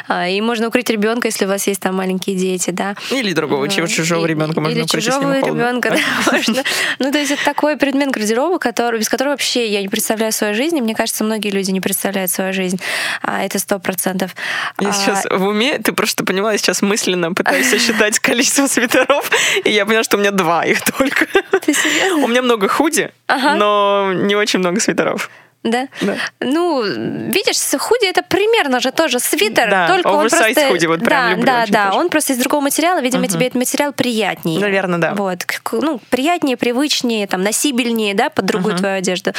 А, 0.07 0.27
и 0.27 0.41
можно 0.41 0.67
укрыть 0.67 0.89
ребенка, 0.89 1.27
если 1.29 1.45
у 1.45 1.47
вас 1.47 1.65
есть 1.65 1.79
там 1.79 1.95
маленькие 1.95 2.35
дети, 2.35 2.71
да. 2.71 2.95
Или 3.09 3.31
другого 3.31 3.69
чего, 3.69 3.87
чужого 3.87 4.25
И- 4.25 4.29
ребенка 4.29 4.59
можно 4.59 4.75
или 4.75 4.83
укрыть, 4.83 5.05
чужого 5.05 5.39
ребенка, 5.39 5.91
да, 5.91 6.31
можно. 6.31 6.61
Ну, 6.99 7.11
то 7.11 7.17
есть 7.17 7.31
это 7.31 7.43
такой 7.45 7.77
предмет 7.77 8.11
гардероба, 8.11 8.59
который, 8.59 8.99
без 8.99 9.07
которого 9.07 9.31
вообще 9.33 9.67
я 9.67 9.81
не 9.81 9.87
представляю 9.87 10.33
свою 10.33 10.53
жизнь. 10.55 10.77
И 10.77 10.81
мне 10.81 10.93
кажется, 10.93 11.23
многие 11.23 11.49
люди 11.51 11.71
не 11.71 11.79
представляют 11.79 12.31
свою 12.31 12.51
жизнь. 12.53 12.79
А, 13.21 13.43
это 13.43 13.59
сто 13.59 13.79
процентов. 13.79 14.35
Я 14.79 14.89
А, 14.89 14.93
сейчас 14.93 15.25
в 15.29 15.43
уме, 15.45 15.79
ты 15.79 15.93
просто 15.93 16.25
я 16.51 16.57
сейчас 16.57 16.81
мысленно 16.81 17.33
пытаюсь 17.33 17.69
сосчитать 17.69 18.19
количество 18.19 18.67
свитеров, 18.67 19.22
и 19.63 19.71
я 19.71 19.85
поняла, 19.85 20.03
что 20.03 20.17
у 20.17 20.19
меня 20.19 20.31
два 20.31 20.65
их 20.65 20.81
только. 20.97 21.25
Ты 21.61 21.73
серьезно? 21.73 22.23
У 22.23 22.27
меня 22.27 22.41
много 22.41 22.67
худи, 22.67 23.11
Ага. 23.27 23.55
но 23.55 24.11
не 24.13 24.35
очень 24.35 24.59
много 24.59 24.79
свитеров. 24.79 25.29
Да? 25.63 25.87
Да. 26.01 26.15
Ну, 26.41 26.83
видишь, 26.83 27.57
худи 27.79 28.05
это 28.05 28.21
примерно 28.21 28.81
же 28.81 28.91
тоже 28.91 29.19
свитер, 29.19 29.69
Да, 29.69 29.87
только 29.87 30.07
он 30.07 30.29
просто... 30.29 30.67
худи, 30.67 30.85
вот 30.87 30.99
прям 30.99 31.23
да, 31.23 31.29
люблю 31.31 31.45
да, 31.45 31.65
да, 31.69 31.87
тоже. 31.87 31.99
он 31.99 32.09
просто 32.09 32.33
из 32.33 32.39
другого 32.39 32.61
материала, 32.61 33.01
видимо, 33.01 33.27
тебе 33.27 33.47
этот 33.47 33.55
материал 33.55 33.93
приятнее. 33.93 34.59
Наверно, 34.59 34.99
да. 34.99 35.13
Вот, 35.13 35.45
ну, 35.71 36.01
приятнее, 36.09 36.57
привычнее, 36.57 37.27
там, 37.27 37.43
носибельнее, 37.43 38.13
да, 38.13 38.29
под 38.29 38.45
другую 38.45 38.75
твою 38.75 38.97
одежду. 38.97 39.31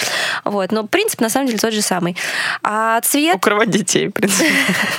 Вот, 0.45 0.73
но 0.73 0.87
принцип 0.87 1.21
на 1.21 1.29
самом 1.29 1.47
деле 1.47 1.59
тот 1.59 1.73
же 1.73 1.83
самый. 1.83 2.17
А 2.63 3.01
цвет, 3.03 3.37
Укрывать 3.37 3.71
детей, 3.71 4.09
в 4.09 4.13
принципе. 4.13 4.51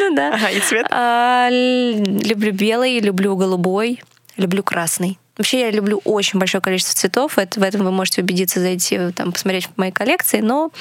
ну 0.00 0.14
да. 0.14 0.34
Ага, 0.34 0.50
и 0.50 0.60
цвет? 0.60 0.86
А, 0.90 1.48
люблю 1.50 2.52
белый, 2.52 3.00
люблю 3.00 3.36
голубой, 3.36 4.02
люблю 4.36 4.62
красный. 4.62 5.18
Вообще 5.38 5.60
я 5.60 5.70
люблю 5.70 6.00
очень 6.04 6.38
большое 6.38 6.60
количество 6.60 6.94
цветов. 6.94 7.38
Это, 7.38 7.60
в 7.60 7.62
этом 7.62 7.84
вы 7.84 7.92
можете 7.92 8.22
убедиться, 8.22 8.60
зайти, 8.60 9.12
там, 9.12 9.32
посмотреть 9.32 9.66
в 9.66 9.78
моей 9.78 9.92
коллекции. 9.92 10.40
Но 10.40 10.72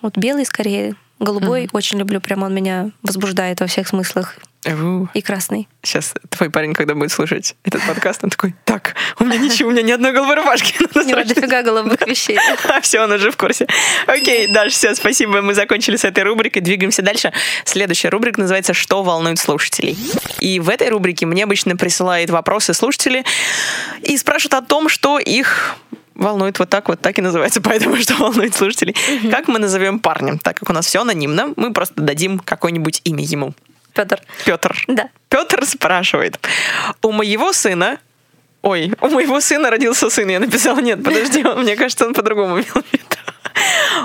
вот 0.00 0.16
белый 0.16 0.46
скорее, 0.46 0.96
голубой 1.18 1.68
очень 1.72 1.98
люблю. 1.98 2.20
Прям 2.20 2.42
он 2.42 2.54
меня 2.54 2.90
возбуждает 3.02 3.60
во 3.60 3.66
всех 3.66 3.88
смыслах. 3.88 4.36
И 5.14 5.22
красный. 5.22 5.68
Сейчас 5.82 6.14
твой 6.30 6.50
парень, 6.50 6.74
когда 6.74 6.94
будет 6.94 7.12
слушать 7.12 7.54
этот 7.64 7.80
подкаст, 7.86 8.24
он 8.24 8.30
такой, 8.30 8.54
так, 8.64 8.94
у 9.18 9.24
меня 9.24 9.38
ничего, 9.38 9.68
у 9.68 9.72
меня 9.72 9.82
ни 9.82 9.92
одной 9.92 10.12
голубой 10.12 10.34
рубашки. 10.34 10.74
Надо 10.80 11.00
У 11.00 11.02
него 11.04 11.20
срочно 11.20 11.34
дофига 11.34 11.62
голубых 11.62 12.00
вещей. 12.06 12.38
все, 12.82 13.00
он 13.00 13.12
уже 13.12 13.30
в 13.30 13.36
курсе. 13.36 13.66
Окей, 14.06 14.48
Даш, 14.48 14.72
все, 14.72 14.94
спасибо. 14.94 15.42
Мы 15.42 15.54
закончили 15.54 15.96
с 15.96 16.04
этой 16.04 16.24
рубрикой. 16.24 16.60
Двигаемся 16.60 17.02
дальше. 17.02 17.32
Следующая 17.64 18.08
рубрика 18.08 18.40
называется 18.40 18.74
«Что 18.74 19.02
волнует 19.02 19.38
слушателей?». 19.38 19.96
И 20.40 20.58
в 20.58 20.68
этой 20.68 20.88
рубрике 20.88 21.24
мне 21.24 21.44
обычно 21.44 21.76
присылают 21.76 22.30
вопросы 22.30 22.74
слушатели 22.74 23.24
и 24.02 24.16
спрашивают 24.16 24.54
о 24.54 24.62
том, 24.62 24.88
что 24.88 25.18
их 25.18 25.76
волнует 26.18 26.58
вот 26.58 26.68
так 26.68 26.88
вот, 26.88 27.00
так 27.00 27.18
и 27.18 27.22
называется, 27.22 27.60
поэтому 27.62 27.96
что 27.96 28.14
волнует 28.14 28.54
слушателей. 28.54 28.94
Как 29.30 29.48
мы 29.48 29.58
назовем 29.58 30.00
парня? 30.00 30.38
Так 30.38 30.58
как 30.58 30.68
у 30.68 30.72
нас 30.72 30.86
все 30.86 31.00
анонимно, 31.00 31.54
мы 31.56 31.72
просто 31.72 32.02
дадим 32.02 32.38
какое-нибудь 32.38 33.00
имя 33.04 33.24
ему. 33.24 33.54
Петр. 33.94 34.20
Петр. 34.44 34.84
Да. 34.86 35.08
Петр 35.28 35.64
спрашивает. 35.64 36.38
У 37.02 37.12
моего 37.12 37.52
сына... 37.52 37.98
Ой, 38.62 38.92
у 39.00 39.08
моего 39.08 39.40
сына 39.40 39.70
родился 39.70 40.10
сын. 40.10 40.28
Я 40.28 40.40
написала, 40.40 40.80
нет, 40.80 41.02
подожди, 41.02 41.44
он, 41.44 41.62
мне 41.62 41.76
кажется, 41.76 42.06
он 42.06 42.12
по-другому 42.12 42.56
имел 42.56 42.64
в 42.64 42.92
виду. 42.92 43.04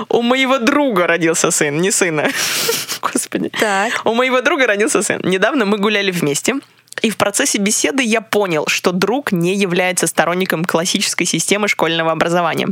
У 0.08 0.22
моего 0.22 0.58
друга 0.58 1.06
родился 1.06 1.50
сын, 1.50 1.80
не 1.80 1.90
сына. 1.90 2.28
Господи. 3.00 3.50
Так. 3.60 4.00
У 4.04 4.14
моего 4.14 4.40
друга 4.40 4.66
родился 4.66 5.02
сын. 5.02 5.20
Недавно 5.24 5.64
мы 5.64 5.78
гуляли 5.78 6.10
вместе. 6.10 6.54
И 7.02 7.10
в 7.10 7.16
процессе 7.16 7.58
беседы 7.58 8.02
я 8.02 8.20
понял, 8.20 8.64
что 8.66 8.92
друг 8.92 9.32
не 9.32 9.54
является 9.54 10.06
сторонником 10.06 10.64
классической 10.64 11.24
системы 11.24 11.68
школьного 11.68 12.12
образования. 12.12 12.68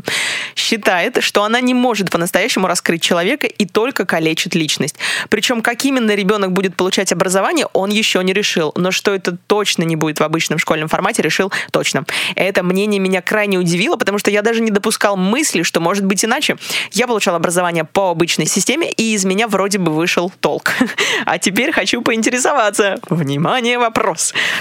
Считает, 0.54 1.22
что 1.22 1.44
она 1.44 1.60
не 1.60 1.74
может 1.74 2.10
по-настоящему 2.10 2.66
раскрыть 2.66 3.02
человека 3.02 3.46
и 3.46 3.66
только 3.66 4.04
калечит 4.04 4.54
личность. 4.54 4.96
Причем, 5.28 5.62
как 5.62 5.84
именно 5.84 6.14
ребенок 6.14 6.52
будет 6.52 6.76
получать 6.76 7.12
образование, 7.12 7.66
он 7.72 7.90
еще 7.90 8.22
не 8.22 8.32
решил. 8.32 8.72
Но 8.76 8.90
что 8.90 9.14
это 9.14 9.36
точно 9.46 9.82
не 9.82 9.96
будет 9.96 10.20
в 10.20 10.22
обычном 10.22 10.58
школьном 10.58 10.88
формате, 10.88 11.22
решил 11.22 11.52
точно. 11.70 12.04
Это 12.34 12.62
мнение 12.62 13.00
меня 13.00 13.22
крайне 13.22 13.58
удивило, 13.58 13.96
потому 13.96 14.18
что 14.18 14.30
я 14.30 14.42
даже 14.42 14.60
не 14.60 14.70
допускал 14.70 15.16
мысли, 15.16 15.62
что 15.62 15.80
может 15.80 16.04
быть 16.04 16.24
иначе. 16.24 16.56
Я 16.92 17.06
получал 17.06 17.34
образование 17.34 17.84
по 17.84 18.10
обычной 18.10 18.46
системе, 18.46 18.90
и 18.90 19.14
из 19.14 19.24
меня 19.24 19.48
вроде 19.48 19.78
бы 19.78 19.92
вышел 19.92 20.32
толк. 20.40 20.72
А 21.24 21.38
теперь 21.38 21.72
хочу 21.72 22.02
поинтересоваться. 22.02 22.98
Внимание, 23.08 23.78
вопрос. 23.78 24.11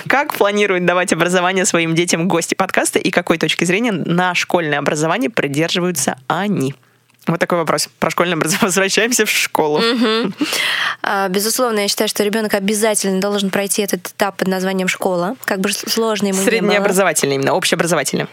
Как 0.08 0.34
планируют 0.34 0.86
давать 0.86 1.14
образование 1.14 1.66
своим 1.66 1.96
детям 1.96 2.28
гости 2.28 2.56
подкаста 2.56 3.00
и 3.00 3.12
какой 3.12 3.38
точки 3.38 3.66
зрения 3.66 3.92
на 3.92 4.36
школьное 4.36 4.80
образование 4.80 5.30
придерживаются 5.30 6.18
они? 6.28 6.76
Вот 7.28 7.40
такой 7.40 7.60
вопрос. 7.60 7.88
Про 8.00 8.10
школьное 8.10 8.36
образование. 8.36 8.66
Возвращаемся 8.68 9.26
в 9.26 9.30
школу. 9.30 9.82
А, 11.04 11.28
Безусловно, 11.30 11.80
я 11.82 11.88
считаю, 11.88 12.08
что 12.08 12.24
ребенок 12.24 12.54
обязательно 12.56 13.22
должен 13.22 13.52
пройти 13.52 13.84
этот 13.84 14.08
этап 14.08 14.38
под 14.38 14.48
названием 14.48 14.88
школа, 14.88 15.36
как 15.46 15.60
бы 15.60 15.72
сложно 15.72 16.28
ему 16.28 16.40
не 16.40 16.46
было. 16.46 16.74
Именно, 17.38 17.54
общеобразовательное. 17.54 18.28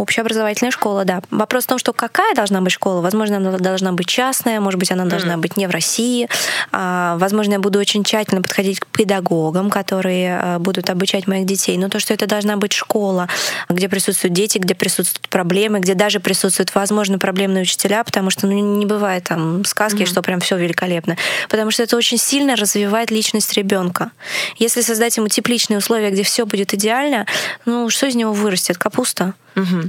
Общеобразовательная 0.00 0.70
школа, 0.70 1.04
да. 1.04 1.20
Вопрос 1.30 1.64
в 1.64 1.66
том, 1.66 1.78
что 1.78 1.92
какая 1.92 2.34
должна 2.34 2.62
быть 2.62 2.72
школа. 2.72 3.02
Возможно, 3.02 3.36
она 3.36 3.58
должна 3.58 3.92
быть 3.92 4.06
частная, 4.06 4.58
может 4.58 4.80
быть, 4.80 4.90
она 4.90 5.04
должна 5.04 5.36
быть 5.36 5.58
не 5.58 5.66
в 5.66 5.70
России. 5.70 6.26
А, 6.72 7.18
Возможно, 7.18 7.52
я 7.52 7.58
буду 7.58 7.78
очень 7.78 8.02
тщательно 8.02 8.40
подходить 8.40 8.80
к 8.80 8.86
педагогам, 8.86 9.68
которые 9.68 10.38
а, 10.38 10.58
будут 10.58 10.88
обучать 10.88 11.26
моих 11.26 11.44
детей. 11.44 11.76
Но 11.76 11.90
то, 11.90 12.00
что 12.00 12.14
это 12.14 12.26
должна 12.26 12.56
быть 12.56 12.72
школа, 12.72 13.28
где 13.68 13.90
присутствуют 13.90 14.32
дети, 14.32 14.56
где 14.56 14.74
присутствуют 14.74 15.28
проблемы, 15.28 15.80
где 15.80 15.92
даже 15.92 16.18
присутствуют, 16.18 16.74
возможно, 16.74 17.18
проблемные 17.18 17.62
учителя, 17.62 18.02
потому 18.02 18.30
что 18.30 18.46
ну, 18.46 18.78
не 18.78 18.86
бывает 18.86 19.24
там 19.24 19.66
сказки, 19.66 20.06
что 20.06 20.22
прям 20.22 20.40
все 20.40 20.56
великолепно. 20.56 21.18
Потому 21.50 21.70
что 21.70 21.82
это 21.82 21.98
очень 21.98 22.16
сильно 22.16 22.56
развивает 22.56 23.10
личность 23.10 23.52
ребенка. 23.52 24.12
Если 24.56 24.80
создать 24.80 25.18
ему 25.18 25.28
тепличные 25.28 25.76
условия, 25.76 26.10
где 26.10 26.22
все 26.22 26.46
будет 26.46 26.72
идеально, 26.72 27.26
ну 27.66 27.90
что 27.90 28.06
из 28.06 28.14
него 28.14 28.32
вырастет? 28.32 28.78
Капуста? 28.78 29.34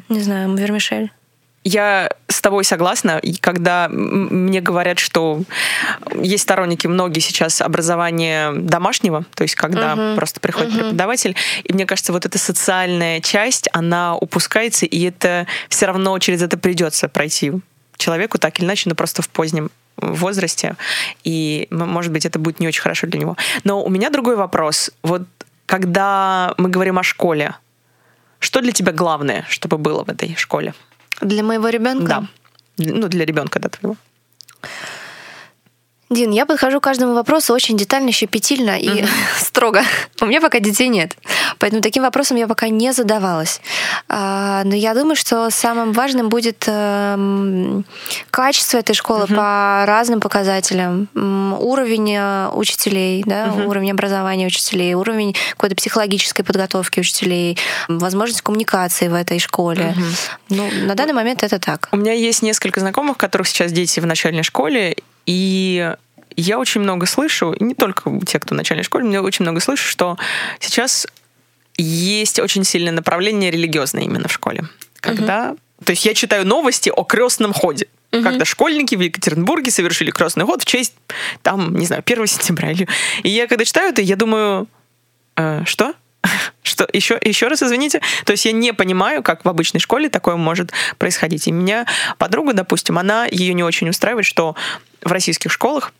Не 0.09 0.21
знаю, 0.21 0.55
вермишель. 0.55 1.11
Я 1.63 2.09
с 2.27 2.41
тобой 2.41 2.63
согласна, 2.63 3.19
и 3.19 3.35
когда 3.35 3.87
мне 3.87 4.61
говорят, 4.61 4.97
что 4.97 5.43
есть 6.15 6.43
сторонники 6.43 6.87
многие 6.87 7.19
сейчас 7.19 7.61
образования 7.61 8.51
домашнего, 8.51 9.25
то 9.35 9.43
есть 9.43 9.53
когда 9.53 10.15
просто 10.15 10.39
приходит 10.39 10.73
преподаватель, 10.73 11.35
и 11.63 11.71
мне 11.71 11.85
кажется, 11.85 12.13
вот 12.13 12.25
эта 12.25 12.39
социальная 12.39 13.21
часть, 13.21 13.69
она 13.73 14.15
упускается, 14.15 14.87
и 14.87 15.03
это 15.03 15.45
все 15.69 15.85
равно 15.85 16.17
через 16.17 16.41
это 16.41 16.57
придется 16.57 17.07
пройти 17.07 17.51
человеку 17.97 18.39
так 18.39 18.57
или 18.57 18.65
иначе, 18.65 18.89
но 18.89 18.95
просто 18.95 19.21
в 19.21 19.29
позднем 19.29 19.69
возрасте, 19.97 20.75
и, 21.23 21.67
может 21.69 22.11
быть, 22.11 22.25
это 22.25 22.39
будет 22.39 22.59
не 22.59 22.67
очень 22.67 22.81
хорошо 22.81 23.05
для 23.05 23.19
него. 23.19 23.37
Но 23.63 23.83
у 23.83 23.89
меня 23.89 24.09
другой 24.09 24.35
вопрос. 24.35 24.89
Вот 25.03 25.23
когда 25.67 26.55
мы 26.57 26.69
говорим 26.69 26.97
о 26.97 27.03
школе, 27.03 27.53
что 28.41 28.61
для 28.61 28.71
тебя 28.71 28.91
главное, 28.91 29.45
чтобы 29.47 29.77
было 29.77 30.03
в 30.03 30.09
этой 30.09 30.35
школе? 30.35 30.73
Для 31.21 31.43
моего 31.43 31.69
ребенка? 31.69 32.05
Да. 32.07 32.27
Ну, 32.77 33.07
для 33.07 33.25
ребенка, 33.25 33.59
да, 33.59 33.69
твоего. 33.69 33.95
Дин, 36.11 36.31
я 36.31 36.45
подхожу 36.45 36.81
к 36.81 36.83
каждому 36.83 37.13
вопросу 37.13 37.53
очень 37.53 37.77
детально, 37.77 38.11
щепетильно 38.11 38.77
и 38.77 39.05
строго. 39.37 39.81
У 40.19 40.25
меня 40.25 40.41
пока 40.41 40.59
детей 40.59 40.89
нет. 40.89 41.15
Поэтому 41.57 41.81
таким 41.81 42.03
вопросом 42.03 42.35
я 42.35 42.47
пока 42.47 42.67
не 42.67 42.91
задавалась. 42.91 43.61
А, 44.09 44.63
Но 44.65 44.75
я 44.75 44.93
думаю, 44.93 45.15
что 45.15 45.49
самым 45.49 45.93
важным 45.93 46.27
будет 46.27 46.65
эм, 46.67 47.85
качество 48.29 48.77
этой 48.77 48.93
школы 48.93 49.25
по 49.25 49.85
разным 49.87 50.19
показателям. 50.19 51.07
Уровень 51.13 52.15
э, 52.17 52.49
учителей, 52.55 53.23
да, 53.25 53.53
уровень 53.65 53.91
образования 53.91 54.47
учителей, 54.47 54.93
уровень 54.95 55.33
какой-то 55.51 55.77
психологической 55.77 56.43
подготовки 56.43 56.99
учителей, 56.99 57.57
возможность 57.87 58.41
коммуникации 58.41 59.07
в 59.07 59.13
этой 59.13 59.39
школе. 59.39 59.95
Ну, 60.49 60.69
на 60.83 60.95
данный 60.95 61.13
момент 61.13 61.41
это 61.43 61.57
так. 61.57 61.87
У 61.93 61.97
меня 61.97 62.11
есть 62.11 62.41
несколько 62.41 62.81
знакомых, 62.81 63.15
у 63.15 63.19
которых 63.19 63.47
сейчас 63.47 63.71
дети 63.71 64.01
в 64.01 64.05
начальной 64.05 64.43
школе, 64.43 64.97
и 65.25 65.95
я 66.35 66.59
очень 66.59 66.81
много 66.81 67.05
слышу, 67.05 67.51
и 67.51 67.63
не 67.63 67.73
только 67.73 68.11
те, 68.25 68.39
кто 68.39 68.55
в 68.55 68.57
начальной 68.57 68.83
школе, 68.83 69.05
мне 69.05 69.21
очень 69.21 69.43
много 69.43 69.59
слышу, 69.59 69.87
что 69.87 70.17
сейчас 70.59 71.07
есть 71.77 72.39
очень 72.39 72.63
сильное 72.63 72.93
направление 72.93 73.51
религиозное 73.51 74.03
именно 74.03 74.27
в 74.27 74.33
школе. 74.33 74.63
Когда... 74.99 75.55
То 75.83 75.91
есть 75.91 76.05
я 76.05 76.13
читаю 76.13 76.45
новости 76.45 76.91
о 76.95 77.03
крестном 77.03 77.53
ходе. 77.53 77.87
Мгм. 78.11 78.23
Когда 78.23 78.45
школьники 78.45 78.95
в 78.95 79.01
Екатеринбурге 79.01 79.71
совершили 79.71 80.11
крестный 80.11 80.45
ход 80.45 80.61
в 80.61 80.65
честь, 80.65 80.93
там, 81.41 81.75
не 81.75 81.85
знаю, 81.85 82.03
1 82.05 82.27
сентября. 82.27 82.71
Или... 82.71 82.87
И 83.23 83.29
я 83.29 83.47
когда 83.47 83.65
читаю 83.65 83.89
это, 83.89 84.01
я 84.01 84.15
думаю, 84.15 84.67
«Э, 85.37 85.63
что? 85.65 85.95
Что 86.63 86.87
еще, 86.93 87.19
еще 87.21 87.47
раз 87.47 87.63
извините. 87.63 88.01
То 88.25 88.33
есть 88.33 88.45
я 88.45 88.51
не 88.51 88.73
понимаю, 88.73 89.23
как 89.23 89.43
в 89.43 89.49
обычной 89.49 89.79
школе 89.79 90.09
такое 90.09 90.35
может 90.35 90.71
происходить. 90.99 91.47
И 91.47 91.51
меня 91.51 91.87
подруга, 92.19 92.53
допустим, 92.53 92.99
она 92.99 93.25
ее 93.25 93.55
не 93.55 93.63
очень 93.63 93.89
устраивает, 93.89 94.27
что 94.27 94.55
в 95.03 95.11
российских 95.11 95.51
школах 95.51 95.93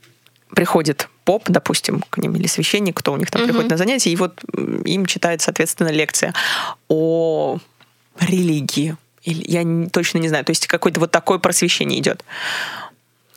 приходит 0.55 1.09
поп, 1.23 1.45
допустим, 1.47 2.03
к 2.09 2.17
ним 2.17 2.35
или 2.35 2.47
священник, 2.47 2.97
кто 2.97 3.13
у 3.13 3.17
них 3.17 3.31
там 3.31 3.41
Мгм. 3.41 3.49
приходит 3.49 3.71
на 3.71 3.77
занятия, 3.77 4.11
и 4.11 4.15
вот 4.15 4.43
им 4.85 5.05
читает, 5.05 5.41
соответственно, 5.41 5.89
лекция 5.89 6.33
о 6.89 7.57
религии. 8.19 8.97
Я 9.23 9.63
точно 9.91 10.17
не 10.17 10.27
знаю. 10.29 10.43
То 10.43 10.51
есть 10.51 10.67
какое-то 10.67 10.99
вот 10.99 11.11
такое 11.11 11.37
просвещение 11.37 11.99
идет 11.99 12.25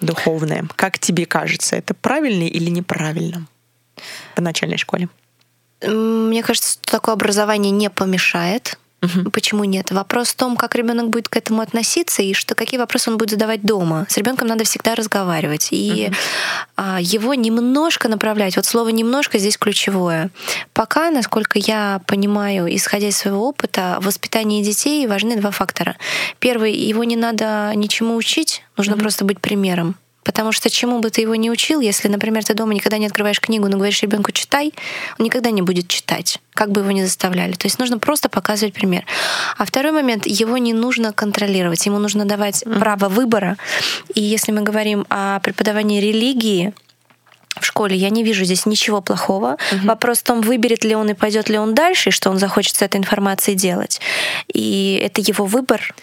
духовное. 0.01 0.67
Как 0.77 0.99
тебе 0.99 1.27
кажется, 1.27 1.77
это 1.77 1.95
правильно 1.95 2.45
или 2.45 2.71
неправильно 2.71 3.47
в 4.35 4.41
начальной 4.41 4.79
школе? 4.79 5.09
Мне 5.83 6.43
кажется, 6.43 6.73
что 6.73 6.91
такое 6.91 7.15
образование 7.15 7.71
не 7.71 7.91
помешает. 7.91 8.79
Мгм. 9.05 9.31
Почему 9.31 9.65
нет? 9.65 9.91
Вопрос 9.91 10.29
в 10.29 10.37
том, 10.37 10.57
как 10.57 10.75
ребенок 10.75 11.09
будет 11.11 11.29
к 11.29 11.37
этому 11.37 11.61
относиться 11.61 12.23
и 12.23 12.33
что 12.35 12.55
какие 12.55 12.79
вопросы 12.79 13.11
он 13.11 13.19
будет 13.19 13.31
задавать 13.31 13.63
дома. 13.63 14.07
С 14.09 14.17
ребенком 14.17 14.49
надо 14.49 14.65
всегда 14.65 14.95
разговаривать 14.95 15.69
и 15.71 16.11
а, 16.77 16.99
его 17.01 17.35
немножко 17.35 18.09
направлять. 18.09 18.57
Вот 18.57 18.65
слово 18.65 18.89
немножко 18.89 19.39
здесь 19.39 19.59
ключевое. 19.59 20.31
Пока, 20.73 21.11
насколько 21.11 21.59
я 21.59 22.01
понимаю, 22.07 22.75
исходя 22.75 23.09
из 23.09 23.17
своего 23.17 23.49
опыта, 23.49 23.99
в 24.01 24.07
воспитании 24.07 24.63
детей 24.63 25.07
важны 25.07 25.37
два 25.37 25.51
фактора. 25.51 25.97
Первый, 26.39 26.75
его 26.75 27.05
не 27.05 27.17
надо 27.17 27.73
ничему 27.75 28.17
учить, 28.17 28.63
нужно 28.77 28.97
просто 28.97 29.25
быть 29.25 29.41
примером. 29.41 29.97
Потому 30.25 30.53
что 30.53 30.71
чему 30.71 31.01
бы 31.01 31.11
ты 31.11 31.21
его 31.21 31.35
не 31.35 31.51
учил, 31.51 31.81
если, 31.81 32.09
например, 32.09 32.45
ты 32.45 32.55
дома 32.55 32.75
никогда 32.75 32.99
не 32.99 33.07
открываешь 33.07 33.41
книгу, 33.41 33.69
но 33.69 33.77
говоришь 33.77 34.03
ребенку 34.03 34.33
читай, 34.33 34.73
он 35.19 35.27
никогда 35.27 35.51
не 35.51 35.63
будет 35.63 35.89
читать, 35.89 36.41
как 36.55 36.73
бы 36.73 36.81
его 36.81 36.91
ни 36.91 37.03
заставляли. 37.03 37.53
То 37.53 37.67
есть 37.67 37.79
нужно 37.79 37.99
просто 37.99 38.29
показывать 38.29 38.75
пример. 38.75 39.05
А 39.57 39.65
второй 39.65 39.93
момент, 39.93 40.27
его 40.27 40.57
не 40.59 40.73
нужно 40.73 41.13
контролировать, 41.13 41.85
ему 41.87 41.99
нужно 41.99 42.25
давать 42.25 42.65
право 42.65 43.09
выбора. 43.09 43.57
И 44.15 44.23
если 44.23 44.51
мы 44.53 44.63
говорим 44.63 45.07
о 45.11 45.41
преподавании 45.41 46.01
религии, 46.01 46.73
в 47.61 47.65
школе 47.65 47.97
я 47.97 48.11
не 48.11 48.25
вижу 48.25 48.45
здесь 48.45 48.67
ничего 48.67 49.01
плохого. 49.01 49.57
Вопрос 49.85 50.19
в 50.19 50.23
том, 50.25 50.41
выберет 50.41 50.85
ли 50.85 50.95
он 50.95 51.11
и 51.11 51.15
пойдет 51.15 51.49
ли 51.49 51.59
он 51.59 51.75
дальше, 51.75 52.11
и 52.11 52.13
что 52.13 52.31
он 52.31 52.39
захочет 52.39 52.77
с 52.77 52.83
этой 52.83 52.97
информацией 52.97 53.57
делать. 53.57 54.01
И 54.53 55.01
это 55.03 55.21
его 55.21 55.47
выбор. 55.47 55.95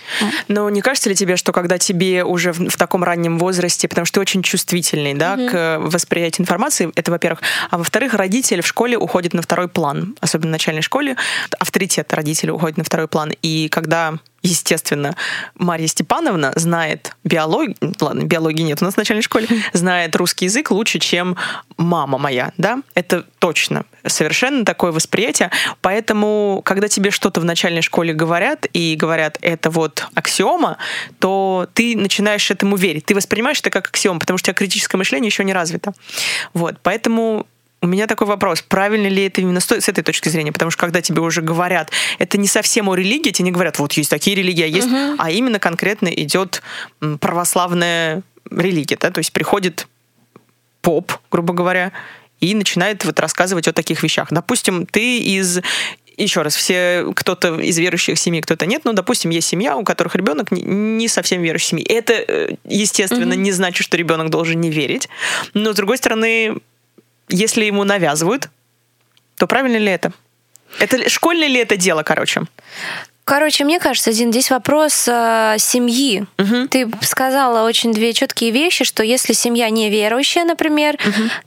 Но 0.47 0.69
не 0.69 0.81
кажется 0.81 1.09
ли 1.09 1.15
тебе, 1.15 1.35
что 1.35 1.51
когда 1.51 1.77
тебе 1.77 2.23
уже 2.23 2.53
в, 2.53 2.69
в 2.69 2.77
таком 2.77 3.03
раннем 3.03 3.37
возрасте, 3.37 3.87
потому 3.87 4.05
что 4.05 4.15
ты 4.15 4.21
очень 4.21 4.43
чувствительный, 4.43 5.13
да, 5.13 5.35
к 5.35 5.53
э, 5.53 5.77
восприятию 5.79 6.43
информации, 6.43 6.91
это 6.95 7.11
во-первых, 7.11 7.41
а 7.69 7.77
во-вторых, 7.77 8.13
родитель 8.13 8.61
в 8.61 8.67
школе 8.67 8.97
уходит 8.97 9.33
на 9.33 9.41
второй 9.41 9.67
план, 9.67 10.15
особенно 10.19 10.49
в 10.49 10.51
начальной 10.51 10.81
школе, 10.81 11.15
авторитет 11.59 12.13
родителя 12.13 12.53
уходит 12.53 12.77
на 12.77 12.83
второй 12.83 13.07
план, 13.07 13.33
и 13.41 13.69
когда 13.69 14.15
естественно, 14.43 15.15
Марья 15.55 15.87
Степановна 15.87 16.51
знает 16.55 17.15
биологию, 17.23 17.75
ладно, 17.99 18.23
биологии 18.23 18.63
нет 18.63 18.81
у 18.81 18.85
нас 18.85 18.95
в 18.95 18.97
начальной 18.97 19.21
школе, 19.21 19.47
знает 19.73 20.15
русский 20.15 20.45
язык 20.45 20.71
лучше, 20.71 20.99
чем 20.99 21.37
мама 21.77 22.17
моя, 22.17 22.51
да, 22.57 22.79
это 22.95 23.25
точно, 23.39 23.85
совершенно 24.05 24.65
такое 24.65 24.91
восприятие, 24.91 25.51
поэтому, 25.81 26.61
когда 26.65 26.87
тебе 26.87 27.11
что-то 27.11 27.41
в 27.41 27.45
начальной 27.45 27.81
школе 27.81 28.13
говорят, 28.13 28.65
и 28.73 28.95
говорят, 28.95 29.37
это 29.41 29.69
вот 29.69 30.07
аксиома, 30.15 30.77
то 31.19 31.67
ты 31.73 31.95
начинаешь 31.95 32.49
этому 32.49 32.75
верить, 32.75 33.05
ты 33.05 33.15
воспринимаешь 33.15 33.59
это 33.59 33.69
как 33.69 33.87
аксиом, 33.87 34.19
потому 34.19 34.37
что 34.37 34.45
у 34.45 34.47
тебя 34.47 34.55
критическое 34.55 34.97
мышление 34.97 35.27
еще 35.27 35.43
не 35.43 35.53
развито, 35.53 35.93
вот, 36.53 36.77
поэтому 36.81 37.45
у 37.81 37.87
меня 37.87 38.07
такой 38.07 38.27
вопрос, 38.27 38.61
правильно 38.61 39.07
ли 39.07 39.25
это 39.25 39.41
именно 39.41 39.59
с, 39.59 39.65
той- 39.65 39.81
с 39.81 39.89
этой 39.89 40.03
точки 40.03 40.29
зрения, 40.29 40.51
потому 40.51 40.69
что 40.69 40.79
когда 40.79 41.01
тебе 41.01 41.21
уже 41.21 41.41
говорят, 41.41 41.91
это 42.19 42.37
не 42.37 42.47
совсем 42.47 42.89
о 42.89 42.95
религии, 42.95 43.31
тебе 43.31 43.45
не 43.45 43.51
говорят, 43.51 43.79
вот 43.79 43.93
есть 43.93 44.09
такие 44.09 44.35
религии, 44.35 44.63
а 44.63 44.67
есть, 44.67 44.87
а 45.17 45.31
именно 45.31 45.59
конкретно 45.59 46.07
идет 46.09 46.61
православная 47.19 48.21
религия, 48.49 48.97
да, 48.99 49.09
то 49.09 49.19
есть 49.19 49.33
приходит 49.33 49.87
поп, 50.81 51.13
грубо 51.31 51.53
говоря, 51.53 51.91
и 52.39 52.53
начинает 52.55 53.05
вот 53.05 53.19
рассказывать 53.19 53.67
о 53.67 53.73
таких 53.73 54.01
вещах. 54.03 54.27
Допустим, 54.31 54.85
ты 54.85 55.19
из 55.19 55.61
еще 56.17 56.41
раз, 56.41 56.55
все 56.55 57.05
кто-то 57.15 57.59
из 57.59 57.77
верующих 57.77 58.17
семей, 58.17 58.41
кто-то 58.41 58.65
нет. 58.65 58.81
Ну, 58.83 58.93
допустим, 58.93 59.31
есть 59.31 59.47
семья, 59.47 59.75
у 59.77 59.83
которых 59.83 60.15
ребенок 60.15 60.51
не, 60.51 61.07
совсем 61.07 61.41
верующий 61.41 61.69
семьи. 61.69 61.85
Это, 61.85 62.13
э, 62.13 62.55
естественно, 62.65 63.33
не 63.33 63.51
значит, 63.51 63.85
что 63.85 63.97
ребенок 63.97 64.29
должен 64.29 64.59
не 64.59 64.69
верить. 64.69 65.07
Но, 65.53 65.73
с 65.73 65.75
другой 65.75 65.97
стороны, 65.97 66.57
если 67.31 67.65
ему 67.65 67.83
навязывают, 67.83 68.49
то 69.37 69.47
правильно 69.47 69.77
ли 69.77 69.91
это? 69.91 70.13
Это 70.79 71.09
школьное 71.09 71.47
ли 71.47 71.59
это 71.59 71.75
дело, 71.77 72.03
короче? 72.03 72.43
Короче, 73.31 73.63
мне 73.63 73.79
кажется, 73.79 74.11
Дин, 74.11 74.29
здесь 74.33 74.51
вопрос 74.51 75.05
э, 75.07 75.55
семьи. 75.57 76.25
Ты 76.69 76.91
сказала 76.99 77.65
очень 77.65 77.93
две 77.93 78.11
четкие 78.11 78.51
вещи, 78.51 78.83
что 78.83 79.03
если 79.03 79.31
семья 79.31 79.69
неверующая, 79.69 80.43
например, 80.43 80.97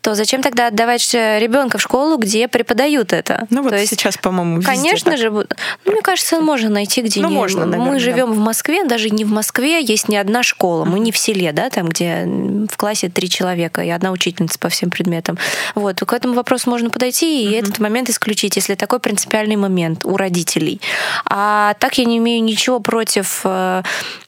то 0.01 0.15
зачем 0.15 0.41
тогда 0.41 0.69
отдавать 0.69 1.13
ребенка 1.13 1.77
в 1.77 1.83
школу, 1.83 2.17
где 2.17 2.49
преподают 2.49 3.13
это? 3.13 3.47
Ну 3.51 3.63
вот 3.63 3.73
То 3.73 3.77
есть, 3.77 3.91
сейчас, 3.91 4.17
по-моему, 4.17 4.63
Конечно 4.63 5.11
так. 5.11 5.21
же, 5.21 5.31
ну, 5.31 5.45
мне 5.85 6.01
кажется, 6.01 6.41
можно 6.41 6.71
найти 6.71 7.03
где 7.03 7.21
Ну, 7.21 7.29
не- 7.29 7.35
можно, 7.35 7.67
наверное, 7.67 7.93
Мы 7.93 7.99
да. 7.99 7.99
живем 7.99 8.33
в 8.33 8.39
Москве, 8.39 8.85
даже 8.85 9.11
не 9.11 9.27
в 9.27 9.31
Москве 9.31 9.83
есть 9.83 10.09
не 10.09 10.17
одна 10.17 10.43
школа, 10.43 10.87
мы 10.87 10.99
не 11.01 11.13
в 11.13 11.19
селе, 11.19 11.53
да, 11.53 11.69
там, 11.69 11.91
где 11.91 12.25
в 12.25 12.79
классе 12.79 13.11
три 13.11 13.29
человека 13.29 13.83
и 13.83 13.91
одна 13.91 14.11
учительница 14.11 14.59
по 14.59 14.71
всем 14.71 14.89
предметам. 14.89 15.37
Вот, 15.75 16.01
к 16.01 16.13
этому 16.15 16.33
вопросу 16.33 16.71
можно 16.71 16.89
подойти 16.89 17.45
и 17.45 17.53
этот 17.53 17.79
момент 17.79 18.09
исключить, 18.09 18.57
если 18.57 18.75
такой 18.75 19.01
принципиальный 19.01 19.57
момент 19.57 20.07
у 20.07 20.17
родителей. 20.17 20.81
А 21.27 21.74
так 21.75 21.99
я 21.99 22.05
не 22.05 22.19
имею 22.19 22.43
ничего 22.43 22.81
против 22.81 23.41
э, 23.45 23.83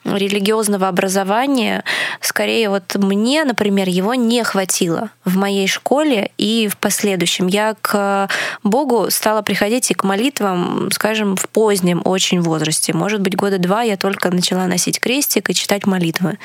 религиозного 0.04 0.88
образования. 0.88 1.84
Скорее, 2.20 2.68
вот 2.70 2.94
мне, 2.96 3.44
например, 3.44 3.88
его 3.88 4.14
не 4.14 4.44
хватило 4.44 5.10
в 5.24 5.36
моей 5.36 5.66
школе 5.66 6.30
и 6.38 6.68
в 6.68 6.76
последующем. 6.76 7.46
Я 7.46 7.76
к 7.80 8.28
Богу 8.62 9.10
стала 9.10 9.42
приходить 9.42 9.90
и 9.90 9.94
к 9.94 10.04
молитвам, 10.04 10.90
скажем, 10.92 11.36
в 11.36 11.48
позднем 11.48 12.02
очень 12.04 12.40
возрасте. 12.40 12.92
Может 12.92 13.20
быть, 13.20 13.36
года 13.36 13.58
два 13.58 13.82
я 13.82 13.96
только 13.96 14.30
начала 14.30 14.66
носить 14.66 15.00
крестик 15.00 15.50
и 15.50 15.54
читать 15.54 15.86
молитвы. 15.86 16.38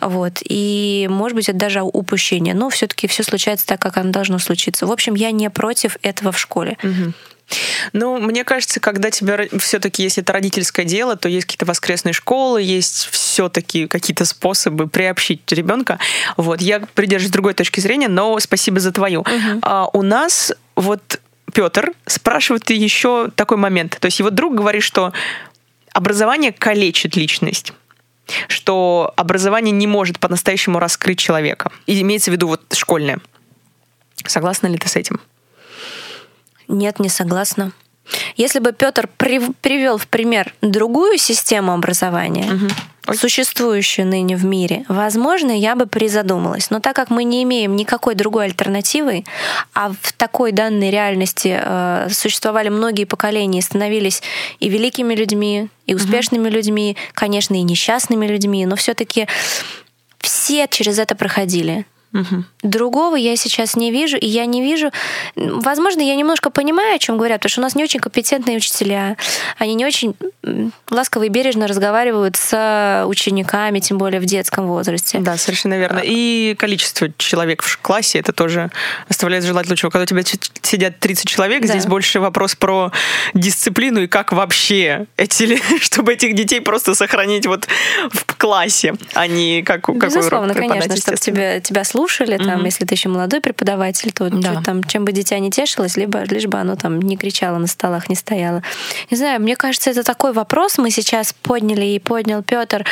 Вот. 0.00 0.38
И, 0.44 1.06
может 1.10 1.34
быть, 1.34 1.48
это 1.48 1.58
даже 1.58 1.82
упущение. 1.82 2.54
Но 2.54 2.70
все 2.70 2.86
таки 2.86 3.06
все 3.06 3.22
случается 3.22 3.66
так, 3.66 3.80
как 3.80 3.96
оно 3.96 4.10
должно 4.10 4.38
случиться. 4.38 4.86
В 4.86 4.92
общем, 4.92 5.14
я 5.14 5.30
не 5.30 5.50
против 5.50 5.96
этого 6.02 6.32
в 6.32 6.38
школе. 6.38 6.76
Ну, 7.92 8.18
мне 8.18 8.44
кажется, 8.44 8.80
когда 8.80 9.10
тебе 9.10 9.48
все-таки, 9.58 10.02
если 10.02 10.22
это 10.22 10.32
родительское 10.32 10.84
дело, 10.84 11.16
то 11.16 11.28
есть 11.28 11.46
какие-то 11.46 11.66
воскресные 11.66 12.12
школы, 12.12 12.62
есть 12.62 13.08
все-таки 13.10 13.86
какие-то 13.86 14.24
способы 14.24 14.86
приобщить 14.86 15.50
ребенка. 15.52 15.98
Вот, 16.36 16.60
я 16.60 16.80
придерживаюсь 16.80 17.32
другой 17.32 17.54
точки 17.54 17.80
зрения, 17.80 18.08
но 18.08 18.38
спасибо 18.40 18.80
за 18.80 18.92
твою. 18.92 19.24
А, 19.62 19.88
у 19.92 20.02
нас 20.02 20.52
вот 20.76 21.20
Петр 21.52 21.92
спрашивает 22.06 22.68
еще 22.70 23.30
такой 23.34 23.56
момент. 23.56 23.96
То 23.98 24.06
есть 24.06 24.18
его 24.18 24.30
друг 24.30 24.54
говорит, 24.54 24.82
что 24.82 25.12
образование 25.92 26.52
калечит 26.52 27.16
личность 27.16 27.72
что 28.46 29.14
образование 29.16 29.72
не 29.72 29.86
может 29.86 30.18
по-настоящему 30.18 30.78
раскрыть 30.78 31.18
человека. 31.18 31.72
И 31.86 31.98
имеется 32.02 32.30
в 32.30 32.34
виду 32.34 32.48
вот 32.48 32.60
школьное. 32.74 33.20
Согласна 34.26 34.66
ли 34.66 34.76
ты 34.76 34.86
с 34.86 34.96
этим? 34.96 35.18
Нет, 36.68 36.98
не 36.98 37.08
согласна. 37.08 37.72
Если 38.36 38.58
бы 38.58 38.72
Петр 38.72 39.08
привел 39.16 39.98
в 39.98 40.06
пример 40.06 40.54
другую 40.62 41.18
систему 41.18 41.72
образования, 41.72 42.50
Ой. 43.06 43.16
существующую 43.16 44.06
ныне 44.06 44.36
в 44.36 44.44
мире, 44.44 44.84
возможно, 44.88 45.50
я 45.50 45.74
бы 45.74 45.86
призадумалась. 45.86 46.70
Но 46.70 46.80
так 46.80 46.94
как 46.94 47.10
мы 47.10 47.24
не 47.24 47.42
имеем 47.42 47.76
никакой 47.76 48.14
другой 48.14 48.46
альтернативы, 48.46 49.24
а 49.74 49.92
в 50.00 50.12
такой 50.12 50.52
данной 50.52 50.90
реальности 50.90 51.58
э, 51.60 52.08
существовали 52.10 52.68
многие 52.68 53.04
поколения 53.04 53.58
и 53.58 53.62
становились 53.62 54.22
и 54.60 54.68
великими 54.68 55.14
людьми, 55.14 55.68
и 55.86 55.94
успешными 55.94 56.48
людьми, 56.48 56.96
конечно, 57.14 57.54
и 57.54 57.62
несчастными 57.62 58.26
людьми, 58.26 58.66
но 58.66 58.76
все-таки 58.76 59.26
все 60.18 60.66
через 60.68 60.98
это 60.98 61.14
проходили. 61.14 61.86
Угу. 62.12 62.44
Другого 62.62 63.16
я 63.16 63.36
сейчас 63.36 63.76
не 63.76 63.90
вижу, 63.90 64.16
и 64.16 64.26
я 64.26 64.46
не 64.46 64.62
вижу... 64.62 64.90
Возможно, 65.36 66.00
я 66.00 66.14
немножко 66.16 66.50
понимаю, 66.50 66.96
о 66.96 66.98
чем 66.98 67.18
говорят, 67.18 67.40
потому 67.40 67.50
что 67.50 67.60
у 67.60 67.64
нас 67.64 67.74
не 67.74 67.84
очень 67.84 68.00
компетентные 68.00 68.56
учителя. 68.56 69.16
Они 69.58 69.74
не 69.74 69.84
очень 69.84 70.14
ласково 70.90 71.24
и 71.24 71.28
бережно 71.28 71.66
разговаривают 71.66 72.36
с 72.36 73.04
учениками, 73.06 73.78
тем 73.80 73.98
более 73.98 74.20
в 74.20 74.24
детском 74.24 74.66
возрасте. 74.66 75.18
Да, 75.18 75.36
совершенно 75.36 75.78
верно. 75.78 76.00
И 76.02 76.54
количество 76.58 77.08
человек 77.18 77.62
в 77.62 77.78
классе, 77.78 78.18
это 78.18 78.32
тоже 78.32 78.70
оставляет 79.08 79.44
желать 79.44 79.68
лучшего. 79.68 79.90
Когда 79.90 80.04
у 80.04 80.06
тебя 80.06 80.22
сидят 80.62 80.98
30 80.98 81.28
человек, 81.28 81.62
да. 81.62 81.68
здесь 81.68 81.86
больше 81.86 82.20
вопрос 82.20 82.54
про 82.54 82.90
дисциплину 83.34 84.00
и 84.00 84.06
как 84.06 84.32
вообще 84.32 85.06
эти, 85.16 85.60
чтобы 85.82 86.14
этих 86.14 86.34
детей 86.34 86.60
просто 86.60 86.94
сохранить 86.94 87.46
вот 87.46 87.68
в 88.10 88.24
классе, 88.36 88.94
а 89.12 89.26
не 89.26 89.62
как, 89.62 89.82
как 89.82 89.96
Безусловно, 89.96 90.54
конечно, 90.54 90.96
чтобы 90.96 91.18
тебя, 91.18 91.60
тебя 91.60 91.84
слушали 91.84 91.97
слушали, 91.98 92.36
там, 92.36 92.60
mm-hmm. 92.60 92.64
если 92.64 92.84
ты 92.84 92.94
еще 92.94 93.08
молодой 93.08 93.40
преподаватель, 93.40 94.12
то 94.12 94.30
да. 94.30 94.62
там, 94.64 94.84
чем 94.84 95.04
бы 95.04 95.10
дитя 95.10 95.36
не 95.40 95.50
тешилось, 95.50 95.96
либо 95.96 96.22
лишь 96.22 96.46
бы 96.46 96.58
оно 96.58 96.76
там 96.76 97.02
не 97.02 97.16
кричало 97.16 97.58
на 97.58 97.66
столах, 97.66 98.08
не 98.08 98.14
стояло. 98.14 98.62
Не 99.10 99.16
знаю, 99.16 99.40
мне 99.40 99.56
кажется, 99.56 99.90
это 99.90 100.04
такой 100.04 100.32
вопрос 100.32 100.78
мы 100.78 100.92
сейчас 100.92 101.32
подняли 101.32 101.84
и 101.84 101.98
поднял 101.98 102.44
Петр 102.44 102.86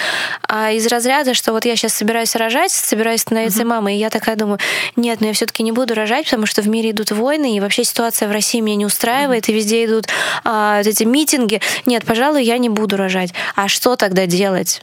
а 0.49 0.73
из 0.73 0.89
разряда, 0.89 1.35
что 1.35 1.53
вот 1.53 1.65
я 1.65 1.77
сейчас 1.77 1.95
собираюсь 1.95 2.35
рожать, 2.35 2.73
собираюсь 2.73 3.21
становиться 3.21 3.63
mm-hmm. 3.63 3.67
мамой, 3.67 3.95
и 3.95 3.99
я 3.99 4.11
такая 4.11 4.35
думаю, 4.35 4.59
нет, 4.97 5.21
но 5.21 5.29
я 5.29 5.33
все-таки 5.35 5.63
не 5.63 5.71
буду 5.71 5.95
рожать, 5.95 6.25
потому 6.25 6.47
что 6.47 6.63
в 6.63 6.69
мире 6.69 6.91
идут 6.91 7.13
войны, 7.13 7.57
и 7.57 7.61
вообще 7.61 7.85
ситуация 7.85 8.29
в 8.29 8.33
России 8.33 8.59
меня 8.59 8.77
не 8.77 8.87
устраивает, 8.87 9.49
mm-hmm. 9.49 9.53
и 9.53 9.55
везде 9.55 9.85
идут 9.85 10.07
а, 10.43 10.79
вот 10.79 10.87
эти 10.89 11.05
митинги. 11.05 11.61
Нет, 11.87 12.05
пожалуй, 12.05 12.43
я 12.43 12.59
не 12.59 12.71
буду 12.71 12.97
рожать. 12.97 13.33
А 13.55 13.69
что 13.69 13.95
тогда 13.95 14.27
делать? 14.27 14.83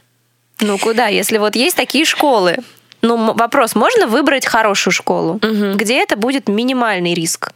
Ну 0.60 0.78
куда, 0.78 1.08
если 1.08 1.38
вот 1.38 1.56
есть 1.56 1.76
такие 1.76 2.04
школы, 2.04 2.56
ну, 3.04 3.34
вопрос, 3.34 3.74
можно 3.74 4.06
выбрать 4.06 4.46
хорошую 4.46 4.92
школу, 4.92 5.34
угу. 5.34 5.74
где 5.74 6.02
это 6.02 6.16
будет 6.16 6.48
минимальный 6.48 7.14
риск? 7.14 7.52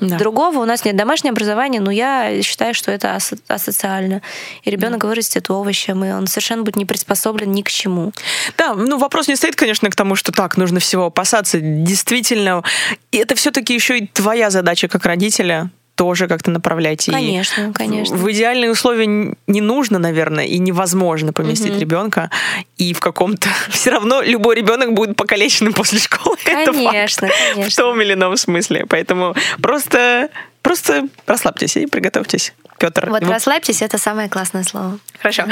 Да. 0.00 0.16
Другого 0.18 0.60
у 0.60 0.64
нас 0.64 0.84
нет. 0.84 0.96
Домашнее 0.96 1.32
образование, 1.32 1.80
но 1.80 1.90
я 1.90 2.42
считаю, 2.42 2.74
что 2.74 2.90
это 2.90 3.16
ас- 3.16 3.34
асоциально. 3.48 4.22
И 4.62 4.70
ребенок 4.70 5.00
да. 5.00 5.08
вырастет 5.08 5.50
овощем, 5.50 6.04
и 6.04 6.10
он 6.10 6.26
совершенно 6.26 6.62
будет 6.62 6.76
не 6.76 6.86
приспособлен 6.86 7.52
ни 7.52 7.60
к 7.62 7.70
чему. 7.70 8.12
Да, 8.56 8.74
ну 8.74 8.98
вопрос 8.98 9.28
не 9.28 9.36
стоит, 9.36 9.56
конечно, 9.56 9.90
к 9.90 9.94
тому, 9.94 10.16
что 10.16 10.32
так, 10.32 10.56
нужно 10.56 10.80
всего 10.80 11.06
опасаться. 11.06 11.58
Действительно, 11.60 12.62
это 13.12 13.34
все-таки 13.34 13.74
еще 13.74 13.98
и 13.98 14.06
твоя 14.06 14.48
задача 14.48 14.88
как 14.88 15.04
родителя 15.04 15.70
тоже 15.94 16.26
как-то 16.26 16.50
направлять. 16.50 17.06
Конечно, 17.06 17.70
и 17.70 17.72
конечно. 17.72 18.16
В 18.16 18.30
идеальные 18.30 18.70
условия 18.70 19.06
не 19.46 19.60
нужно, 19.60 19.98
наверное, 19.98 20.44
и 20.44 20.58
невозможно 20.58 21.32
поместить 21.32 21.72
угу. 21.72 21.80
ребенка. 21.80 22.30
И 22.76 22.92
в 22.94 23.00
каком-то 23.00 23.48
все 23.70 23.90
равно 23.90 24.22
любой 24.22 24.56
ребенок 24.56 24.92
будет 24.92 25.16
покалеченным 25.16 25.72
после 25.72 25.98
школы. 25.98 26.36
Конечно, 26.44 26.70
Это 26.70 26.90
конечно. 26.90 27.28
В 27.70 27.76
том 27.76 28.00
или 28.00 28.14
ином 28.14 28.36
смысле. 28.36 28.86
Поэтому 28.88 29.34
просто, 29.60 30.30
просто 30.62 31.08
расслабьтесь 31.26 31.76
и 31.76 31.86
приготовьтесь. 31.86 32.52
Петр. 32.78 33.08
Вот 33.08 33.22
вы... 33.22 33.30
расслабьтесь, 33.30 33.82
это 33.82 33.98
самое 33.98 34.28
классное 34.28 34.64
слово. 34.64 34.98
Хорошо. 35.20 35.44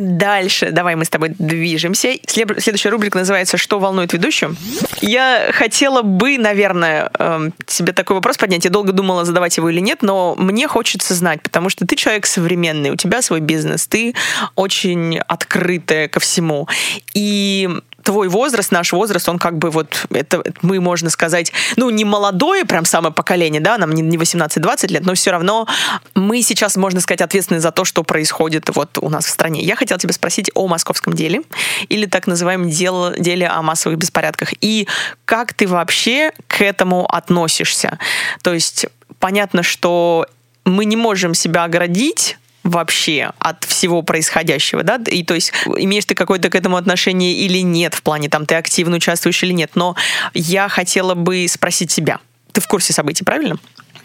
Дальше 0.00 0.70
давай 0.70 0.96
мы 0.96 1.04
с 1.04 1.08
тобой 1.08 1.34
движемся. 1.38 2.14
Следующая 2.26 2.90
рубрика 2.90 3.18
называется 3.18 3.56
«Что 3.56 3.78
волнует 3.78 4.12
ведущую?». 4.12 4.56
Я 5.00 5.50
хотела 5.52 6.02
бы, 6.02 6.38
наверное, 6.38 7.10
эм, 7.18 7.52
себе 7.66 7.92
такой 7.92 8.16
вопрос 8.16 8.36
поднять. 8.36 8.64
Я 8.64 8.70
долго 8.70 8.92
думала, 8.92 9.24
задавать 9.24 9.56
его 9.56 9.68
или 9.70 9.80
нет, 9.80 10.02
но 10.02 10.34
мне 10.36 10.68
хочется 10.68 11.14
знать, 11.14 11.42
потому 11.42 11.68
что 11.68 11.86
ты 11.86 11.96
человек 11.96 12.26
современный, 12.26 12.90
у 12.90 12.96
тебя 12.96 13.22
свой 13.22 13.40
бизнес, 13.40 13.86
ты 13.86 14.14
очень 14.54 15.18
открытая 15.18 16.08
ко 16.08 16.20
всему. 16.20 16.68
И 17.14 17.68
твой 18.06 18.28
возраст, 18.28 18.70
наш 18.70 18.92
возраст, 18.92 19.28
он 19.28 19.38
как 19.38 19.58
бы 19.58 19.70
вот, 19.70 20.06
это 20.10 20.42
мы, 20.62 20.80
можно 20.80 21.10
сказать, 21.10 21.52
ну, 21.74 21.90
не 21.90 22.04
молодое 22.04 22.64
прям 22.64 22.84
самое 22.84 23.12
поколение, 23.12 23.60
да, 23.60 23.76
нам 23.78 23.90
не 23.90 24.16
18-20 24.16 24.92
лет, 24.92 25.04
но 25.04 25.14
все 25.14 25.32
равно 25.32 25.66
мы 26.14 26.40
сейчас, 26.42 26.76
можно 26.76 27.00
сказать, 27.00 27.20
ответственны 27.20 27.60
за 27.60 27.72
то, 27.72 27.84
что 27.84 28.04
происходит 28.04 28.70
вот 28.74 28.96
у 28.98 29.08
нас 29.08 29.26
в 29.26 29.30
стране. 29.30 29.60
Я 29.62 29.74
хотела 29.74 29.98
тебя 29.98 30.12
спросить 30.12 30.52
о 30.54 30.68
московском 30.68 31.14
деле 31.14 31.42
или 31.88 32.06
так 32.06 32.28
называемом 32.28 32.70
деле, 32.70 33.14
деле 33.18 33.48
о 33.48 33.60
массовых 33.62 33.98
беспорядках. 33.98 34.50
И 34.60 34.86
как 35.24 35.52
ты 35.52 35.66
вообще 35.66 36.30
к 36.46 36.62
этому 36.62 37.06
относишься? 37.06 37.98
То 38.42 38.54
есть 38.54 38.86
понятно, 39.18 39.64
что 39.64 40.26
мы 40.64 40.84
не 40.84 40.96
можем 40.96 41.34
себя 41.34 41.64
оградить 41.64 42.38
вообще 42.66 43.32
от 43.38 43.64
всего 43.64 44.02
происходящего, 44.02 44.82
да, 44.82 45.00
и 45.06 45.22
то 45.22 45.34
есть 45.34 45.52
имеешь 45.76 46.04
ты 46.04 46.14
какое-то 46.14 46.50
к 46.50 46.54
этому 46.54 46.76
отношение 46.76 47.34
или 47.34 47.58
нет, 47.58 47.94
в 47.94 48.02
плане 48.02 48.28
там 48.28 48.46
ты 48.46 48.56
активно 48.56 48.96
участвуешь 48.96 49.42
или 49.42 49.52
нет, 49.52 49.72
но 49.74 49.96
я 50.34 50.68
хотела 50.68 51.14
бы 51.14 51.46
спросить 51.48 51.92
тебя. 51.92 52.18
Ты 52.52 52.60
в 52.60 52.66
курсе 52.66 52.92
событий, 52.92 53.24
правильно? 53.24 53.56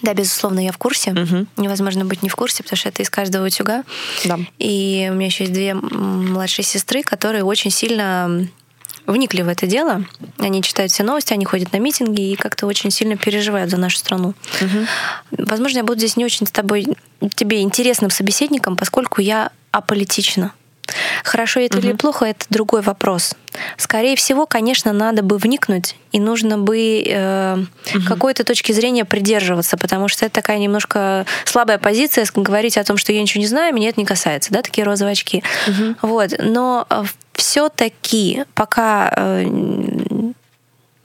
Да, 0.02 0.14
безусловно, 0.14 0.64
я 0.64 0.72
в 0.72 0.78
курсе. 0.78 1.12
Угу. 1.12 1.48
Невозможно 1.58 2.06
быть 2.06 2.24
не 2.24 2.30
в 2.30 2.36
курсе, 2.36 2.64
потому 2.64 2.78
что 2.78 2.90
это 2.90 3.04
из 3.04 3.10
каждого 3.10 3.46
утюга. 3.46 3.84
Да. 4.26 4.40
И 4.58 5.08
у 5.12 5.14
меня 5.14 5.28
еще 5.28 5.44
есть 5.44 5.54
две 5.54 5.74
младшие 5.76 6.66
сестры, 6.66 7.04
которые 7.04 7.44
очень 7.44 7.72
сильно 7.72 8.48
вникли 9.12 9.42
в 9.42 9.48
это 9.48 9.68
дело. 9.68 10.06
Они 10.38 10.62
читают 10.62 10.92
все 10.92 11.04
новости, 11.04 11.34
они 11.34 11.46
ходят 11.46 11.72
на 11.74 11.78
митинги 11.78 12.32
и 12.32 12.36
как-то 12.36 12.68
очень 12.68 12.92
сильно 12.92 13.18
переживают 13.18 13.70
за 13.70 13.78
нашу 13.78 13.98
страну. 13.98 14.34
Угу. 14.62 15.46
Возможно, 15.46 15.78
я 15.78 15.84
буду 15.84 16.00
здесь 16.00 16.18
не 16.18 16.26
очень 16.26 16.48
с 16.48 16.52
тобой 16.52 16.88
тебе 17.36 17.62
интересным 17.62 18.10
собеседником, 18.10 18.76
поскольку 18.76 19.22
я 19.22 19.52
аполитична. 19.72 20.54
Хорошо 21.24 21.60
это 21.60 21.78
угу. 21.78 21.88
или 21.88 21.94
плохо, 21.94 22.26
это 22.26 22.46
другой 22.50 22.82
вопрос. 22.82 23.36
Скорее 23.78 24.16
всего, 24.16 24.46
конечно, 24.46 24.94
надо 24.94 25.24
бы 25.24 25.38
вникнуть, 25.38 25.96
и 26.12 26.20
нужно 26.20 26.58
бы 26.58 27.04
э, 27.06 27.58
угу. 27.58 28.06
какой-то 28.08 28.44
точки 28.44 28.72
зрения 28.72 29.06
придерживаться, 29.06 29.78
потому 29.78 30.08
что 30.08 30.26
это 30.26 30.36
такая 30.36 30.58
немножко 30.58 31.26
слабая 31.46 31.78
позиция, 31.78 32.26
говорить 32.34 32.78
о 32.78 32.84
том, 32.84 32.98
что 32.98 33.12
я 33.12 33.22
ничего 33.22 33.42
не 33.42 33.48
знаю, 33.48 33.74
меня 33.74 33.90
это 33.90 34.00
не 34.00 34.06
касается, 34.06 34.52
да, 34.52 34.62
такие 34.62 34.86
розовые 34.86 35.14
очки. 35.14 35.44
Угу. 35.68 35.96
Вот. 36.02 36.32
Но 36.40 36.86
э, 36.90 37.04
все-таки 37.34 38.46
пока 38.54 39.14
э, 39.16 39.46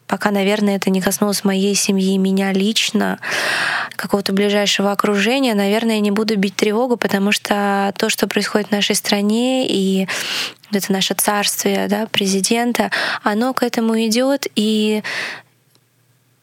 пока, 0.06 0.30
наверное, 0.30 0.76
это 0.76 0.90
не 0.90 1.00
коснулось 1.00 1.44
моей 1.44 1.74
семьи, 1.74 2.16
меня 2.18 2.52
лично, 2.52 3.18
какого-то 3.96 4.32
ближайшего 4.32 4.92
окружения, 4.92 5.54
наверное, 5.54 5.96
я 5.96 6.00
не 6.00 6.10
буду 6.10 6.36
бить 6.36 6.56
тревогу, 6.56 6.96
потому 6.96 7.32
что 7.32 7.92
то, 7.96 8.08
что 8.08 8.26
происходит 8.28 8.68
в 8.68 8.72
нашей 8.72 8.94
стране 8.94 9.66
и 9.68 10.08
это 10.72 10.92
наше 10.92 11.14
царствие, 11.14 11.86
да, 11.88 12.06
президента, 12.06 12.90
оно 13.22 13.54
к 13.54 13.62
этому 13.62 13.94
идет, 14.06 14.46
и 14.56 15.02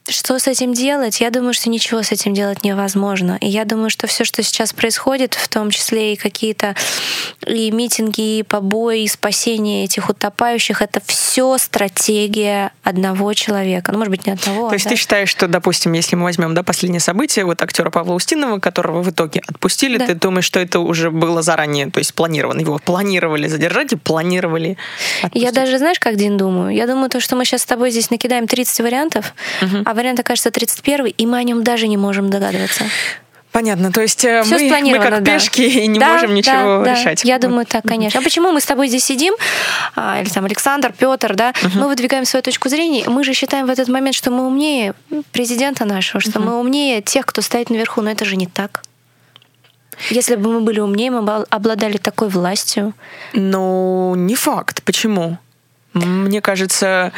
что 0.09 0.37
с 0.37 0.47
этим 0.47 0.73
делать? 0.73 1.21
Я 1.21 1.29
думаю, 1.29 1.53
что 1.53 1.69
ничего 1.69 2.03
с 2.03 2.11
этим 2.11 2.33
делать 2.33 2.63
невозможно. 2.63 3.37
И 3.39 3.47
я 3.47 3.63
думаю, 3.63 3.89
что 3.89 4.05
все, 4.07 4.25
что 4.25 4.43
сейчас 4.43 4.73
происходит, 4.73 5.33
в 5.33 5.47
том 5.47 5.69
числе 5.71 6.13
и 6.13 6.15
какие-то 6.17 6.75
и 7.47 7.71
митинги, 7.71 8.39
и 8.39 8.43
побои, 8.43 9.03
и 9.03 9.07
спасение 9.07 9.85
этих 9.85 10.09
утопающих, 10.09 10.81
это 10.81 11.01
все 11.05 11.57
стратегия 11.57 12.71
одного 12.83 13.33
человека. 13.33 13.91
Ну, 13.93 13.99
может 13.99 14.11
быть, 14.11 14.25
не 14.25 14.33
одного. 14.33 14.67
То 14.67 14.71
а 14.71 14.73
есть 14.73 14.85
да? 14.85 14.91
ты 14.91 14.95
считаешь, 14.97 15.29
что, 15.29 15.47
допустим, 15.47 15.93
если 15.93 16.15
мы 16.15 16.23
возьмем 16.23 16.53
да, 16.53 16.63
последнее 16.63 16.99
событие, 16.99 17.45
вот 17.45 17.61
актера 17.61 17.89
Павла 17.89 18.13
Устинова, 18.13 18.59
которого 18.59 19.03
в 19.03 19.09
итоге 19.09 19.41
отпустили, 19.47 19.97
да. 19.97 20.07
ты 20.07 20.15
думаешь, 20.15 20.45
что 20.45 20.59
это 20.59 20.79
уже 20.79 21.11
было 21.11 21.41
заранее, 21.41 21.89
то 21.89 21.99
есть 21.99 22.13
планировано? 22.13 22.59
Его 22.59 22.79
планировали 22.83 23.47
задержать 23.47 23.93
и 23.93 23.95
планировали 23.95 24.77
отпустить? 25.21 25.43
Я 25.43 25.51
даже, 25.53 25.77
знаешь, 25.77 25.99
как, 25.99 26.17
Дин, 26.17 26.35
думаю? 26.35 26.75
Я 26.75 26.87
думаю, 26.87 27.09
то, 27.09 27.21
что 27.21 27.37
мы 27.37 27.45
сейчас 27.45 27.61
с 27.61 27.65
тобой 27.65 27.91
здесь 27.91 28.09
накидаем 28.09 28.47
30 28.47 28.81
вариантов, 28.81 29.33
угу. 29.61 29.77
а 29.85 29.92
вариант 29.93 30.19
окажется 30.19 30.51
31 30.51 31.07
и 31.07 31.25
мы 31.25 31.37
о 31.37 31.43
нем 31.43 31.63
даже 31.63 31.87
не 31.87 31.97
можем 31.97 32.29
догадываться. 32.29 32.85
Понятно, 33.53 33.91
то 33.91 34.01
есть 34.01 34.25
э, 34.25 34.43
мы, 34.47 34.57
мы 34.81 34.97
как 34.97 35.21
да. 35.21 35.33
пешки 35.35 35.61
и 35.61 35.85
не 35.85 35.99
да, 35.99 36.13
можем 36.13 36.33
ничего 36.33 36.83
да, 36.83 36.95
решать. 36.95 37.23
Я 37.23 37.37
думаю, 37.37 37.67
так, 37.67 37.83
конечно. 37.83 38.19
А 38.19 38.23
почему 38.23 38.51
мы 38.51 38.59
с 38.59 38.65
тобой 38.65 38.87
здесь 38.87 39.03
сидим, 39.03 39.35
а, 39.95 40.19
или 40.19 40.29
там 40.29 40.45
Александр, 40.45 40.91
Петр, 40.91 41.35
да, 41.35 41.53
угу. 41.61 41.79
мы 41.81 41.87
выдвигаем 41.87 42.25
свою 42.25 42.41
точку 42.41 42.69
зрения, 42.69 43.07
мы 43.07 43.23
же 43.23 43.33
считаем 43.33 43.67
в 43.67 43.69
этот 43.69 43.89
момент, 43.89 44.15
что 44.15 44.31
мы 44.31 44.47
умнее 44.47 44.95
президента 45.31 45.85
нашего, 45.85 46.19
что 46.19 46.39
угу. 46.39 46.49
мы 46.49 46.59
умнее 46.59 47.03
тех, 47.03 47.27
кто 47.27 47.41
стоит 47.41 47.69
наверху, 47.69 48.01
но 48.01 48.09
это 48.09 48.25
же 48.25 48.37
не 48.37 48.47
так. 48.47 48.81
Если 50.09 50.35
бы 50.35 50.51
мы 50.51 50.61
были 50.61 50.79
умнее, 50.79 51.11
мы 51.11 51.21
бы 51.21 51.45
обладали 51.51 51.97
такой 51.97 52.29
властью. 52.29 52.93
Ну, 53.33 54.15
не 54.15 54.33
факт. 54.33 54.81
Почему? 54.81 55.37
Мне 55.93 56.41
кажется, 56.41 57.11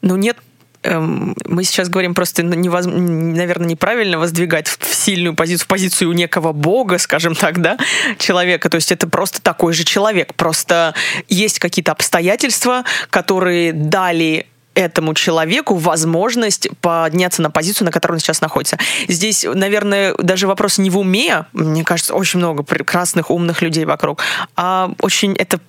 ну 0.00 0.16
нет 0.16 0.38
Эм, 0.84 1.36
мы 1.46 1.62
сейчас 1.64 1.88
говорим 1.88 2.14
просто, 2.14 2.42
невоз... 2.42 2.86
наверное, 2.86 3.68
неправильно 3.68 4.18
воздвигать 4.18 4.66
в 4.68 4.94
сильную 4.94 5.34
позицию, 5.34 5.64
в 5.64 5.68
позицию 5.68 6.12
некого 6.12 6.52
бога, 6.52 6.98
скажем 6.98 7.34
так, 7.34 7.60
да, 7.60 7.78
человека. 8.18 8.68
То 8.68 8.76
есть 8.76 8.90
это 8.90 9.06
просто 9.06 9.40
такой 9.40 9.72
же 9.74 9.84
человек. 9.84 10.34
Просто 10.34 10.94
есть 11.28 11.58
какие-то 11.60 11.92
обстоятельства, 11.92 12.84
которые 13.10 13.72
дали 13.72 14.46
этому 14.74 15.14
человеку 15.14 15.74
возможность 15.76 16.68
подняться 16.80 17.42
на 17.42 17.50
позицию, 17.50 17.86
на 17.86 17.92
которой 17.92 18.14
он 18.14 18.18
сейчас 18.18 18.40
находится. 18.40 18.78
Здесь, 19.06 19.44
наверное, 19.44 20.14
даже 20.18 20.46
вопрос 20.46 20.78
не 20.78 20.90
в 20.90 20.98
уме, 20.98 21.44
мне 21.52 21.84
кажется, 21.84 22.14
очень 22.14 22.38
много 22.38 22.62
прекрасных, 22.62 23.30
умных 23.30 23.60
людей 23.62 23.84
вокруг, 23.84 24.22
а 24.56 24.90
очень 25.00 25.34
это, 25.34 25.60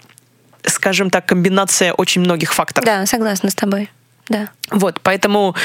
скажем 0.63 1.09
так, 1.09 1.25
комбинация 1.25 1.91
очень 1.93 2.21
многих 2.21 2.53
факторов. 2.53 2.85
Да, 2.85 3.05
согласна 3.05 3.49
с 3.49 3.55
тобой. 3.55 3.89
Да. 4.29 4.49
Вот, 4.71 5.01
поэтому 5.01 5.55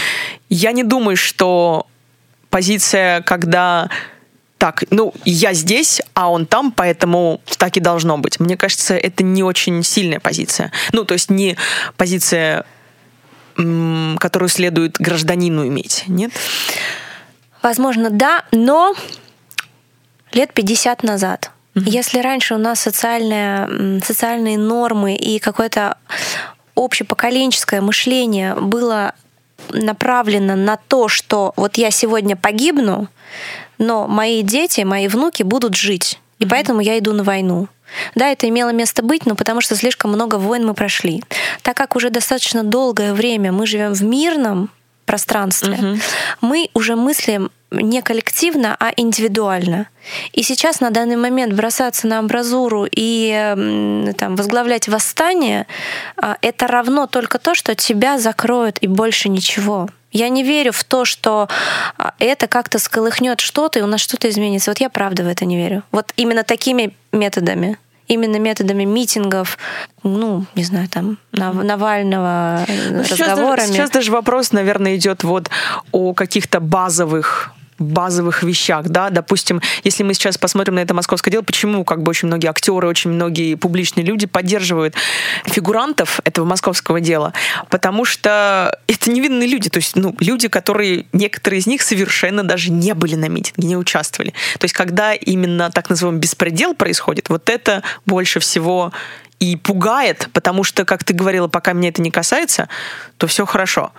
я 0.48 0.72
не 0.72 0.82
думаю, 0.82 1.16
что 1.16 1.86
позиция, 2.50 3.22
когда 3.22 3.88
так, 4.58 4.82
ну, 4.90 5.14
я 5.24 5.54
здесь, 5.54 6.02
а 6.14 6.30
он 6.30 6.44
там, 6.44 6.72
поэтому 6.72 7.40
так 7.58 7.76
и 7.76 7.80
должно 7.80 8.18
быть. 8.18 8.40
Мне 8.40 8.56
кажется, 8.56 8.96
это 8.96 9.22
не 9.22 9.44
очень 9.44 9.82
сильная 9.84 10.18
позиция. 10.18 10.72
Ну, 10.92 11.04
то 11.04 11.14
есть 11.14 11.30
не 11.30 11.56
позиция, 11.96 12.64
которую 13.54 14.48
следует 14.48 14.96
гражданину 14.98 15.66
иметь, 15.66 16.04
нет? 16.08 16.32
Возможно, 17.62 18.10
да, 18.10 18.44
но 18.50 18.94
лет 20.32 20.52
50 20.52 21.04
назад. 21.04 21.52
Если 21.74 22.18
раньше 22.20 22.54
у 22.54 22.58
нас 22.58 22.80
социальные, 22.80 24.00
социальные 24.00 24.58
нормы 24.58 25.14
и 25.14 25.38
какое-то 25.38 25.96
общепоколенческое 26.78 27.80
мышление 27.80 28.54
было 28.54 29.14
направлено 29.70 30.54
на 30.54 30.76
то, 30.76 31.08
что 31.08 31.52
вот 31.56 31.76
я 31.76 31.90
сегодня 31.90 32.36
погибну, 32.36 33.08
но 33.78 34.06
мои 34.06 34.42
дети, 34.42 34.82
мои 34.82 35.08
внуки 35.08 35.42
будут 35.42 35.74
жить. 35.74 36.20
И 36.38 36.44
mm-hmm. 36.44 36.48
поэтому 36.48 36.80
я 36.80 36.98
иду 36.98 37.12
на 37.12 37.24
войну. 37.24 37.68
Да, 38.14 38.28
это 38.28 38.48
имело 38.48 38.70
место 38.70 39.02
быть, 39.02 39.26
но 39.26 39.34
потому 39.34 39.60
что 39.60 39.74
слишком 39.74 40.12
много 40.12 40.36
войн 40.36 40.66
мы 40.66 40.74
прошли. 40.74 41.22
Так 41.62 41.76
как 41.76 41.96
уже 41.96 42.10
достаточно 42.10 42.62
долгое 42.62 43.14
время 43.14 43.50
мы 43.50 43.66
живем 43.66 43.94
в 43.94 44.02
мирном 44.02 44.70
пространстве, 45.06 45.74
угу. 45.74 45.98
мы 46.42 46.68
уже 46.74 46.94
мыслим 46.94 47.50
не 47.70 48.02
коллективно, 48.02 48.76
а 48.78 48.92
индивидуально. 48.96 49.88
И 50.32 50.42
сейчас 50.42 50.80
на 50.80 50.90
данный 50.90 51.16
момент 51.16 51.52
бросаться 51.52 52.06
на 52.06 52.18
амбразуру 52.18 52.86
и 52.90 54.12
там, 54.16 54.36
возглавлять 54.36 54.88
восстание, 54.88 55.66
а, 56.16 56.36
это 56.40 56.66
равно 56.66 57.06
только 57.06 57.38
то, 57.38 57.54
что 57.54 57.74
тебя 57.74 58.18
закроют 58.18 58.78
и 58.80 58.86
больше 58.86 59.28
ничего. 59.28 59.88
Я 60.10 60.30
не 60.30 60.42
верю 60.42 60.72
в 60.72 60.82
то, 60.84 61.04
что 61.04 61.48
а, 61.98 62.14
это 62.18 62.46
как-то 62.46 62.78
сколыхнет 62.78 63.40
что-то, 63.40 63.78
и 63.78 63.82
у 63.82 63.86
нас 63.86 64.00
что-то 64.00 64.28
изменится. 64.30 64.70
Вот 64.70 64.78
я 64.78 64.88
правда 64.88 65.24
в 65.24 65.28
это 65.28 65.44
не 65.44 65.56
верю. 65.56 65.82
Вот 65.92 66.12
именно 66.16 66.44
такими 66.44 66.94
методами 67.12 67.78
именно 68.08 68.38
методами 68.38 68.84
митингов, 68.84 69.58
ну, 70.02 70.46
не 70.54 70.64
знаю, 70.64 70.88
там, 70.88 71.18
Навального, 71.32 72.64
ну, 72.90 73.00
разговорами. 73.00 73.66
Сейчас, 73.66 73.76
сейчас 73.76 73.90
даже 73.90 74.10
вопрос, 74.10 74.52
наверное, 74.52 74.96
идет 74.96 75.24
вот 75.24 75.50
о 75.92 76.14
каких-то 76.14 76.58
базовых 76.60 77.52
базовых 77.78 78.42
вещах, 78.42 78.86
да, 78.88 79.10
допустим, 79.10 79.60
если 79.84 80.02
мы 80.02 80.14
сейчас 80.14 80.38
посмотрим 80.38 80.74
на 80.74 80.80
это 80.80 80.94
московское 80.94 81.30
дело, 81.30 81.42
почему 81.42 81.84
как 81.84 82.02
бы 82.02 82.10
очень 82.10 82.28
многие 82.28 82.48
актеры, 82.48 82.88
очень 82.88 83.10
многие 83.10 83.54
публичные 83.54 84.04
люди 84.04 84.26
поддерживают 84.26 84.94
фигурантов 85.44 86.20
этого 86.24 86.44
московского 86.44 87.00
дела, 87.00 87.32
потому 87.70 88.04
что 88.04 88.78
это 88.86 89.10
невинные 89.10 89.48
люди, 89.48 89.70
то 89.70 89.78
есть, 89.78 89.96
ну, 89.96 90.14
люди, 90.20 90.48
которые, 90.48 91.06
некоторые 91.12 91.60
из 91.60 91.66
них 91.66 91.82
совершенно 91.82 92.42
даже 92.42 92.70
не 92.70 92.94
были 92.94 93.14
на 93.14 93.28
митинге, 93.28 93.68
не 93.68 93.76
участвовали. 93.76 94.32
То 94.58 94.64
есть, 94.64 94.74
когда 94.74 95.14
именно 95.14 95.70
так 95.70 95.90
называемый 95.90 96.20
беспредел 96.20 96.74
происходит, 96.74 97.28
вот 97.28 97.48
это 97.48 97.82
больше 98.06 98.40
всего 98.40 98.92
и 99.40 99.56
пугает, 99.56 100.28
потому 100.32 100.64
что, 100.64 100.84
как 100.84 101.04
ты 101.04 101.14
говорила, 101.14 101.48
пока 101.48 101.72
меня 101.72 101.90
это 101.90 102.02
не 102.02 102.10
касается, 102.10 102.68
то 103.18 103.26
все 103.26 103.46
хорошо. 103.46 103.92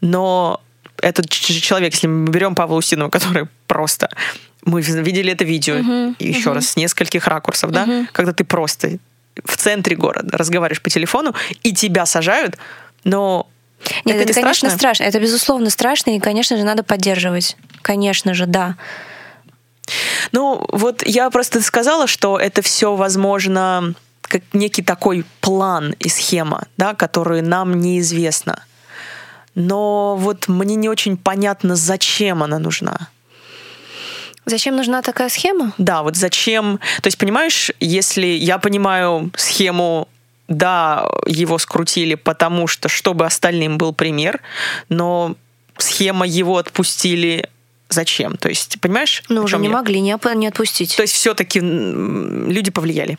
Но 0.00 0.60
этот 1.00 1.28
человек, 1.28 1.94
если 1.94 2.06
мы 2.06 2.30
берем 2.30 2.54
Павла 2.54 2.76
Устинова, 2.76 3.10
который 3.10 3.46
просто... 3.66 4.08
Мы 4.64 4.80
видели 4.80 5.30
это 5.30 5.44
видео 5.44 5.74
uh-huh, 5.74 6.16
еще 6.18 6.50
uh-huh. 6.50 6.54
раз 6.54 6.68
с 6.68 6.76
нескольких 6.76 7.26
ракурсов, 7.26 7.70
да, 7.70 7.84
uh-huh. 7.84 8.06
когда 8.12 8.32
ты 8.32 8.44
просто 8.44 8.98
в 9.44 9.56
центре 9.58 9.94
города 9.94 10.38
разговариваешь 10.38 10.80
по 10.80 10.88
телефону, 10.88 11.34
и 11.62 11.74
тебя 11.74 12.06
сажают, 12.06 12.56
но 13.04 13.46
нет, 14.06 14.16
это, 14.16 14.30
это 14.30 14.40
конечно, 14.40 14.70
страшно. 14.70 15.04
Это, 15.04 15.20
безусловно, 15.20 15.68
страшно, 15.68 16.16
и, 16.16 16.20
конечно 16.20 16.56
же, 16.56 16.64
надо 16.64 16.82
поддерживать. 16.82 17.56
Конечно 17.82 18.32
же, 18.32 18.46
да. 18.46 18.76
Ну, 20.32 20.64
вот 20.72 21.06
я 21.06 21.28
просто 21.30 21.60
сказала, 21.60 22.06
что 22.06 22.38
это 22.38 22.62
все 22.62 22.94
возможно 22.94 23.94
как 24.22 24.42
некий 24.54 24.82
такой 24.82 25.24
план 25.42 25.94
и 25.98 26.08
схема, 26.08 26.66
да, 26.78 26.94
который 26.94 27.42
нам 27.42 27.78
неизвестна 27.78 28.64
но 29.54 30.16
вот 30.16 30.48
мне 30.48 30.74
не 30.74 30.88
очень 30.88 31.16
понятно, 31.16 31.76
зачем 31.76 32.42
она 32.42 32.58
нужна. 32.58 33.08
Зачем 34.46 34.76
нужна 34.76 35.00
такая 35.00 35.28
схема? 35.28 35.72
Да, 35.78 36.02
вот 36.02 36.16
зачем. 36.16 36.78
То 37.00 37.06
есть, 37.06 37.16
понимаешь, 37.16 37.70
если 37.80 38.26
я 38.26 38.58
понимаю 38.58 39.30
схему 39.36 40.08
да, 40.48 41.08
его 41.26 41.56
скрутили, 41.56 42.14
потому 42.14 42.66
что, 42.66 42.88
чтобы 42.90 43.24
остальным 43.24 43.78
был 43.78 43.94
пример, 43.94 44.42
но 44.90 45.36
схема 45.78 46.26
его 46.26 46.58
отпустили 46.58 47.48
зачем? 47.88 48.36
То 48.36 48.50
есть, 48.50 48.78
понимаешь? 48.80 49.22
Ну, 49.30 49.42
уже 49.44 49.56
не 49.56 49.68
я? 49.68 49.72
могли 49.72 50.00
не, 50.00 50.18
не 50.34 50.46
отпустить. 50.46 50.94
То 50.96 51.02
есть, 51.02 51.14
все-таки 51.14 51.60
люди 51.60 52.70
повлияли. 52.70 53.18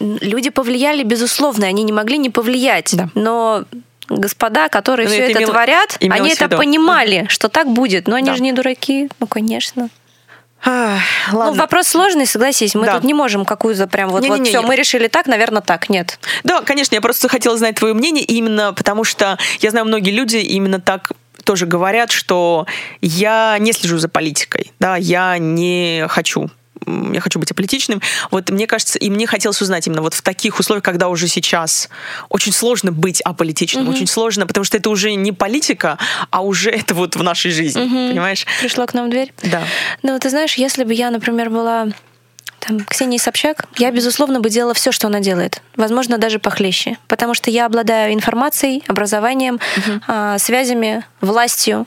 Люди 0.00 0.50
повлияли, 0.50 1.02
безусловно, 1.02 1.66
они 1.66 1.82
не 1.82 1.92
могли 1.92 2.16
не 2.16 2.30
повлиять. 2.30 2.96
Да. 2.96 3.10
Но 3.14 3.64
господа, 4.08 4.68
которые 4.68 5.08
но 5.08 5.14
ну, 5.14 5.20
все 5.20 5.30
это, 5.30 5.38
имел, 5.40 5.50
творят, 5.50 5.98
они 6.00 6.30
это 6.30 6.48
понимали, 6.48 7.26
что 7.28 7.48
так 7.48 7.68
будет. 7.68 8.08
Но 8.08 8.16
они 8.16 8.30
да. 8.30 8.36
же 8.36 8.42
не 8.42 8.52
дураки, 8.52 9.08
ну, 9.20 9.26
конечно. 9.26 9.88
А, 10.64 10.98
ладно. 11.32 11.52
Ну, 11.52 11.58
вопрос 11.58 11.88
сложный, 11.88 12.26
согласись. 12.26 12.74
Мы 12.74 12.86
да. 12.86 12.94
тут 12.94 13.04
не 13.04 13.14
можем 13.14 13.44
какую-то 13.44 13.86
прям 13.86 14.10
вот, 14.10 14.22
не, 14.22 14.28
вот 14.28 14.36
не, 14.36 14.40
не, 14.42 14.50
все, 14.50 14.60
не. 14.60 14.66
мы 14.66 14.74
решили 14.74 15.06
так, 15.06 15.26
наверное, 15.26 15.62
так. 15.62 15.88
Нет. 15.88 16.18
Да, 16.42 16.62
конечно, 16.62 16.94
я 16.94 17.00
просто 17.00 17.28
хотела 17.28 17.56
знать 17.56 17.76
твое 17.76 17.94
мнение, 17.94 18.24
именно 18.24 18.72
потому 18.72 19.04
что 19.04 19.38
я 19.60 19.70
знаю, 19.70 19.86
многие 19.86 20.10
люди 20.10 20.38
именно 20.38 20.80
так 20.80 21.12
тоже 21.44 21.66
говорят, 21.66 22.10
что 22.10 22.66
я 23.00 23.56
не 23.60 23.72
слежу 23.72 23.98
за 23.98 24.08
политикой, 24.08 24.72
да, 24.80 24.96
я 24.96 25.38
не 25.38 26.06
хочу 26.08 26.50
я 26.86 27.20
хочу 27.20 27.38
быть 27.38 27.50
аполитичным. 27.50 28.00
Вот 28.30 28.50
мне 28.50 28.66
кажется, 28.66 28.98
и 28.98 29.10
мне 29.10 29.26
хотелось 29.26 29.60
узнать 29.60 29.86
именно 29.86 30.02
вот 30.02 30.14
в 30.14 30.22
таких 30.22 30.58
условиях, 30.58 30.84
когда 30.84 31.08
уже 31.08 31.28
сейчас 31.28 31.88
очень 32.28 32.52
сложно 32.52 32.92
быть 32.92 33.20
аполитичным, 33.20 33.84
угу. 33.84 33.92
очень 33.92 34.06
сложно, 34.06 34.46
потому 34.46 34.64
что 34.64 34.76
это 34.76 34.90
уже 34.90 35.14
не 35.14 35.32
политика, 35.32 35.98
а 36.30 36.42
уже 36.42 36.70
это 36.70 36.94
вот 36.94 37.16
в 37.16 37.22
нашей 37.22 37.50
жизни, 37.50 37.80
угу. 37.80 38.10
понимаешь? 38.10 38.46
Пришла 38.60 38.86
к 38.86 38.94
нам 38.94 39.10
дверь. 39.10 39.32
Да. 39.42 39.62
Ну, 40.02 40.18
ты 40.18 40.30
знаешь, 40.30 40.54
если 40.54 40.84
бы 40.84 40.94
я, 40.94 41.10
например, 41.10 41.50
была 41.50 41.88
там, 42.68 42.80
Ксении 42.80 43.16
Собчак, 43.16 43.64
я, 43.78 43.90
безусловно, 43.90 44.40
бы 44.40 44.50
делала 44.50 44.74
все, 44.74 44.92
что 44.92 45.06
она 45.06 45.20
делает. 45.20 45.62
Возможно, 45.76 46.18
даже 46.18 46.38
похлеще. 46.38 46.98
Потому 47.08 47.32
что 47.32 47.50
я 47.50 47.64
обладаю 47.64 48.12
информацией, 48.12 48.84
образованием, 48.86 49.54
угу. 49.54 50.38
связями, 50.38 51.04
властью, 51.22 51.86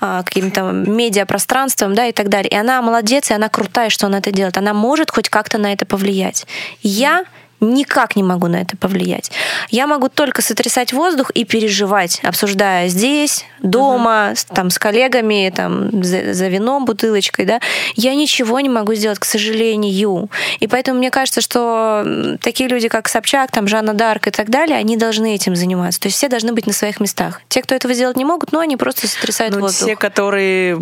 а, 0.00 0.24
каким-то 0.24 0.62
медиапространством, 0.72 1.94
да, 1.94 2.06
и 2.06 2.12
так 2.12 2.28
далее. 2.28 2.50
И 2.50 2.56
она 2.56 2.82
молодец, 2.82 3.30
и 3.30 3.34
она 3.34 3.48
крутая, 3.48 3.88
что 3.88 4.06
она 4.06 4.18
это 4.18 4.32
делает. 4.32 4.58
Она 4.58 4.74
может 4.74 5.12
хоть 5.12 5.28
как-то 5.28 5.58
на 5.58 5.72
это 5.72 5.86
повлиять. 5.86 6.46
Я 6.82 7.24
никак 7.60 8.16
не 8.16 8.22
могу 8.22 8.48
на 8.48 8.56
это 8.56 8.76
повлиять. 8.76 9.30
Я 9.70 9.86
могу 9.86 10.08
только 10.08 10.42
сотрясать 10.42 10.92
воздух 10.92 11.30
и 11.30 11.44
переживать, 11.44 12.20
обсуждая 12.22 12.88
здесь, 12.88 13.44
дома, 13.62 14.32
uh-huh. 14.32 14.54
там, 14.54 14.70
с 14.70 14.78
коллегами, 14.78 15.52
там, 15.54 16.02
за, 16.04 16.34
за 16.34 16.48
вином, 16.48 16.84
бутылочкой, 16.84 17.46
да. 17.46 17.60
Я 17.94 18.14
ничего 18.14 18.60
не 18.60 18.68
могу 18.68 18.94
сделать, 18.94 19.18
к 19.18 19.24
сожалению. 19.24 20.30
И 20.60 20.66
поэтому 20.66 20.98
мне 20.98 21.10
кажется, 21.10 21.40
что 21.40 22.04
такие 22.42 22.68
люди, 22.68 22.88
как 22.88 23.08
Собчак, 23.08 23.50
там, 23.50 23.68
Жанна 23.68 23.94
Дарк 23.94 24.26
и 24.28 24.30
так 24.30 24.50
далее, 24.50 24.76
они 24.76 24.96
должны 24.96 25.34
этим 25.34 25.56
заниматься. 25.56 26.00
То 26.00 26.08
есть 26.08 26.18
все 26.18 26.28
должны 26.28 26.52
быть 26.52 26.66
на 26.66 26.72
своих 26.72 27.00
местах. 27.00 27.40
Те, 27.48 27.62
кто 27.62 27.74
этого 27.74 27.94
сделать 27.94 28.16
не 28.16 28.24
могут, 28.24 28.52
но 28.52 28.60
они 28.60 28.76
просто 28.76 29.08
сотрясают 29.08 29.54
ну, 29.54 29.62
воздух. 29.62 29.88
Те, 29.88 29.96
которые, 29.96 30.78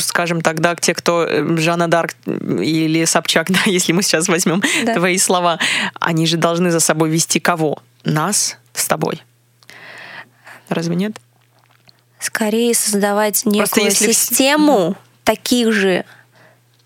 скажем 0.00 0.40
тогда, 0.40 0.74
те, 0.74 0.94
кто 0.94 1.24
э, 1.24 1.56
Жанна 1.58 1.88
Дарк 1.88 2.12
или 2.26 3.04
Собчак, 3.04 3.46
да, 3.50 3.60
если 3.66 3.92
мы 3.92 4.02
сейчас 4.02 4.28
возьмем 4.28 4.62
да. 4.84 4.94
твои 4.94 5.18
слова, 5.18 5.58
они 6.08 6.26
же 6.26 6.38
должны 6.38 6.70
за 6.70 6.80
собой 6.80 7.10
вести 7.10 7.38
кого? 7.38 7.82
Нас 8.02 8.56
с 8.72 8.86
тобой. 8.86 9.22
Разве 10.70 10.96
нет? 10.96 11.12
Скорее 12.18 12.74
создавать 12.74 13.44
некую 13.44 13.84
если... 13.84 14.10
систему 14.12 14.96
таких 15.24 15.70
же 15.70 16.06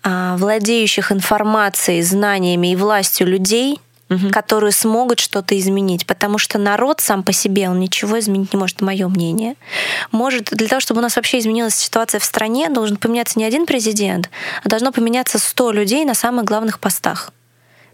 а, 0.03 0.35
владеющих 0.35 1.13
информацией, 1.13 2.01
знаниями 2.01 2.73
и 2.73 2.75
властью 2.75 3.27
людей, 3.27 3.79
угу. 4.09 4.29
которые 4.29 4.73
смогут 4.73 5.21
что-то 5.21 5.57
изменить. 5.57 6.05
Потому 6.05 6.37
что 6.37 6.59
народ 6.59 6.99
сам 6.99 7.23
по 7.23 7.31
себе, 7.31 7.69
он 7.69 7.79
ничего 7.79 8.19
изменить 8.19 8.51
не 8.51 8.59
может, 8.59 8.81
мое 8.81 9.07
мнение. 9.07 9.55
Может, 10.11 10.49
для 10.51 10.67
того, 10.67 10.81
чтобы 10.81 10.99
у 10.99 11.01
нас 11.01 11.15
вообще 11.15 11.39
изменилась 11.39 11.75
ситуация 11.75 12.19
в 12.19 12.25
стране, 12.25 12.69
должен 12.69 12.97
поменяться 12.97 13.39
не 13.39 13.45
один 13.45 13.65
президент, 13.65 14.29
а 14.65 14.67
должно 14.67 14.91
поменяться 14.91 15.39
100 15.39 15.71
людей 15.71 16.03
на 16.03 16.13
самых 16.13 16.43
главных 16.43 16.81
постах. 16.81 17.31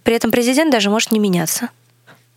При 0.09 0.15
этом 0.15 0.31
президент 0.31 0.71
даже 0.71 0.89
может 0.89 1.11
не 1.11 1.19
меняться. 1.19 1.69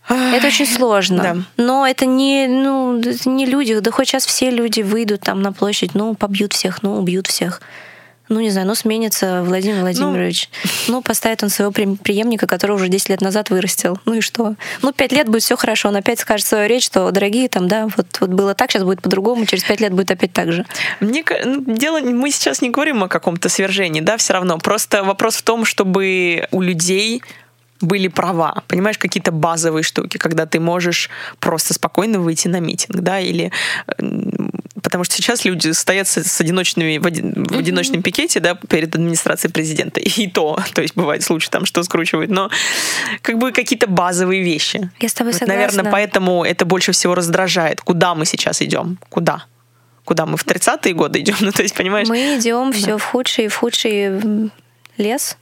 Это 0.07 0.45
очень 0.45 0.67
сложно. 0.67 1.23
Да. 1.23 1.37
Но 1.57 1.87
это 1.87 2.05
не, 2.05 2.45
ну, 2.45 2.99
это 2.99 3.27
не 3.27 3.47
люди. 3.47 3.79
Да 3.79 3.89
хоть 3.89 4.09
сейчас 4.09 4.27
все 4.27 4.51
люди 4.51 4.81
выйдут 4.81 5.21
там 5.21 5.41
на 5.41 5.51
площадь, 5.51 5.95
ну, 5.95 6.13
побьют 6.13 6.53
всех, 6.53 6.83
ну, 6.83 6.99
убьют 6.99 7.25
всех. 7.25 7.63
Ну, 8.29 8.39
не 8.41 8.51
знаю, 8.51 8.67
ну, 8.67 8.75
сменится 8.75 9.41
Владимир 9.41 9.81
Владимирович. 9.81 10.51
Ну, 10.87 10.97
ну 10.97 11.01
поставит 11.01 11.41
он 11.41 11.49
своего 11.49 11.71
преемника, 11.71 12.45
который 12.45 12.75
уже 12.75 12.89
10 12.89 13.09
лет 13.09 13.21
назад 13.21 13.49
вырастил. 13.49 13.97
Ну 14.05 14.13
и 14.13 14.21
что? 14.21 14.53
Ну, 14.83 14.93
5 14.93 15.11
лет 15.11 15.27
будет 15.27 15.41
все 15.41 15.55
хорошо. 15.55 15.89
Он 15.89 15.95
опять 15.95 16.19
скажет 16.19 16.45
свою 16.45 16.69
речь, 16.69 16.85
что, 16.85 17.09
дорогие, 17.09 17.49
там, 17.49 17.67
да, 17.67 17.87
вот, 17.97 18.05
вот 18.19 18.29
было 18.29 18.53
так, 18.53 18.69
сейчас 18.69 18.83
будет 18.83 19.01
по-другому, 19.01 19.47
через 19.47 19.63
5 19.63 19.81
лет 19.81 19.93
будет 19.93 20.11
опять 20.11 20.31
так 20.31 20.51
же. 20.51 20.63
Мне 20.99 21.25
ну, 21.43 21.63
дело, 21.65 22.01
мы 22.01 22.29
сейчас 22.29 22.61
не 22.61 22.69
говорим 22.69 23.03
о 23.03 23.07
каком-то 23.07 23.49
свержении, 23.49 24.01
да, 24.01 24.17
все 24.17 24.33
равно. 24.33 24.59
Просто 24.59 25.03
вопрос 25.03 25.37
в 25.37 25.41
том, 25.41 25.65
чтобы 25.65 26.47
у 26.51 26.61
людей 26.61 27.23
были 27.83 28.07
права. 28.07 28.63
Понимаешь, 28.67 28.97
какие-то 28.97 29.31
базовые 29.31 29.83
штуки, 29.83 30.17
когда 30.17 30.45
ты 30.45 30.59
можешь 30.59 31.09
просто 31.39 31.73
спокойно 31.73 32.19
выйти 32.19 32.47
на 32.47 32.59
митинг, 32.59 33.01
да, 33.01 33.19
или 33.19 33.51
потому 34.81 35.03
что 35.03 35.15
сейчас 35.15 35.45
люди 35.45 35.69
стоят 35.71 36.07
с, 36.07 36.17
с 36.17 36.41
одиночными 36.41 36.97
в, 36.97 37.05
один, 37.05 37.45
в 37.45 37.57
одиночном 37.57 38.01
пикете, 38.01 38.39
да, 38.39 38.55
перед 38.55 38.93
администрацией 38.95 39.51
президента. 39.51 39.99
И 40.17 40.27
то, 40.27 40.59
то 40.73 40.81
есть 40.81 40.95
бывает 40.95 41.23
случай 41.23 41.49
там, 41.49 41.65
что 41.65 41.83
скручивают, 41.83 42.31
но 42.31 42.49
как 43.21 43.37
бы 43.37 43.51
какие-то 43.51 43.87
базовые 43.87 44.43
вещи. 44.43 44.89
Я 44.99 45.09
с 45.09 45.13
тобой 45.13 45.33
согласна. 45.33 45.55
Наверное, 45.55 45.91
поэтому 45.91 46.43
это 46.43 46.65
больше 46.65 46.91
всего 46.91 47.15
раздражает. 47.15 47.81
Куда 47.81 48.15
мы 48.15 48.25
сейчас 48.25 48.61
идем? 48.61 48.97
Куда? 49.09 49.45
Куда 50.05 50.25
мы 50.25 50.37
в 50.37 50.45
30-е 50.45 50.93
годы 50.93 51.19
идем? 51.19 51.35
Ну, 51.41 51.51
то 51.51 51.61
есть, 51.61 51.75
понимаешь? 51.75 52.07
Мы 52.07 52.37
идем 52.37 52.71
да. 52.71 52.77
все 52.77 52.97
в 52.97 53.03
худший 53.03 53.45
и 53.45 53.47
в 53.47 53.55
худший 53.55 54.51
лес, 54.97 55.37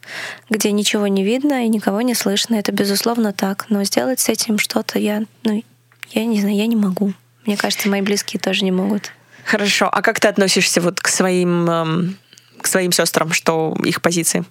где 0.50 0.72
ничего 0.72 1.08
не 1.08 1.24
видно 1.24 1.66
и 1.66 1.70
никого 1.70 2.02
не 2.02 2.14
слышно. 2.14 2.56
Это 2.56 2.72
безусловно 2.72 3.34
так. 3.34 3.66
Но 3.70 3.84
сделать 3.84 4.20
с 4.20 4.30
этим 4.30 4.58
что-то 4.58 5.00
я, 5.00 5.24
ну, 5.44 5.64
я 6.12 6.26
не 6.26 6.40
знаю, 6.40 6.56
я 6.56 6.68
не 6.68 6.76
могу. 6.76 7.14
Мне 7.46 7.58
кажется, 7.58 7.90
мои 7.90 8.02
близкие 8.02 8.40
тоже 8.40 8.64
не 8.64 8.72
могут. 8.72 9.12
Хорошо. 9.46 9.90
А 9.92 10.02
как 10.02 10.20
ты 10.20 10.28
относишься 10.28 10.82
вот 10.82 11.00
к 11.00 11.08
своим, 11.08 11.70
эм, 11.70 12.18
к 12.62 12.68
своим 12.68 12.92
сестрам, 12.92 13.32
что 13.32 13.76
их 13.84 14.02
позиции? 14.02 14.46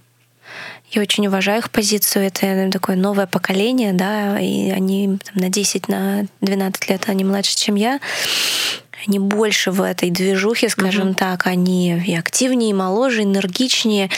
Я 0.90 1.02
очень 1.02 1.26
уважаю 1.28 1.60
их 1.60 1.70
позицию. 1.70 2.26
Это 2.26 2.46
наверное, 2.46 2.72
такое 2.72 2.96
новое 2.96 3.26
поколение, 3.26 3.92
да, 3.92 4.40
и 4.40 4.70
они 4.70 5.18
там, 5.24 5.42
на 5.42 5.48
10, 5.48 5.88
на 5.88 6.26
12 6.40 6.90
лет 6.90 7.04
они 7.06 7.24
младше, 7.24 7.56
чем 7.56 7.76
я. 7.76 8.00
Они 9.06 9.18
больше 9.18 9.70
в 9.70 9.80
этой 9.80 10.10
движухе, 10.10 10.68
скажем 10.68 11.08
mm-hmm. 11.08 11.14
так, 11.14 11.46
они 11.46 11.96
и 12.04 12.14
активнее, 12.14 12.70
и 12.70 12.74
моложе, 12.74 13.22
энергичнее 13.22 14.10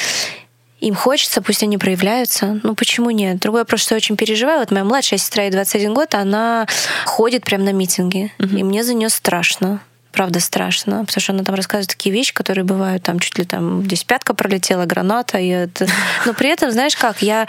им 0.83 0.95
хочется, 0.95 1.41
пусть 1.41 1.62
они 1.62 1.78
проявляются. 1.78 2.61
Ну, 2.62 2.74
почему 2.74 3.11
нет? 3.11 3.39
Другое 3.39 3.64
просто, 3.64 3.87
что 3.87 3.95
я 3.95 3.97
очень 3.99 4.16
переживаю. 4.16 4.59
Вот 4.59 4.72
моя 4.72 4.85
младшая 4.85 5.18
сестра, 5.18 5.45
ей 5.45 5.53
21 5.53 5.95
год, 5.95 6.14
она 6.14 6.66
ходит 7.07 7.45
прямо 7.45 7.64
на 7.64 7.72
митинги. 7.72 8.33
Угу. 8.41 8.57
И 8.57 8.62
мне 8.64 8.83
за 8.83 8.95
нее 8.95 9.09
страшно 9.09 9.80
правда 10.13 10.41
страшно, 10.41 11.05
потому 11.05 11.21
что 11.21 11.33
она 11.33 11.43
там 11.43 11.55
рассказывает 11.55 11.89
такие 11.89 12.15
вещи, 12.15 12.33
которые 12.33 12.65
бывают, 12.65 13.03
там 13.03 13.19
чуть 13.19 13.39
ли 13.39 13.45
там 13.45 13.85
здесь 13.85 14.05
пятка 14.05 14.35
пролетела, 14.35 14.85
граната, 14.85 15.39
и 15.39 15.49
это... 15.49 15.87
но 16.27 16.35
при 16.35 16.51
этом, 16.51 16.71
знаешь 16.71 16.97
как, 16.97 17.23
я, 17.23 17.47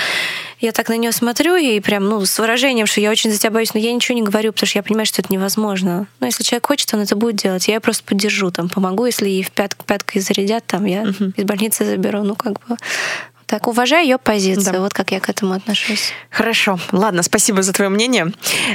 я 0.60 0.72
так 0.72 0.90
на 0.90 0.98
нее 0.98 1.12
смотрю 1.12 1.56
и 1.56 1.80
прям, 1.80 2.06
ну, 2.06 2.26
с 2.26 2.40
выражением, 2.40 2.88
что 2.88 3.02
я 3.02 3.12
очень 3.12 3.32
за 3.32 3.38
тебя 3.38 3.52
боюсь, 3.52 3.74
но 3.74 3.80
я 3.80 3.94
ничего 3.94 4.16
не 4.16 4.24
говорю, 4.24 4.54
потому 4.54 4.68
что 4.68 4.80
я 4.80 4.84
понимаю, 4.84 5.06
что 5.06 5.22
это 5.22 5.32
невозможно. 5.32 6.08
Но 6.20 6.26
если 6.26 6.44
человек 6.44 6.68
хочет, 6.68 6.94
он 6.94 7.02
это 7.02 7.16
будет 7.16 7.36
делать, 7.36 7.68
я 7.68 7.76
ее 7.76 7.80
просто 7.80 8.04
поддержу, 8.04 8.50
там, 8.50 8.70
помогу, 8.70 9.06
если 9.06 9.28
ей 9.28 9.44
в 9.44 9.52
пятку 9.52 9.86
пяткой 9.86 10.22
зарядят, 10.22 10.66
там, 10.66 10.86
я 10.86 11.04
uh-huh. 11.04 11.34
из 11.36 11.44
больницы 11.44 11.86
заберу, 11.86 12.24
ну, 12.24 12.36
как 12.36 12.54
бы 12.54 12.78
так, 13.54 13.68
уважаю 13.68 14.04
ее 14.04 14.18
позицию. 14.18 14.74
Да. 14.74 14.80
Вот 14.80 14.96
как 14.96 15.12
я 15.12 15.20
к 15.20 15.30
этому 15.30 15.54
отношусь. 15.54 16.12
Хорошо. 16.32 16.80
Ладно, 16.92 17.22
спасибо 17.22 17.62
за 17.62 17.72
твое 17.72 17.92
мнение. 17.92 18.32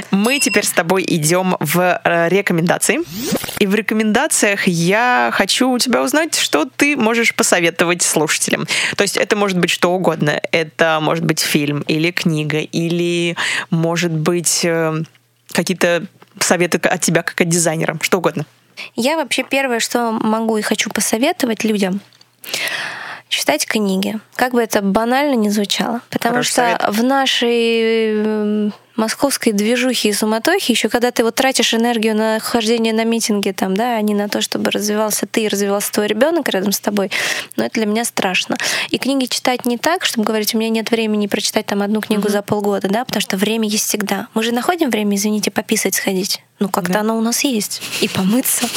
Мы 0.09 0.39
теперь 0.39 0.65
с 0.65 0.71
тобой 0.71 1.03
идем 1.05 1.57
в 1.59 1.99
э, 2.01 2.29
рекомендации. 2.29 2.99
И 3.59 3.67
в 3.67 3.75
рекомендациях 3.75 4.67
я 4.67 5.31
хочу 5.33 5.69
у 5.69 5.77
тебя 5.79 6.01
узнать, 6.01 6.35
что 6.35 6.63
ты 6.63 6.95
можешь 6.95 7.35
посоветовать 7.35 8.03
слушателям. 8.03 8.67
То 8.95 9.01
есть 9.01 9.17
это 9.17 9.35
может 9.35 9.57
быть 9.57 9.69
что 9.69 9.91
угодно. 9.91 10.39
Это 10.53 10.99
может 11.01 11.25
быть 11.25 11.41
фильм 11.41 11.81
или 11.81 12.11
книга, 12.11 12.59
или 12.59 13.35
может 13.71 14.13
быть 14.13 14.61
э, 14.63 14.93
какие-то 15.51 16.05
советы 16.39 16.77
от 16.77 17.01
тебя 17.01 17.21
как 17.21 17.41
от 17.41 17.49
дизайнера, 17.49 17.97
что 18.01 18.19
угодно. 18.19 18.45
Я 18.95 19.17
вообще 19.17 19.43
первое, 19.43 19.81
что 19.81 20.13
могу 20.13 20.55
и 20.55 20.61
хочу 20.61 20.89
посоветовать 20.89 21.65
людям, 21.65 21.99
читать 23.29 23.65
книги. 23.65 24.19
Как 24.35 24.53
бы 24.53 24.61
это 24.61 24.81
банально 24.81 25.35
не 25.35 25.49
звучало. 25.49 26.01
Потому 26.09 26.33
Хороший 26.33 26.49
что 26.49 26.61
совет. 26.61 26.89
в 26.89 27.03
нашей 27.03 28.71
московской 28.95 29.53
движухи 29.53 30.09
и 30.09 30.13
суматохи, 30.13 30.71
еще 30.71 30.89
когда 30.89 31.11
ты 31.11 31.23
вот 31.23 31.35
тратишь 31.35 31.73
энергию 31.73 32.15
на 32.15 32.39
хождение 32.39 32.91
на 32.91 33.05
митинги, 33.05 33.51
там, 33.51 33.75
да, 33.75 33.95
а 33.95 34.01
не 34.01 34.13
на 34.13 34.27
то, 34.27 34.41
чтобы 34.41 34.71
развивался 34.71 35.25
ты 35.25 35.43
и 35.43 35.47
развивался 35.47 35.91
твой 35.93 36.07
ребенок 36.07 36.49
рядом 36.49 36.73
с 36.73 36.79
тобой, 36.79 37.09
но 37.55 37.63
это 37.63 37.75
для 37.75 37.85
меня 37.85 38.03
страшно. 38.03 38.57
И 38.89 38.97
книги 38.97 39.25
читать 39.25 39.65
не 39.65 39.77
так, 39.77 40.03
чтобы 40.03 40.25
говорить, 40.25 40.53
у 40.53 40.57
меня 40.57 40.69
нет 40.69 40.91
времени 40.91 41.27
прочитать 41.27 41.65
там 41.65 41.81
одну 41.81 42.01
книгу 42.01 42.23
угу. 42.23 42.29
за 42.29 42.41
полгода, 42.41 42.89
да, 42.89 43.05
потому 43.05 43.21
что 43.21 43.37
время 43.37 43.69
есть 43.69 43.87
всегда. 43.87 44.27
Мы 44.33 44.43
же 44.43 44.51
находим 44.51 44.89
время, 44.89 45.15
извините, 45.15 45.49
пописать, 45.49 45.95
сходить. 45.95 46.43
Ну, 46.59 46.67
как-то 46.67 46.93
да. 46.93 46.99
оно 47.01 47.17
у 47.17 47.21
нас 47.21 47.43
есть. 47.43 47.81
И 48.01 48.07
помыться. 48.07 48.67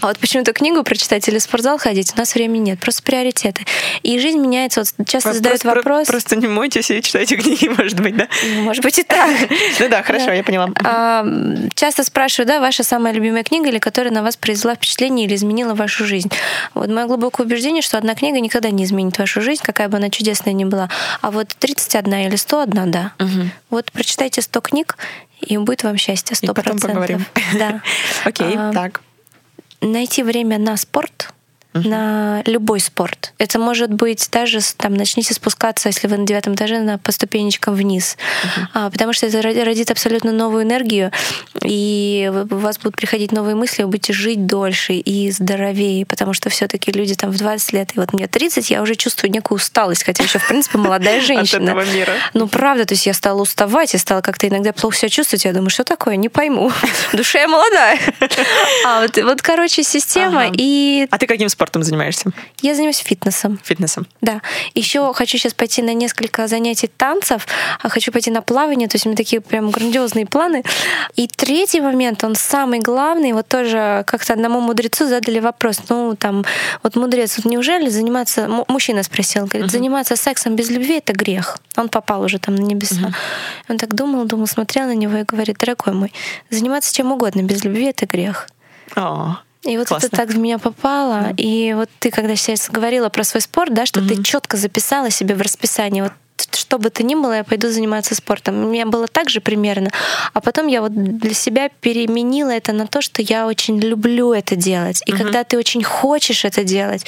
А 0.00 0.06
вот 0.06 0.18
почему-то 0.18 0.52
книгу 0.52 0.82
прочитать 0.84 1.26
или 1.28 1.38
в 1.38 1.42
спортзал 1.42 1.78
ходить, 1.78 2.12
у 2.14 2.18
нас 2.18 2.34
времени 2.34 2.70
нет. 2.70 2.80
Просто 2.80 3.02
приоритеты. 3.02 3.64
И 4.02 4.18
жизнь 4.18 4.38
меняется. 4.38 4.80
Вот 4.80 5.06
часто 5.06 5.32
задают 5.32 5.64
вопрос... 5.64 6.08
Просто 6.08 6.36
не 6.36 6.46
мойтесь 6.46 6.90
и 6.90 7.02
читайте 7.02 7.36
книги, 7.36 7.68
может 7.78 8.00
быть, 8.00 8.16
да? 8.16 8.28
Может 8.60 8.82
быть 8.82 8.98
и 8.98 9.02
так. 9.02 9.28
Ну 9.80 9.88
да, 9.88 10.02
хорошо, 10.02 10.32
я 10.32 10.42
поняла. 10.42 10.68
А, 10.84 11.24
часто 11.74 12.02
спрашиваю, 12.02 12.46
да, 12.46 12.60
ваша 12.60 12.82
самая 12.82 13.12
любимая 13.12 13.44
книга 13.44 13.68
или 13.68 13.78
которая 13.78 14.12
на 14.12 14.22
вас 14.22 14.36
произвела 14.36 14.74
впечатление 14.74 15.26
или 15.26 15.34
изменила 15.34 15.74
вашу 15.74 16.04
жизнь? 16.04 16.30
Вот 16.74 16.88
мое 16.88 17.06
глубокое 17.06 17.46
убеждение, 17.46 17.82
что 17.82 17.98
одна 17.98 18.14
книга 18.14 18.40
никогда 18.40 18.70
не 18.70 18.84
изменит 18.84 19.18
вашу 19.18 19.40
жизнь, 19.40 19.62
какая 19.62 19.88
бы 19.88 19.98
она 19.98 20.10
чудесная 20.10 20.52
ни 20.52 20.64
была. 20.64 20.88
А 21.20 21.30
вот 21.30 21.48
31 21.58 22.12
или 22.14 22.36
101, 22.36 22.90
да. 22.90 23.12
Вот 23.70 23.92
прочитайте 23.92 24.42
100 24.42 24.60
книг, 24.60 24.96
и 25.40 25.56
будет 25.58 25.84
вам 25.84 25.96
счастье, 25.96 26.36
100%. 26.36 26.50
И 26.50 26.54
потом 26.54 26.78
поговорим. 26.78 27.24
Да. 27.58 27.82
Окей, 28.24 28.56
так. 28.72 29.00
Найти 29.80 30.22
время 30.22 30.58
на 30.58 30.76
спорт— 30.76 31.32
на 31.84 32.42
любой 32.46 32.80
спорт. 32.80 33.32
Это 33.38 33.58
может 33.58 33.92
быть 33.92 34.28
даже 34.30 34.60
там 34.76 34.94
начните 34.94 35.34
спускаться, 35.34 35.88
если 35.88 36.08
вы 36.08 36.16
на 36.16 36.26
девятом 36.26 36.54
этаже, 36.54 36.80
на, 36.80 36.98
по 36.98 37.12
ступенечкам 37.12 37.74
вниз, 37.74 38.16
uh-huh. 38.16 38.66
а, 38.74 38.90
потому 38.90 39.12
что 39.12 39.26
это 39.26 39.42
родит 39.42 39.90
абсолютно 39.90 40.32
новую 40.32 40.64
энергию, 40.64 41.10
и 41.64 42.30
у 42.50 42.56
вас 42.56 42.78
будут 42.78 42.96
приходить 42.96 43.32
новые 43.32 43.54
мысли, 43.54 43.82
вы 43.82 43.90
будете 43.90 44.12
жить 44.12 44.46
дольше 44.46 44.94
и 44.94 45.30
здоровее, 45.30 46.06
потому 46.06 46.32
что 46.32 46.50
все-таки 46.50 46.92
люди 46.92 47.14
там 47.14 47.30
в 47.30 47.36
20 47.36 47.72
лет, 47.72 47.90
и 47.94 48.00
вот 48.00 48.12
мне 48.12 48.26
30, 48.26 48.70
я 48.70 48.82
уже 48.82 48.94
чувствую 48.94 49.30
некую 49.30 49.56
усталость, 49.56 50.04
хотя 50.04 50.24
еще, 50.24 50.38
в 50.38 50.48
принципе, 50.48 50.78
молодая 50.78 51.20
женщина. 51.20 51.72
От 51.72 51.78
этого 51.78 51.96
мира. 51.96 52.12
Ну, 52.34 52.48
правда, 52.48 52.84
то 52.84 52.94
есть 52.94 53.06
я 53.06 53.14
стала 53.14 53.42
уставать, 53.42 53.92
я 53.92 53.98
стала 53.98 54.20
как-то 54.20 54.48
иногда 54.48 54.72
плохо 54.72 54.96
себя 54.96 55.08
чувствовать, 55.08 55.44
я 55.44 55.52
думаю, 55.52 55.70
что 55.70 55.84
такое, 55.84 56.16
не 56.16 56.28
пойму. 56.28 56.72
Душа 57.12 57.40
я 57.40 57.48
молодая. 57.48 57.98
А 58.84 59.02
вот, 59.02 59.16
вот 59.16 59.42
короче, 59.42 59.82
система 59.82 60.50
и... 60.52 61.06
А 61.10 61.18
ты 61.18 61.26
каким 61.26 61.48
спортом 61.48 61.67
спортом 61.68 61.82
занимаешься? 61.82 62.30
Я 62.62 62.74
занимаюсь 62.74 62.98
фитнесом. 62.98 63.58
Фитнесом. 63.62 64.06
Да. 64.20 64.40
Еще 64.74 65.12
хочу 65.12 65.38
сейчас 65.38 65.54
пойти 65.54 65.82
на 65.82 65.94
несколько 65.94 66.48
занятий 66.48 66.88
танцев, 66.88 67.46
а 67.82 67.88
хочу 67.88 68.10
пойти 68.10 68.30
на 68.30 68.42
плавание, 68.42 68.88
то 68.88 68.96
есть 68.96 69.06
у 69.06 69.08
меня 69.08 69.16
такие 69.16 69.40
прям 69.40 69.70
грандиозные 69.70 70.26
планы. 70.26 70.64
И 71.16 71.28
третий 71.28 71.80
момент, 71.80 72.24
он 72.24 72.34
самый 72.34 72.80
главный, 72.80 73.32
вот 73.32 73.48
тоже 73.48 74.04
как-то 74.06 74.32
одному 74.32 74.60
мудрецу 74.60 75.06
задали 75.08 75.40
вопрос, 75.40 75.80
ну 75.88 76.16
там, 76.16 76.44
вот 76.82 76.96
мудрец, 76.96 77.36
вот 77.36 77.44
неужели 77.44 77.88
заниматься, 77.90 78.48
мужчина 78.68 79.02
спросил, 79.02 79.46
говорит, 79.46 79.68
uh-huh. 79.68 79.72
заниматься 79.72 80.16
сексом 80.16 80.56
без 80.56 80.70
любви 80.70 80.98
это 80.98 81.12
грех. 81.12 81.58
Он 81.76 81.88
попал 81.88 82.22
уже 82.22 82.38
там 82.38 82.54
на 82.54 82.62
небеса. 82.62 82.96
Uh-huh. 82.96 83.14
Он 83.68 83.78
так 83.78 83.94
думал, 83.94 84.24
думал, 84.24 84.46
смотрел 84.46 84.86
на 84.86 84.94
него 84.94 85.18
и 85.18 85.24
говорит, 85.24 85.58
дорогой 85.58 85.92
мой, 85.92 86.12
заниматься 86.50 86.94
чем 86.94 87.12
угодно 87.12 87.42
без 87.42 87.64
любви 87.64 87.84
это 87.86 88.06
грех. 88.06 88.48
Oh. 88.96 89.34
И 89.62 89.76
вот 89.76 89.88
Классно. 89.88 90.06
это 90.06 90.16
так 90.16 90.30
в 90.30 90.38
меня 90.38 90.58
попало. 90.58 91.28
Да. 91.30 91.34
И 91.36 91.72
вот 91.74 91.90
ты, 91.98 92.10
когда 92.10 92.36
сейчас 92.36 92.70
говорила 92.70 93.08
про 93.08 93.24
свой 93.24 93.40
спорт, 93.40 93.74
да, 93.74 93.86
что 93.86 94.00
угу. 94.00 94.08
ты 94.08 94.22
четко 94.22 94.56
записала 94.56 95.10
себе 95.10 95.34
в 95.34 95.42
расписании, 95.42 96.02
вот 96.02 96.12
что 96.52 96.78
бы 96.78 96.90
то 96.90 97.02
ни 97.02 97.14
было, 97.14 97.38
я 97.38 97.44
пойду 97.44 97.68
заниматься 97.68 98.14
спортом. 98.14 98.64
У 98.64 98.70
меня 98.70 98.86
было 98.86 99.08
так 99.08 99.28
же 99.28 99.40
примерно. 99.40 99.90
А 100.32 100.40
потом 100.40 100.68
я 100.68 100.80
вот 100.80 100.92
для 100.94 101.34
себя 101.34 101.68
переменила 101.68 102.50
это 102.50 102.72
на 102.72 102.86
то, 102.86 103.00
что 103.00 103.22
я 103.22 103.46
очень 103.46 103.80
люблю 103.80 104.32
это 104.32 104.54
делать. 104.54 105.02
И 105.06 105.12
угу. 105.12 105.22
когда 105.24 105.44
ты 105.44 105.58
очень 105.58 105.82
хочешь 105.82 106.44
это 106.44 106.62
делать, 106.62 107.04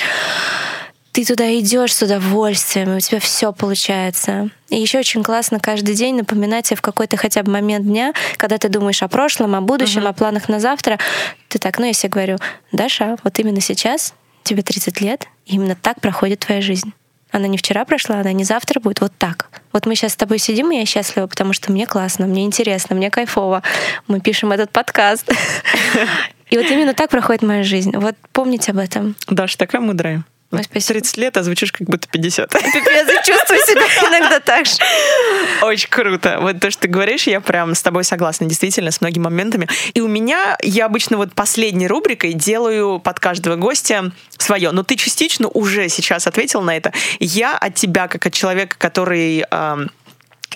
ты 1.12 1.24
туда 1.24 1.52
идешь 1.58 1.94
с 1.94 2.02
удовольствием, 2.02 2.92
и 2.92 2.96
у 2.96 3.00
тебя 3.00 3.18
все 3.20 3.52
получается. 3.52 4.50
И 4.68 4.76
еще 4.76 5.00
очень 5.00 5.22
классно 5.22 5.58
каждый 5.58 5.94
день 5.94 6.16
напоминать 6.16 6.66
себе 6.66 6.76
в 6.76 6.82
какой-то 6.82 7.16
хотя 7.16 7.42
бы 7.42 7.50
момент 7.50 7.86
дня, 7.86 8.12
когда 8.36 8.58
ты 8.58 8.68
думаешь 8.68 9.02
о 9.02 9.08
прошлом, 9.08 9.54
о 9.56 9.61
будущем, 9.61 10.02
uh-huh. 10.02 10.11
о 10.11 10.12
планах 10.12 10.48
на 10.48 10.61
завтра. 10.61 10.98
Ты 11.48 11.58
так, 11.58 11.78
ну, 11.78 11.86
я 11.86 11.92
себе 11.92 12.11
говорю, 12.11 12.38
Даша, 12.70 13.16
вот 13.24 13.38
именно 13.38 13.61
сейчас 13.61 14.14
тебе 14.44 14.62
30 14.62 15.00
лет, 15.00 15.26
и 15.46 15.56
именно 15.56 15.74
так 15.74 16.00
проходит 16.00 16.40
твоя 16.40 16.61
жизнь. 16.61 16.92
Она 17.32 17.46
не 17.46 17.58
вчера 17.58 17.84
прошла, 17.84 18.20
она 18.20 18.32
не 18.32 18.44
завтра 18.44 18.80
будет, 18.80 19.00
вот 19.00 19.12
так. 19.16 19.50
Вот 19.72 19.86
мы 19.86 19.94
сейчас 19.94 20.12
с 20.12 20.16
тобой 20.16 20.38
сидим, 20.38 20.72
и 20.72 20.76
я 20.76 20.86
счастлива, 20.86 21.26
потому 21.26 21.52
что 21.52 21.70
мне 21.70 21.86
классно, 21.86 22.26
мне 22.26 22.44
интересно, 22.44 22.96
мне 22.96 23.11
кайфово. 23.11 23.62
Мы 24.08 24.20
пишем 24.20 24.52
этот 24.52 24.70
подкаст. 24.70 25.30
И 26.50 26.58
вот 26.58 26.66
именно 26.68 26.94
так 26.94 27.11
проходит 27.11 27.42
моя 27.42 27.62
жизнь. 27.62 27.92
Вот 27.96 28.16
помните 28.32 28.72
об 28.72 28.78
этом. 28.78 29.14
Даша 29.28 29.56
такая 29.56 29.80
мудрая. 29.80 30.24
Ой, 30.53 30.64
спасибо. 30.64 31.01
30 31.01 31.16
лет, 31.18 31.36
а 31.36 31.42
звучишь 31.44 31.70
как 31.70 31.86
будто 31.86 32.09
50. 32.09 32.51
Пипец, 32.51 33.09
я 33.09 33.22
чувствую 33.22 33.61
себя 33.61 33.82
иногда 34.09 34.40
так 34.40 34.66
же. 34.66 34.74
Очень 35.62 35.88
круто. 35.88 36.38
Вот 36.40 36.59
то, 36.59 36.70
что 36.70 36.82
ты 36.82 36.88
говоришь, 36.88 37.28
я 37.28 37.40
прям 37.40 37.74
с 37.74 37.82
тобой 37.82 38.03
согласна, 38.03 38.46
действительно, 38.46 38.90
с 38.90 39.01
многими 39.01 39.24
моментами. 39.24 39.68
И 39.94 40.01
у 40.01 40.09
меня, 40.09 40.57
я 40.62 40.86
обычно 40.86 41.18
вот 41.18 41.34
последней 41.34 41.86
рубрикой 41.86 42.32
делаю 42.32 42.98
под 42.98 43.20
каждого 43.20 43.55
гостя 43.55 44.11
свое. 44.38 44.72
Но 44.72 44.82
ты 44.82 44.96
частично 44.96 45.46
уже 45.48 45.88
сейчас 45.88 46.26
ответил 46.26 46.62
на 46.62 46.76
это. 46.76 46.92
Я 47.20 47.57
от 47.57 47.76
тебя, 47.76 48.09
как 48.09 48.26
от 48.26 48.32
человека, 48.32 48.76
который 48.76 49.44
эм, 49.48 49.90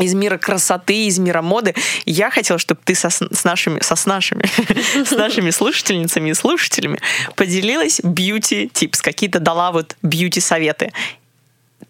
из 0.00 0.14
мира 0.14 0.38
красоты, 0.38 1.06
из 1.06 1.18
мира 1.18 1.42
моды. 1.42 1.74
Я 2.04 2.30
хотела, 2.30 2.58
чтобы 2.58 2.80
ты 2.84 2.94
со, 2.94 3.10
с 3.10 3.44
нашими, 3.44 3.80
со, 3.82 3.96
с 3.96 4.06
нашими, 4.06 4.44
с 5.04 5.10
нашими 5.12 5.50
слушательницами 5.50 6.30
и 6.30 6.34
слушателями 6.34 6.98
поделилась 7.36 8.00
бьюти 8.02 8.68
типс, 8.72 9.00
какие-то 9.02 9.38
дала 9.40 9.70
вот 9.72 9.96
бьюти 10.02 10.40
советы. 10.40 10.92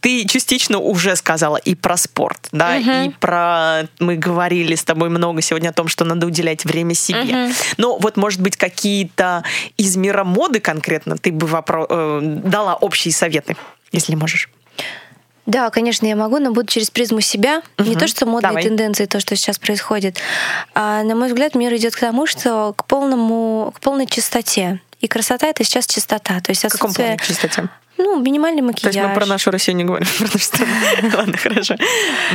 Ты 0.01 0.27
частично 0.27 0.79
уже 0.79 1.17
сказала 1.17 1.57
и 1.57 1.75
про 1.75 1.97
спорт, 1.97 2.49
да, 2.53 2.75
Мгм. 2.79 2.91
и 2.91 3.09
про 3.11 3.85
мы 4.01 4.17
говорили 4.17 4.75
с 4.75 4.85
тобой 4.85 5.09
много 5.09 5.41
сегодня 5.41 5.71
о 5.71 5.73
том, 5.73 5.89
что 5.89 6.05
надо 6.05 6.27
уделять 6.27 6.67
время 6.67 6.93
себе. 6.95 7.23
Мгм. 7.23 7.55
Но 7.79 7.97
вот, 7.99 8.19
может 8.19 8.43
быть, 8.43 8.57
какие-то 8.59 9.45
из 9.79 9.97
мира 9.97 10.25
моды 10.25 10.61
конкретно 10.61 11.17
ты 11.17 11.33
бы 11.33 11.47
вопро- 11.47 11.87
э, 11.89 12.21
дала 12.45 12.75
общие 12.75 13.15
советы, 13.15 13.57
если 13.93 14.15
можешь. 14.15 14.51
Да, 15.47 15.69
конечно, 15.71 16.07
я 16.07 16.17
могу, 16.17 16.39
но 16.39 16.53
буду 16.53 16.67
через 16.67 16.91
призму 16.91 17.21
себя. 17.21 17.63
Не 17.79 17.91
Мгм. 17.91 17.99
то, 18.01 18.07
что 18.07 18.25
модные 18.27 18.49
Давай. 18.51 18.63
тенденции, 18.63 19.05
то, 19.05 19.21
что 19.21 19.37
сейчас 19.37 19.59
происходит. 19.59 20.19
А, 20.75 21.03
на 21.03 21.15
мой 21.15 21.29
взгляд, 21.29 21.55
мир 21.55 21.75
идет 21.75 21.95
к 21.95 22.01
тому, 22.01 22.27
что 22.27 22.73
к 22.77 22.87
полному, 22.87 23.73
к 23.77 23.81
полной 23.81 24.07
чистоте. 24.07 24.81
И 25.01 25.09
красота 25.09 25.47
это 25.49 25.63
сейчас 25.65 25.87
чистота. 25.87 26.41
То 26.41 26.51
есть 26.51 26.65
В 26.65 26.69
каком 26.69 26.95
плане 26.95 27.15
отсутствие, 27.15 27.51
чистоте? 27.51 27.69
Ну, 27.97 28.21
минимальный 28.21 28.61
То 28.61 28.67
макияж. 28.67 28.95
есть 28.95 29.09
мы 29.09 29.15
про 29.15 29.27
нашу 29.27 29.51
Россию 29.51 29.77
не 29.77 29.85
говорим, 29.85 30.07
про 30.19 30.25
нашу 30.25 30.39
страну. 30.39 30.73
Ладно, 31.17 31.37
хорошо. 31.37 31.77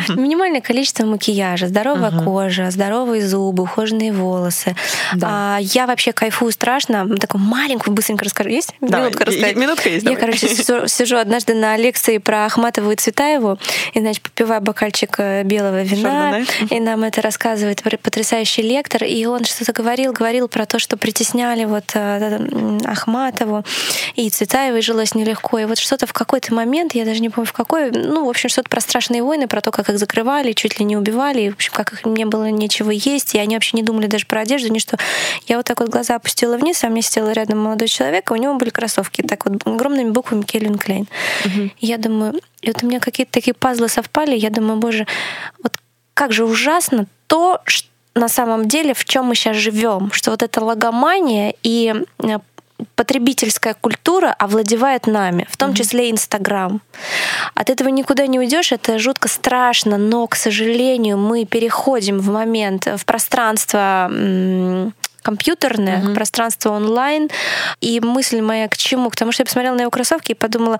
Минимальное 0.10 0.62
количество 0.62 1.06
макияжа, 1.06 1.68
здоровая 1.68 2.12
кожа, 2.24 2.72
здоровые 2.72 3.26
зубы, 3.26 3.64
ухоженные 3.64 4.14
волосы. 4.14 4.76
Да. 5.16 5.28
А, 5.30 5.58
я 5.62 5.88
вообще 5.88 6.14
кайфую 6.14 6.52
страшно. 6.52 7.18
Такую 7.18 7.42
маленькую 7.42 7.94
быстренько 7.94 8.26
расскажу. 8.26 8.50
Есть? 8.50 8.74
Минутка 8.82 9.26
рассказать? 9.26 9.56
минутка 9.56 9.90
есть, 9.90 10.04
Я, 10.04 10.12
давай. 10.12 10.22
короче, 10.22 10.48
сижу, 10.48 10.88
сижу 10.88 11.18
однажды 11.18 11.54
на 11.54 11.76
лекции 11.78 12.18
про 12.18 12.46
Ахматову 12.46 12.92
и 12.92 12.96
Цветаеву, 12.96 13.58
и, 13.94 14.00
значит, 14.00 14.22
попиваю 14.22 14.62
бокальчик 14.62 15.16
э, 15.18 15.44
белого 15.44 15.84
вина, 15.84 16.46
Шардоне. 16.46 16.46
и 16.70 16.80
нам 16.80 17.04
это 17.04 17.22
рассказывает 17.22 17.84
потрясающий 18.02 18.62
лектор, 18.62 19.04
и 19.04 19.26
он 19.26 19.44
что-то 19.46 19.74
говорил, 19.74 20.14
говорил 20.14 20.48
про 20.48 20.66
то, 20.66 20.80
что 20.80 20.98
притесняли 20.98 21.66
вот 21.66 21.92
э, 21.94 22.80
Ахматову, 22.86 23.64
и 24.16 24.30
Цветаевой 24.30 24.82
жилось 24.82 25.16
нелегко, 25.16 25.49
и 25.58 25.66
вот 25.66 25.78
что-то 25.78 26.06
в 26.06 26.14
какой-то 26.14 26.54
момент, 26.54 26.94
я 26.94 27.06
даже 27.06 27.22
не 27.22 27.30
помню 27.30 27.48
в 27.48 27.54
какой, 27.54 27.92
ну, 27.92 28.26
в 28.26 28.30
общем, 28.30 28.50
что-то 28.50 28.70
про 28.70 28.82
страшные 28.82 29.24
войны, 29.24 29.48
про 29.48 29.62
то, 29.62 29.72
как 29.72 29.90
их 29.90 29.98
закрывали, 29.98 30.52
чуть 30.54 30.80
ли 30.80 30.86
не 30.86 30.96
убивали, 30.98 31.42
и, 31.42 31.50
в 31.50 31.56
общем, 31.56 31.74
как 31.74 31.94
их 31.94 32.06
не 32.06 32.26
было 32.26 32.50
нечего 32.52 32.92
есть, 32.92 33.34
и 33.36 33.40
они 33.40 33.56
вообще 33.56 33.78
не 33.78 33.84
думали 33.84 34.08
даже 34.08 34.26
про 34.26 34.42
одежду, 34.42 34.72
ни 34.72 34.80
что. 34.80 34.98
Я 35.48 35.58
вот 35.58 35.66
так 35.66 35.80
вот 35.80 35.90
глаза 35.90 36.16
опустила 36.16 36.58
вниз, 36.58 36.84
а 36.84 36.90
мне 36.90 37.02
сидел 37.02 37.30
рядом 37.32 37.60
молодой 37.60 37.88
человек, 37.88 38.30
а 38.30 38.34
у 38.34 38.38
него 38.38 38.56
были 38.56 38.70
кроссовки, 38.70 39.22
так 39.22 39.46
вот 39.46 39.66
огромными 39.66 40.10
буквами 40.10 40.44
Кельвин 40.44 40.78
Клейн. 40.78 41.08
И 41.80 41.86
я 41.86 41.98
думаю, 41.98 42.40
и 42.62 42.68
вот 42.68 42.84
у 42.84 42.88
меня 42.88 43.00
какие-то 43.00 43.32
такие 43.32 43.54
пазлы 43.54 43.88
совпали, 43.90 44.36
я 44.36 44.50
думаю, 44.50 44.78
боже, 44.80 45.08
вот 45.64 45.74
как 46.14 46.34
же 46.34 46.46
ужасно 46.46 47.08
то, 47.28 47.62
ш- 47.66 47.86
на 48.16 48.28
самом 48.28 48.68
деле, 48.68 48.94
в 48.94 49.06
чем 49.06 49.26
мы 49.26 49.36
сейчас 49.36 49.56
живем, 49.56 50.12
что 50.12 50.32
вот 50.32 50.44
эта 50.44 50.60
логомания 50.62 51.54
и 51.64 51.94
э, 52.24 52.40
потребительская 52.96 53.74
культура 53.74 54.36
овладевает 54.38 55.08
нами, 55.08 55.48
в 55.50 55.58
том 55.58 55.74
числе 55.74 56.12
Инстаграм. 56.12 56.82
От 57.56 57.70
этого 57.70 57.90
никуда 57.90 58.28
не 58.28 58.40
уйдешь, 58.40 58.72
это 58.72 59.00
жутко 59.00 59.28
страшно, 59.28 59.98
но, 59.98 60.28
к 60.28 60.36
сожалению, 60.36 61.18
мы 61.18 61.46
переходим 61.46 62.20
в 62.20 62.30
момент, 62.30 62.88
в 62.88 63.06
пространство 63.06 64.10
компьютерное, 65.30 65.98
Мгм. 66.00 66.16
пространство 66.16 66.72
онлайн. 66.72 67.30
И 67.82 68.00
мысль 68.00 68.42
моя 68.42 68.68
к 68.68 68.76
чему? 68.78 69.10
К 69.12 69.16
тому, 69.16 69.32
что 69.32 69.42
я 69.42 69.46
посмотрела 69.46 69.76
на 69.76 69.82
его 69.82 69.92
кроссовки 69.92 70.32
и 70.32 70.36
подумала, 70.36 70.80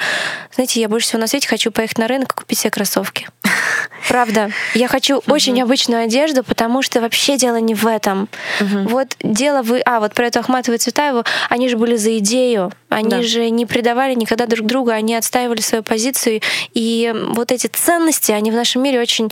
знаете, 0.56 0.82
я 0.82 0.90
больше 0.90 1.08
всего 1.08 1.22
на 1.22 1.28
свете 1.28 1.48
хочу 1.48 1.72
поехать 1.72 2.00
на 2.00 2.08
рынок 2.08 2.32
и 2.34 2.36
купить 2.36 2.58
себе 2.60 2.72
кроссовки. 2.72 3.28
Правда. 4.08 4.50
Я 4.74 4.88
хочу 4.88 5.22
очень 5.28 5.54
необычную 5.54 6.04
одежду, 6.06 6.44
потому 6.44 6.82
что 6.82 7.00
вообще 7.02 7.38
дело 7.38 7.58
не 7.58 7.76
в 7.76 7.86
этом. 7.86 8.28
Вот 8.60 9.08
дело 9.22 9.62
вы... 9.62 9.82
А, 9.86 10.00
вот 10.00 10.14
про 10.16 10.26
эту 10.28 10.40
Ахматову 10.40 10.76
и 10.76 10.80
Цветаеву, 10.80 11.24
они 11.50 11.70
же 11.70 11.78
были 11.78 11.96
за 11.96 12.18
идею. 12.18 12.72
Они 12.90 13.10
Да. 13.10 13.22
же 13.22 13.50
не 13.52 13.66
предавали 13.68 14.16
никогда 14.16 14.48
друг 14.48 14.66
друга, 14.66 14.94
они 14.94 15.14
отстаивали 15.16 15.62
свою 15.62 15.84
позицию. 15.84 16.42
И 16.74 17.14
вот 17.36 17.52
эти 17.52 17.68
ценности, 17.68 18.32
они 18.32 18.50
в 18.52 18.56
нашем 18.56 18.82
мире 18.82 19.00
очень 19.00 19.32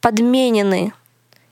подменены. 0.00 0.92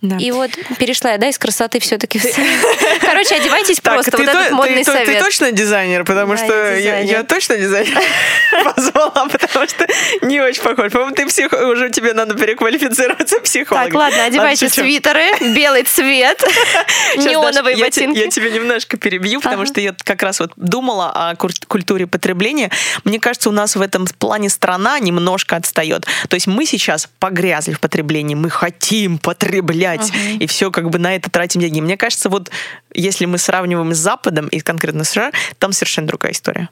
Да. 0.02 0.16
И 0.18 0.30
вот 0.30 0.50
перешла 0.78 1.12
я, 1.12 1.18
да, 1.18 1.28
из 1.28 1.38
красоты 1.38 1.78
все-таки. 1.78 2.20
Короче, 3.00 3.34
одевайтесь 3.34 3.80
просто. 3.80 4.16
Вот 4.16 4.26
то- 4.26 4.32
этот 4.32 4.52
модный 4.52 4.84
ты- 4.84 4.92
ты 4.92 5.04
совет. 5.04 5.22
точно 5.22 5.52
дизайнер, 5.52 6.04
потому 6.04 6.36
что 6.38 6.76
я 6.76 7.22
точно 7.22 7.58
дизайнер 7.58 8.00
позвала, 8.64 9.28
потому 9.28 9.68
что 9.68 9.86
не 10.22 10.40
очень 10.40 10.62
похож. 10.62 10.90
По-моему, 10.90 11.14
ты 11.14 11.26
псих... 11.26 11.52
уже 11.52 11.90
тебе 11.90 12.14
надо 12.14 12.34
переквалифицироваться 12.34 13.40
психологом. 13.40 13.90
Так, 13.92 14.00
ладно, 14.00 14.24
одевайте 14.24 14.70
свитеры, 14.70 15.26
белый 15.54 15.82
цвет, 15.82 16.42
неоновые 17.16 17.76
ботинки. 17.76 18.18
Я, 18.18 18.28
тебя 18.28 18.48
немножко 18.50 18.96
перебью, 18.96 19.40
потому 19.40 19.66
что 19.66 19.80
я 19.80 19.94
как 20.02 20.22
раз 20.22 20.40
вот 20.40 20.52
думала 20.56 21.10
о 21.10 21.36
культуре 21.36 22.06
потребления. 22.06 22.70
Мне 23.04 23.20
кажется, 23.20 23.50
у 23.50 23.52
нас 23.52 23.76
в 23.76 23.82
этом 23.82 24.06
плане 24.18 24.48
страна 24.48 24.98
немножко 24.98 25.56
отстает. 25.56 26.06
То 26.28 26.34
есть 26.34 26.46
мы 26.46 26.64
сейчас 26.64 27.08
погрязли 27.18 27.74
в 27.74 27.80
потреблении, 27.80 28.34
мы 28.34 28.48
хотим 28.48 29.18
потреблять, 29.18 29.89
Ага. 29.98 30.12
и 30.38 30.46
все 30.46 30.70
как 30.70 30.90
бы 30.90 30.98
на 30.98 31.14
это 31.14 31.30
тратим 31.30 31.60
деньги. 31.60 31.80
Мне 31.80 31.96
кажется, 31.96 32.28
вот 32.28 32.50
если 32.94 33.26
мы 33.26 33.38
сравниваем 33.38 33.94
с 33.94 33.98
Западом 33.98 34.48
и 34.48 34.60
конкретно 34.60 35.04
США, 35.04 35.32
там 35.58 35.72
совершенно 35.72 36.08
другая 36.08 36.32
история. 36.32 36.68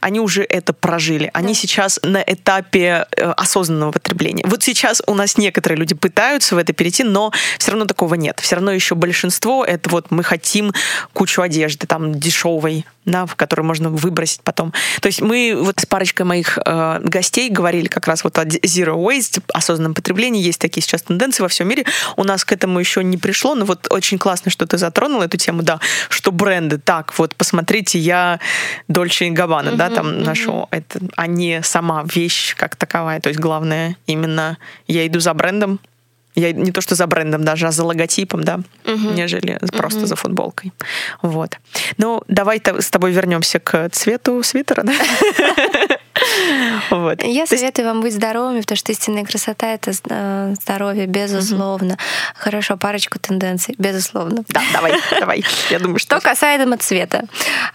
Они 0.00 0.18
уже 0.18 0.44
это 0.44 0.72
прожили. 0.72 1.30
Они 1.34 1.54
сейчас 1.54 2.00
на 2.02 2.22
этапе 2.26 3.06
э, 3.16 3.30
осознанного 3.36 3.92
потребления. 3.92 4.42
Вот 4.46 4.62
сейчас 4.62 5.02
у 5.06 5.14
нас 5.14 5.36
некоторые 5.36 5.78
люди 5.78 5.94
пытаются 5.94 6.54
в 6.54 6.58
это 6.58 6.72
перейти, 6.72 7.04
но 7.04 7.32
все 7.58 7.72
равно 7.72 7.84
такого 7.84 8.14
нет. 8.14 8.40
Все 8.40 8.56
равно 8.56 8.72
еще 8.72 8.94
большинство 8.94 9.64
это 9.64 9.90
вот 9.90 10.10
мы 10.10 10.24
хотим 10.24 10.72
кучу 11.12 11.42
одежды 11.42 11.86
там 11.86 12.14
дешевой, 12.18 12.86
да, 13.04 13.26
в 13.26 13.36
которую 13.36 13.66
можно 13.66 13.90
выбросить 13.90 14.40
потом. 14.42 14.72
То 15.00 15.06
есть 15.06 15.20
мы 15.20 15.54
вот 15.60 15.80
с 15.80 15.86
парочкой 15.86 16.24
моих 16.24 16.58
э, 16.64 17.00
гостей 17.02 17.50
говорили 17.50 17.88
как 17.88 18.06
раз 18.06 18.24
вот 18.24 18.38
о 18.38 18.44
zero 18.44 18.96
waste, 18.96 19.42
осознанном 19.52 19.94
потреблении. 19.94 20.42
Есть 20.42 20.60
такие 20.60 20.82
сейчас 20.82 21.02
тенденции 21.02 21.42
во 21.42 21.48
всем 21.48 21.68
мире. 21.68 21.84
У 22.16 22.24
нас 22.24 22.44
к 22.44 22.52
этому 22.52 22.78
еще 22.78 23.04
не 23.04 23.18
пришло, 23.18 23.54
но 23.54 23.66
вот 23.66 23.86
очень 23.90 24.18
классно, 24.18 24.50
что 24.50 24.66
ты 24.66 24.78
затронул 24.78 25.20
эту 25.20 25.36
тему, 25.36 25.57
да, 25.62 25.80
что 26.08 26.32
бренды, 26.32 26.78
так, 26.78 27.18
вот 27.18 27.34
посмотрите, 27.36 27.98
я 27.98 28.40
Дольче 28.88 29.26
и 29.26 29.30
Габбана, 29.30 29.72
да, 29.72 29.88
там 29.90 30.22
ношу 30.22 30.68
это, 30.70 31.00
а 31.16 31.26
не 31.26 31.62
сама 31.62 32.04
вещь 32.14 32.54
как 32.56 32.76
таковая. 32.76 33.20
То 33.20 33.28
есть 33.28 33.40
главное 33.40 33.96
именно 34.06 34.58
я 34.86 35.06
иду 35.06 35.20
за 35.20 35.34
брендом, 35.34 35.80
я 36.34 36.52
не 36.52 36.70
то 36.70 36.80
что 36.80 36.94
за 36.94 37.06
брендом 37.06 37.44
даже, 37.44 37.66
а 37.66 37.70
за 37.72 37.84
логотипом, 37.84 38.44
да, 38.44 38.60
нежели 39.14 39.58
просто 39.76 40.06
за 40.06 40.14
футболкой. 40.16 40.72
Вот. 41.22 41.58
Ну, 41.96 42.22
давай 42.28 42.60
то- 42.60 42.80
с 42.80 42.90
тобой 42.90 43.10
вернемся 43.12 43.58
к 43.58 43.88
цвету 43.90 44.42
свитера, 44.42 44.82
да? 44.84 44.92
Вот. 46.90 47.22
Я 47.22 47.46
То 47.46 47.54
есть- 47.54 47.58
советую 47.60 47.86
вам 47.88 48.00
быть 48.00 48.14
здоровыми, 48.14 48.60
потому 48.60 48.76
что 48.76 48.92
истинная 48.92 49.24
красота— 49.24 49.66
это 49.74 49.92
э, 50.10 50.54
здоровье, 50.62 51.06
безусловно. 51.06 51.96
Хорошо, 52.34 52.76
парочку 52.76 53.18
тенденций, 53.18 53.74
безусловно. 53.78 54.44
Да, 54.48 54.62
давай, 54.72 54.92
давай. 55.20 55.44
Я 55.70 55.78
думаю, 55.78 55.98
Что 55.98 56.18
что... 56.20 56.28
касаемо 56.28 56.76
цвета. 56.78 57.24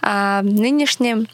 А, 0.02 0.42
Нынешним 0.42 1.26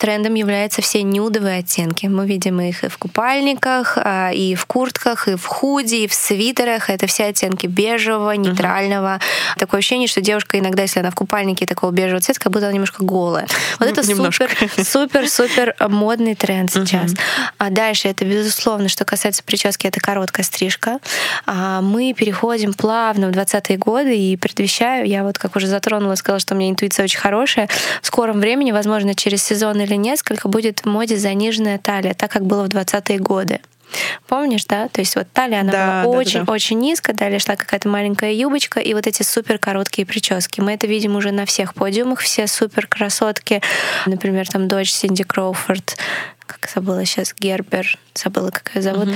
трендом 0.00 0.34
являются 0.34 0.82
все 0.82 1.02
нюдовые 1.02 1.58
оттенки. 1.58 2.06
Мы 2.06 2.26
видим 2.26 2.60
их 2.60 2.84
и 2.84 2.88
в 2.88 2.96
купальниках, 2.98 3.96
а, 3.96 4.30
и 4.32 4.54
в 4.54 4.64
куртках, 4.64 5.28
и 5.28 5.36
в 5.36 5.44
худи, 5.44 5.96
и 5.96 6.08
в 6.08 6.14
свитерах. 6.14 6.88
Это 6.90 7.06
все 7.06 7.26
оттенки 7.26 7.66
бежевого, 7.66 8.32
нейтрального. 8.32 9.20
Такое 9.58 9.78
ощущение, 9.78 10.08
что 10.08 10.20
девушка 10.20 10.58
иногда, 10.58 10.82
если 10.82 11.00
она 11.00 11.10
в 11.10 11.14
купальнике 11.14 11.66
такого 11.66 11.90
бежевого 11.90 12.20
цвета, 12.20 12.40
как 12.40 12.52
будто 12.52 12.66
она 12.66 12.72
немножко 12.72 13.04
голая. 13.04 13.46
Вот 13.78 13.88
это 13.88 14.06
Немножко. 14.08 14.48
супер, 14.48 14.84
супер, 14.84 15.28
супер 15.28 15.76
модный 15.88 16.34
тренд 16.34 16.72
сейчас. 16.72 17.12
А 17.58 17.70
дальше 17.70 18.08
это, 18.08 18.24
безусловно, 18.24 18.88
что 18.88 19.04
касается 19.04 19.42
прически, 19.42 19.86
это 19.86 20.00
короткая 20.00 20.44
стрижка. 20.44 20.98
А 21.46 21.82
Мы 21.82 22.14
переходим 22.14 22.72
плавно 22.72 23.28
в 23.28 23.32
20-е 23.32 23.76
годы 23.76 24.16
и 24.16 24.36
предвещаю, 24.36 25.06
я 25.06 25.24
вот 25.24 25.38
как 25.38 25.56
уже 25.56 25.66
затронула, 25.66 26.14
сказала, 26.14 26.40
что 26.40 26.54
у 26.54 26.58
меня 26.58 26.70
интуиция 26.70 27.04
очень 27.04 27.18
хорошая. 27.18 27.68
В 28.00 28.06
скором 28.06 28.40
времени, 28.40 28.72
возможно, 28.72 29.14
через 29.14 29.42
сезон 29.42 29.78
или 29.80 29.89
несколько, 29.96 30.48
будет 30.48 30.80
в 30.80 30.86
моде 30.86 31.16
заниженная 31.16 31.78
талия, 31.78 32.14
так 32.14 32.30
как 32.30 32.44
было 32.44 32.64
в 32.64 32.68
20-е 32.68 33.18
годы. 33.18 33.60
Помнишь, 34.28 34.64
да? 34.66 34.88
То 34.88 35.00
есть 35.00 35.16
вот 35.16 35.26
талия, 35.32 35.60
она 35.60 35.72
Да, 35.72 35.86
была 35.86 36.02
да, 36.02 36.18
очень-очень 36.20 36.44
да. 36.44 36.52
очень 36.52 36.78
низко, 36.78 37.12
далее 37.12 37.38
шла 37.38 37.56
какая-то 37.56 37.88
маленькая 37.88 38.32
юбочка 38.32 38.80
и 38.80 38.94
вот 38.94 39.06
эти 39.06 39.22
супер 39.22 39.58
короткие 39.58 40.06
прически. 40.06 40.60
Мы 40.60 40.74
это 40.74 40.86
видим 40.86 41.16
уже 41.16 41.32
на 41.32 41.44
всех 41.46 41.74
подиумах, 41.74 42.20
все 42.20 42.46
супер 42.46 42.86
красотки. 42.86 43.60
Например, 44.06 44.46
там 44.48 44.68
дочь 44.68 44.92
Синди 44.92 45.24
Кроуфорд, 45.24 45.96
как 46.46 46.70
забыла 46.72 47.04
сейчас, 47.04 47.34
Гербер, 47.38 47.98
забыла, 48.14 48.50
как 48.50 48.72
ее 48.74 48.82
зовут, 48.82 49.08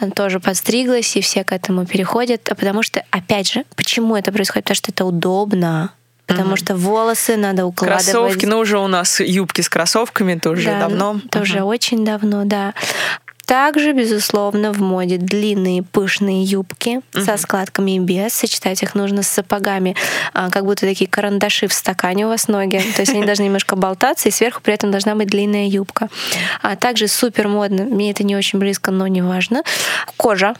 она 0.00 0.10
тоже 0.10 0.40
подстриглась, 0.40 1.16
и 1.16 1.20
все 1.20 1.44
к 1.44 1.52
этому 1.52 1.86
переходят. 1.86 2.48
А 2.48 2.54
потому 2.54 2.82
что, 2.82 3.04
опять 3.10 3.52
же, 3.52 3.64
почему 3.76 4.16
это 4.16 4.32
происходит? 4.32 4.64
Потому 4.64 4.76
что 4.76 4.92
это 4.92 5.04
удобно. 5.04 5.92
Потому 6.26 6.56
что 6.56 6.76
волосы 6.76 7.36
надо 7.36 7.66
укладывать. 7.66 8.04
Кроссовки, 8.04 8.46
ну 8.46 8.58
уже 8.58 8.78
у 8.78 8.88
нас 8.88 9.20
юбки 9.20 9.60
с 9.60 9.68
кроссовками, 9.68 10.34
это 10.34 10.50
уже 10.50 10.70
Да, 10.70 10.80
давно. 10.80 11.20
Это 11.24 11.40
уже 11.40 11.62
очень 11.62 12.04
давно, 12.04 12.44
да. 12.44 12.74
Также, 13.46 13.92
безусловно, 13.92 14.72
в 14.72 14.80
моде 14.80 15.18
длинные 15.18 15.84
пышные 15.84 16.42
юбки 16.42 17.00
со 17.12 17.36
складками 17.36 17.94
и 17.94 18.00
без. 18.00 18.32
Сочетать 18.32 18.82
их 18.82 18.96
нужно 18.96 19.22
с 19.22 19.28
сапогами, 19.28 19.94
а, 20.34 20.50
как 20.50 20.64
будто 20.64 20.84
такие 20.84 21.08
карандаши 21.08 21.68
в 21.68 21.72
стакане 21.72 22.26
у 22.26 22.28
вас 22.28 22.48
ноги. 22.48 22.82
То 22.96 23.02
есть 23.02 23.12
они 23.12 23.24
должны 23.24 23.44
немножко 23.44 23.76
болтаться, 23.76 24.28
и 24.28 24.32
сверху 24.32 24.60
при 24.62 24.74
этом 24.74 24.90
должна 24.90 25.14
быть 25.14 25.28
длинная 25.28 25.68
юбка. 25.68 26.08
А 26.60 26.74
также 26.74 27.06
супер 27.06 27.46
модно, 27.46 27.84
мне 27.84 28.10
это 28.10 28.24
не 28.24 28.34
очень 28.34 28.58
близко, 28.58 28.90
но 28.90 29.06
не 29.06 29.22
важно. 29.22 29.62
Кожа. 30.16 30.56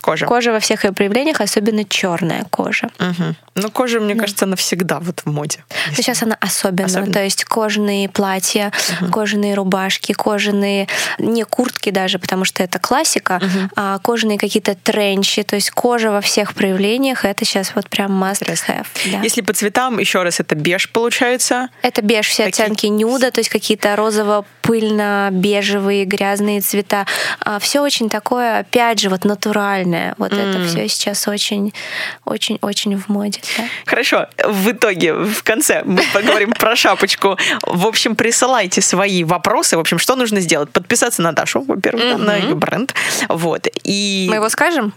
Кожа. 0.00 0.26
Кожа 0.26 0.52
во 0.52 0.60
всех 0.60 0.84
ее 0.84 0.92
проявлениях, 0.92 1.40
особенно 1.40 1.84
черная 1.84 2.44
кожа. 2.50 2.88
Мгм. 2.98 3.34
Ну, 3.54 3.70
кожа, 3.70 4.00
мне 4.00 4.14
кажется, 4.14 4.46
навсегда 4.46 4.98
вот 5.00 5.20
в 5.24 5.26
моде. 5.26 5.64
Но 5.88 5.94
сейчас 5.94 6.22
она 6.22 6.36
особенно. 6.40 6.86
Особенно. 6.86 7.12
То 7.12 7.22
есть 7.24 7.44
кожаные 7.44 8.08
платья, 8.08 8.72
кожаные 9.12 9.54
рубашки, 9.54 10.12
кожаные, 10.12 10.86
не 11.18 11.42
куртки 11.44 11.90
даже, 11.90 12.18
потому 12.18 12.44
что 12.44 12.62
это 12.62 12.78
классика, 12.78 13.40
а 13.76 13.98
кожаные 13.98 14.38
какие-то 14.38 14.74
тренчи. 14.76 15.42
То 15.42 15.56
есть 15.56 15.70
кожа 15.72 16.10
во 16.10 16.20
всех 16.20 16.54
проявлениях, 16.54 17.24
это 17.24 17.44
сейчас 17.44 17.72
вот 17.74 17.88
прям 17.88 18.22
must 18.22 18.42
have. 18.68 18.86
да. 19.10 19.20
Если 19.22 19.40
по 19.40 19.52
цветам, 19.52 19.98
еще 19.98 20.22
раз, 20.22 20.40
это 20.40 20.54
беж 20.54 20.88
получается. 20.90 21.68
Это 21.82 22.02
беж, 22.02 22.28
все 22.28 22.44
Какие- 22.44 22.64
оттенки 22.66 22.86
нюда, 22.86 23.30
то 23.30 23.40
есть 23.40 23.50
какие-то 23.50 23.94
розово-пыльно-бежевые 23.96 26.04
грязные 26.04 26.60
цвета. 26.60 27.06
Все 27.60 27.80
очень 27.80 28.08
такое, 28.08 28.60
опять 28.60 29.00
же, 29.00 29.08
вот 29.10 29.24
натуральное. 29.88 30.14
Вот 30.18 30.32
это 30.32 30.64
все 30.66 30.88
сейчас 30.88 31.28
очень, 31.28 31.72
очень, 32.24 32.58
очень 32.60 32.96
в 32.96 33.08
моде. 33.08 33.40
да. 33.56 33.64
Хорошо, 33.86 34.26
в 34.44 34.70
итоге, 34.70 35.14
в 35.14 35.42
конце 35.42 35.82
мы 35.84 36.02
поговорим 36.12 36.52
про 36.52 36.76
шапочку. 36.76 37.36
В 37.62 37.86
общем, 37.86 38.16
присылайте 38.16 38.80
свои 38.80 39.24
вопросы. 39.24 39.76
В 39.76 39.80
общем, 39.80 39.98
что 39.98 40.16
нужно 40.16 40.40
сделать? 40.40 40.70
Подписаться 40.70 41.22
на 41.22 41.32
Дашу, 41.32 41.62
во-первых, 41.62 42.18
на 42.18 42.36
ее 42.36 42.54
бренд. 42.54 42.94
Вот. 43.28 43.66
И... 43.84 44.26
Мы 44.28 44.36
его 44.36 44.48
скажем? 44.48 44.92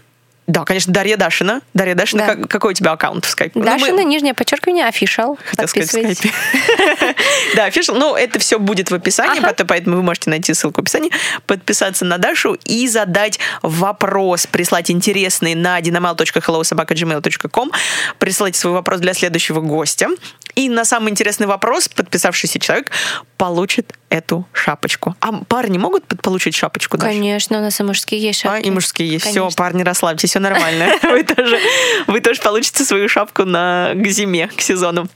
Да, 0.48 0.64
конечно, 0.64 0.92
Дарья 0.92 1.16
Дашина. 1.16 1.60
Дарья 1.72 1.94
Дашина, 1.94 2.26
Да. 2.26 2.34
как- 2.34 2.48
какой 2.50 2.70
у 2.72 2.74
тебя 2.74 2.90
аккаунт 2.92 3.24
в 3.24 3.28
скайпе? 3.28 3.60
Ну, 3.60 3.64
мы- 3.64 3.78
Дашина, 3.78 4.00
нижнее 4.02 4.34
подчеркивание, 4.34 4.88
official. 4.88 5.38
Хотел 5.44 5.68
сказать 5.68 5.88
скайпе. 5.88 6.30
Да, 7.54 7.68
official. 7.68 7.94
Ну, 7.96 8.16
это 8.16 8.38
все 8.40 8.58
будет 8.58 8.90
в 8.90 8.94
описании, 8.94 9.38
Ага. 9.38 9.48
поэтому- 9.48 9.68
поэтому 9.68 9.96
вы 9.96 10.02
можете 10.02 10.30
найти 10.30 10.52
ссылку 10.54 10.80
в 10.80 10.82
описании, 10.84 11.10
подписаться 11.46 12.04
на 12.04 12.18
Дашу 12.18 12.56
и 12.64 12.88
задать 12.88 13.38
вопрос, 13.62 14.46
прислать 14.46 14.90
интересный 14.90 15.54
на 15.54 15.78
dinamal.hellosobaka.gmail.com, 15.80 17.70
присылайте 18.18 18.58
свой 18.58 18.72
вопрос 18.74 19.00
для 19.00 19.14
следующего 19.14 19.60
гостя. 19.60 20.08
И 20.54 20.68
на 20.68 20.84
самый 20.84 21.10
интересный 21.10 21.46
вопрос 21.46 21.88
подписавшийся 21.88 22.58
человек 22.58 22.90
получит 23.36 23.94
эту 24.10 24.46
шапочку. 24.52 25.16
А 25.20 25.32
парни 25.44 25.78
могут 25.78 26.04
получить 26.22 26.54
шапочку, 26.54 26.98
Даша? 26.98 27.10
Конечно, 27.12 27.58
у 27.58 27.60
нас 27.62 27.80
и 27.80 27.82
мужские 27.82 28.20
есть 28.20 28.44
А, 28.44 28.50
шапки. 28.56 28.66
и 28.66 28.70
мужские 28.70 29.08
есть. 29.08 29.24
Все, 29.24 29.40
Конечно. 29.40 29.56
парни, 29.56 29.82
расслабьтесь, 29.82 30.30
все 30.30 30.40
нормально. 30.40 30.88
Вы 31.02 31.22
тоже, 31.24 31.58
вы 32.06 32.20
тоже 32.20 32.40
получите 32.42 32.84
свою 32.84 33.08
шапку 33.08 33.44
на, 33.44 33.92
к 33.94 34.06
зиме, 34.08 34.48
к 34.48 34.60
сезону. 34.60 35.08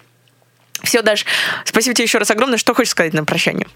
Все, 0.83 1.03
Даш, 1.03 1.25
спасибо 1.65 1.95
тебе 1.95 2.05
еще 2.05 2.19
раз 2.19 2.31
огромное. 2.31 2.59
Что 2.59 2.75
хочешь 2.75 2.91
сказать 2.93 3.13
на 3.13 3.25
прощание? 3.25 3.67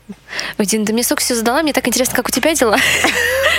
Ой, 0.58 0.66
Дина, 0.66 0.86
ты 0.86 0.92
мне 0.92 1.02
столько 1.02 1.22
все 1.22 1.34
задала, 1.34 1.62
мне 1.62 1.72
так 1.72 1.86
интересно, 1.88 2.14
как 2.16 2.28
у 2.28 2.30
тебя 2.30 2.54
дела. 2.54 2.76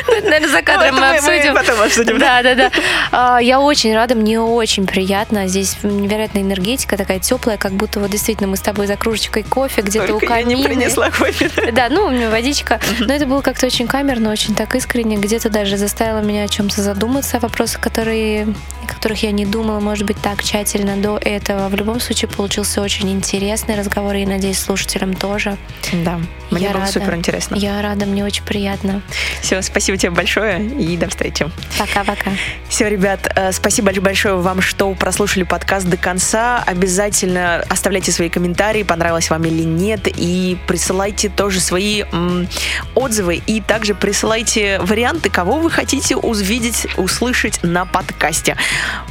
Ну, 0.07 0.15
наверное, 0.23 0.49
за 0.49 0.61
кадром 0.63 0.95
мы 0.95 1.09
обсудим. 1.15 1.53
потом 1.53 1.79
обсудим, 1.79 2.17
Да, 2.17 2.41
да, 2.41 2.55
да. 2.55 2.71
А, 3.11 3.39
Я 3.39 3.59
очень 3.59 3.93
рада, 3.93 4.15
мне 4.15 4.39
очень 4.41 4.87
приятно. 4.87 5.47
Здесь 5.47 5.77
невероятная 5.83 6.41
энергетика 6.41 6.97
такая 6.97 7.19
теплая, 7.19 7.57
как 7.57 7.73
будто 7.73 7.99
вот 7.99 8.09
действительно 8.09 8.47
мы 8.49 8.57
с 8.57 8.61
тобой 8.61 8.87
за 8.87 8.97
кружечкой 8.97 9.43
кофе 9.43 9.81
где-то 9.83 10.15
у 10.15 10.19
я 10.19 10.41
не 10.41 10.55
камина. 10.55 10.63
принесла 10.63 11.11
кофе. 11.11 11.51
Да, 11.71 11.87
ну, 11.89 12.05
у 12.05 12.09
меня 12.09 12.31
водичка. 12.31 12.79
Но 12.99 13.13
это 13.13 13.27
было 13.27 13.41
как-то 13.41 13.67
очень 13.67 13.85
камерно, 13.87 14.31
очень 14.31 14.55
так 14.55 14.73
искренне. 14.75 15.17
Где-то 15.17 15.49
даже 15.49 15.77
заставило 15.77 16.21
меня 16.21 16.45
о 16.45 16.47
чем-то 16.47 16.81
задуматься, 16.81 17.37
о 17.37 17.39
вопросах, 17.39 17.79
которые, 17.79 18.47
о 18.83 18.87
которых 18.91 19.21
я 19.21 19.31
не 19.31 19.45
думала, 19.45 19.79
может 19.79 20.07
быть, 20.07 20.19
так 20.19 20.41
тщательно 20.43 20.97
до 20.97 21.19
этого. 21.19 21.69
В 21.69 21.75
любом 21.75 21.99
случае, 21.99 22.27
получился 22.29 22.81
очень 22.81 23.07
интересный 23.11 23.30
разговор, 23.75 24.15
и, 24.15 24.25
надеюсь, 24.25 24.59
слушателям 24.59 25.13
тоже. 25.13 25.57
Да, 25.91 26.19
мне 26.49 26.65
Я 26.65 26.71
было 26.71 26.81
рада. 26.81 26.91
супер 26.91 27.15
интересно. 27.15 27.55
Я 27.55 27.81
рада, 27.81 28.05
мне 28.05 28.23
очень 28.25 28.43
приятно. 28.43 29.01
Все, 29.41 29.61
спасибо 29.61 29.97
тебе 29.97 30.11
большое 30.11 30.65
и 30.65 30.97
до 30.97 31.09
встречи. 31.09 31.49
Пока-пока. 31.77 32.31
Все, 32.69 32.89
ребят, 32.89 33.31
э, 33.35 33.51
спасибо 33.51 33.91
большое 34.01 34.35
вам, 34.35 34.61
что 34.61 34.93
прослушали 34.93 35.43
подкаст 35.43 35.87
до 35.87 35.97
конца. 35.97 36.63
Обязательно 36.65 37.63
оставляйте 37.69 38.11
свои 38.11 38.29
комментарии, 38.29 38.83
понравилось 38.83 39.29
вам 39.29 39.43
или 39.45 39.63
нет, 39.63 40.07
и 40.07 40.57
присылайте 40.67 41.29
тоже 41.29 41.59
свои 41.59 42.03
м, 42.11 42.47
отзывы, 42.95 43.35
и 43.45 43.61
также 43.61 43.95
присылайте 43.95 44.79
варианты, 44.79 45.29
кого 45.29 45.57
вы 45.57 45.69
хотите 45.71 46.15
увидеть, 46.15 46.87
услышать 46.97 47.59
на 47.63 47.85
подкасте. 47.85 48.57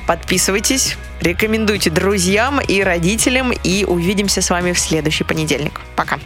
Подписывайтесь, 0.06 0.96
рекомендуйте 1.20 1.90
друзьям 1.90 2.60
и 2.60 2.82
родителям, 2.82 3.52
и 3.52 3.84
увидимся 3.84 4.42
с 4.42 4.50
вами 4.50 4.72
в 4.72 4.78
следующий 4.78 5.24
понедельник. 5.24 5.80
Пока. 5.96 6.18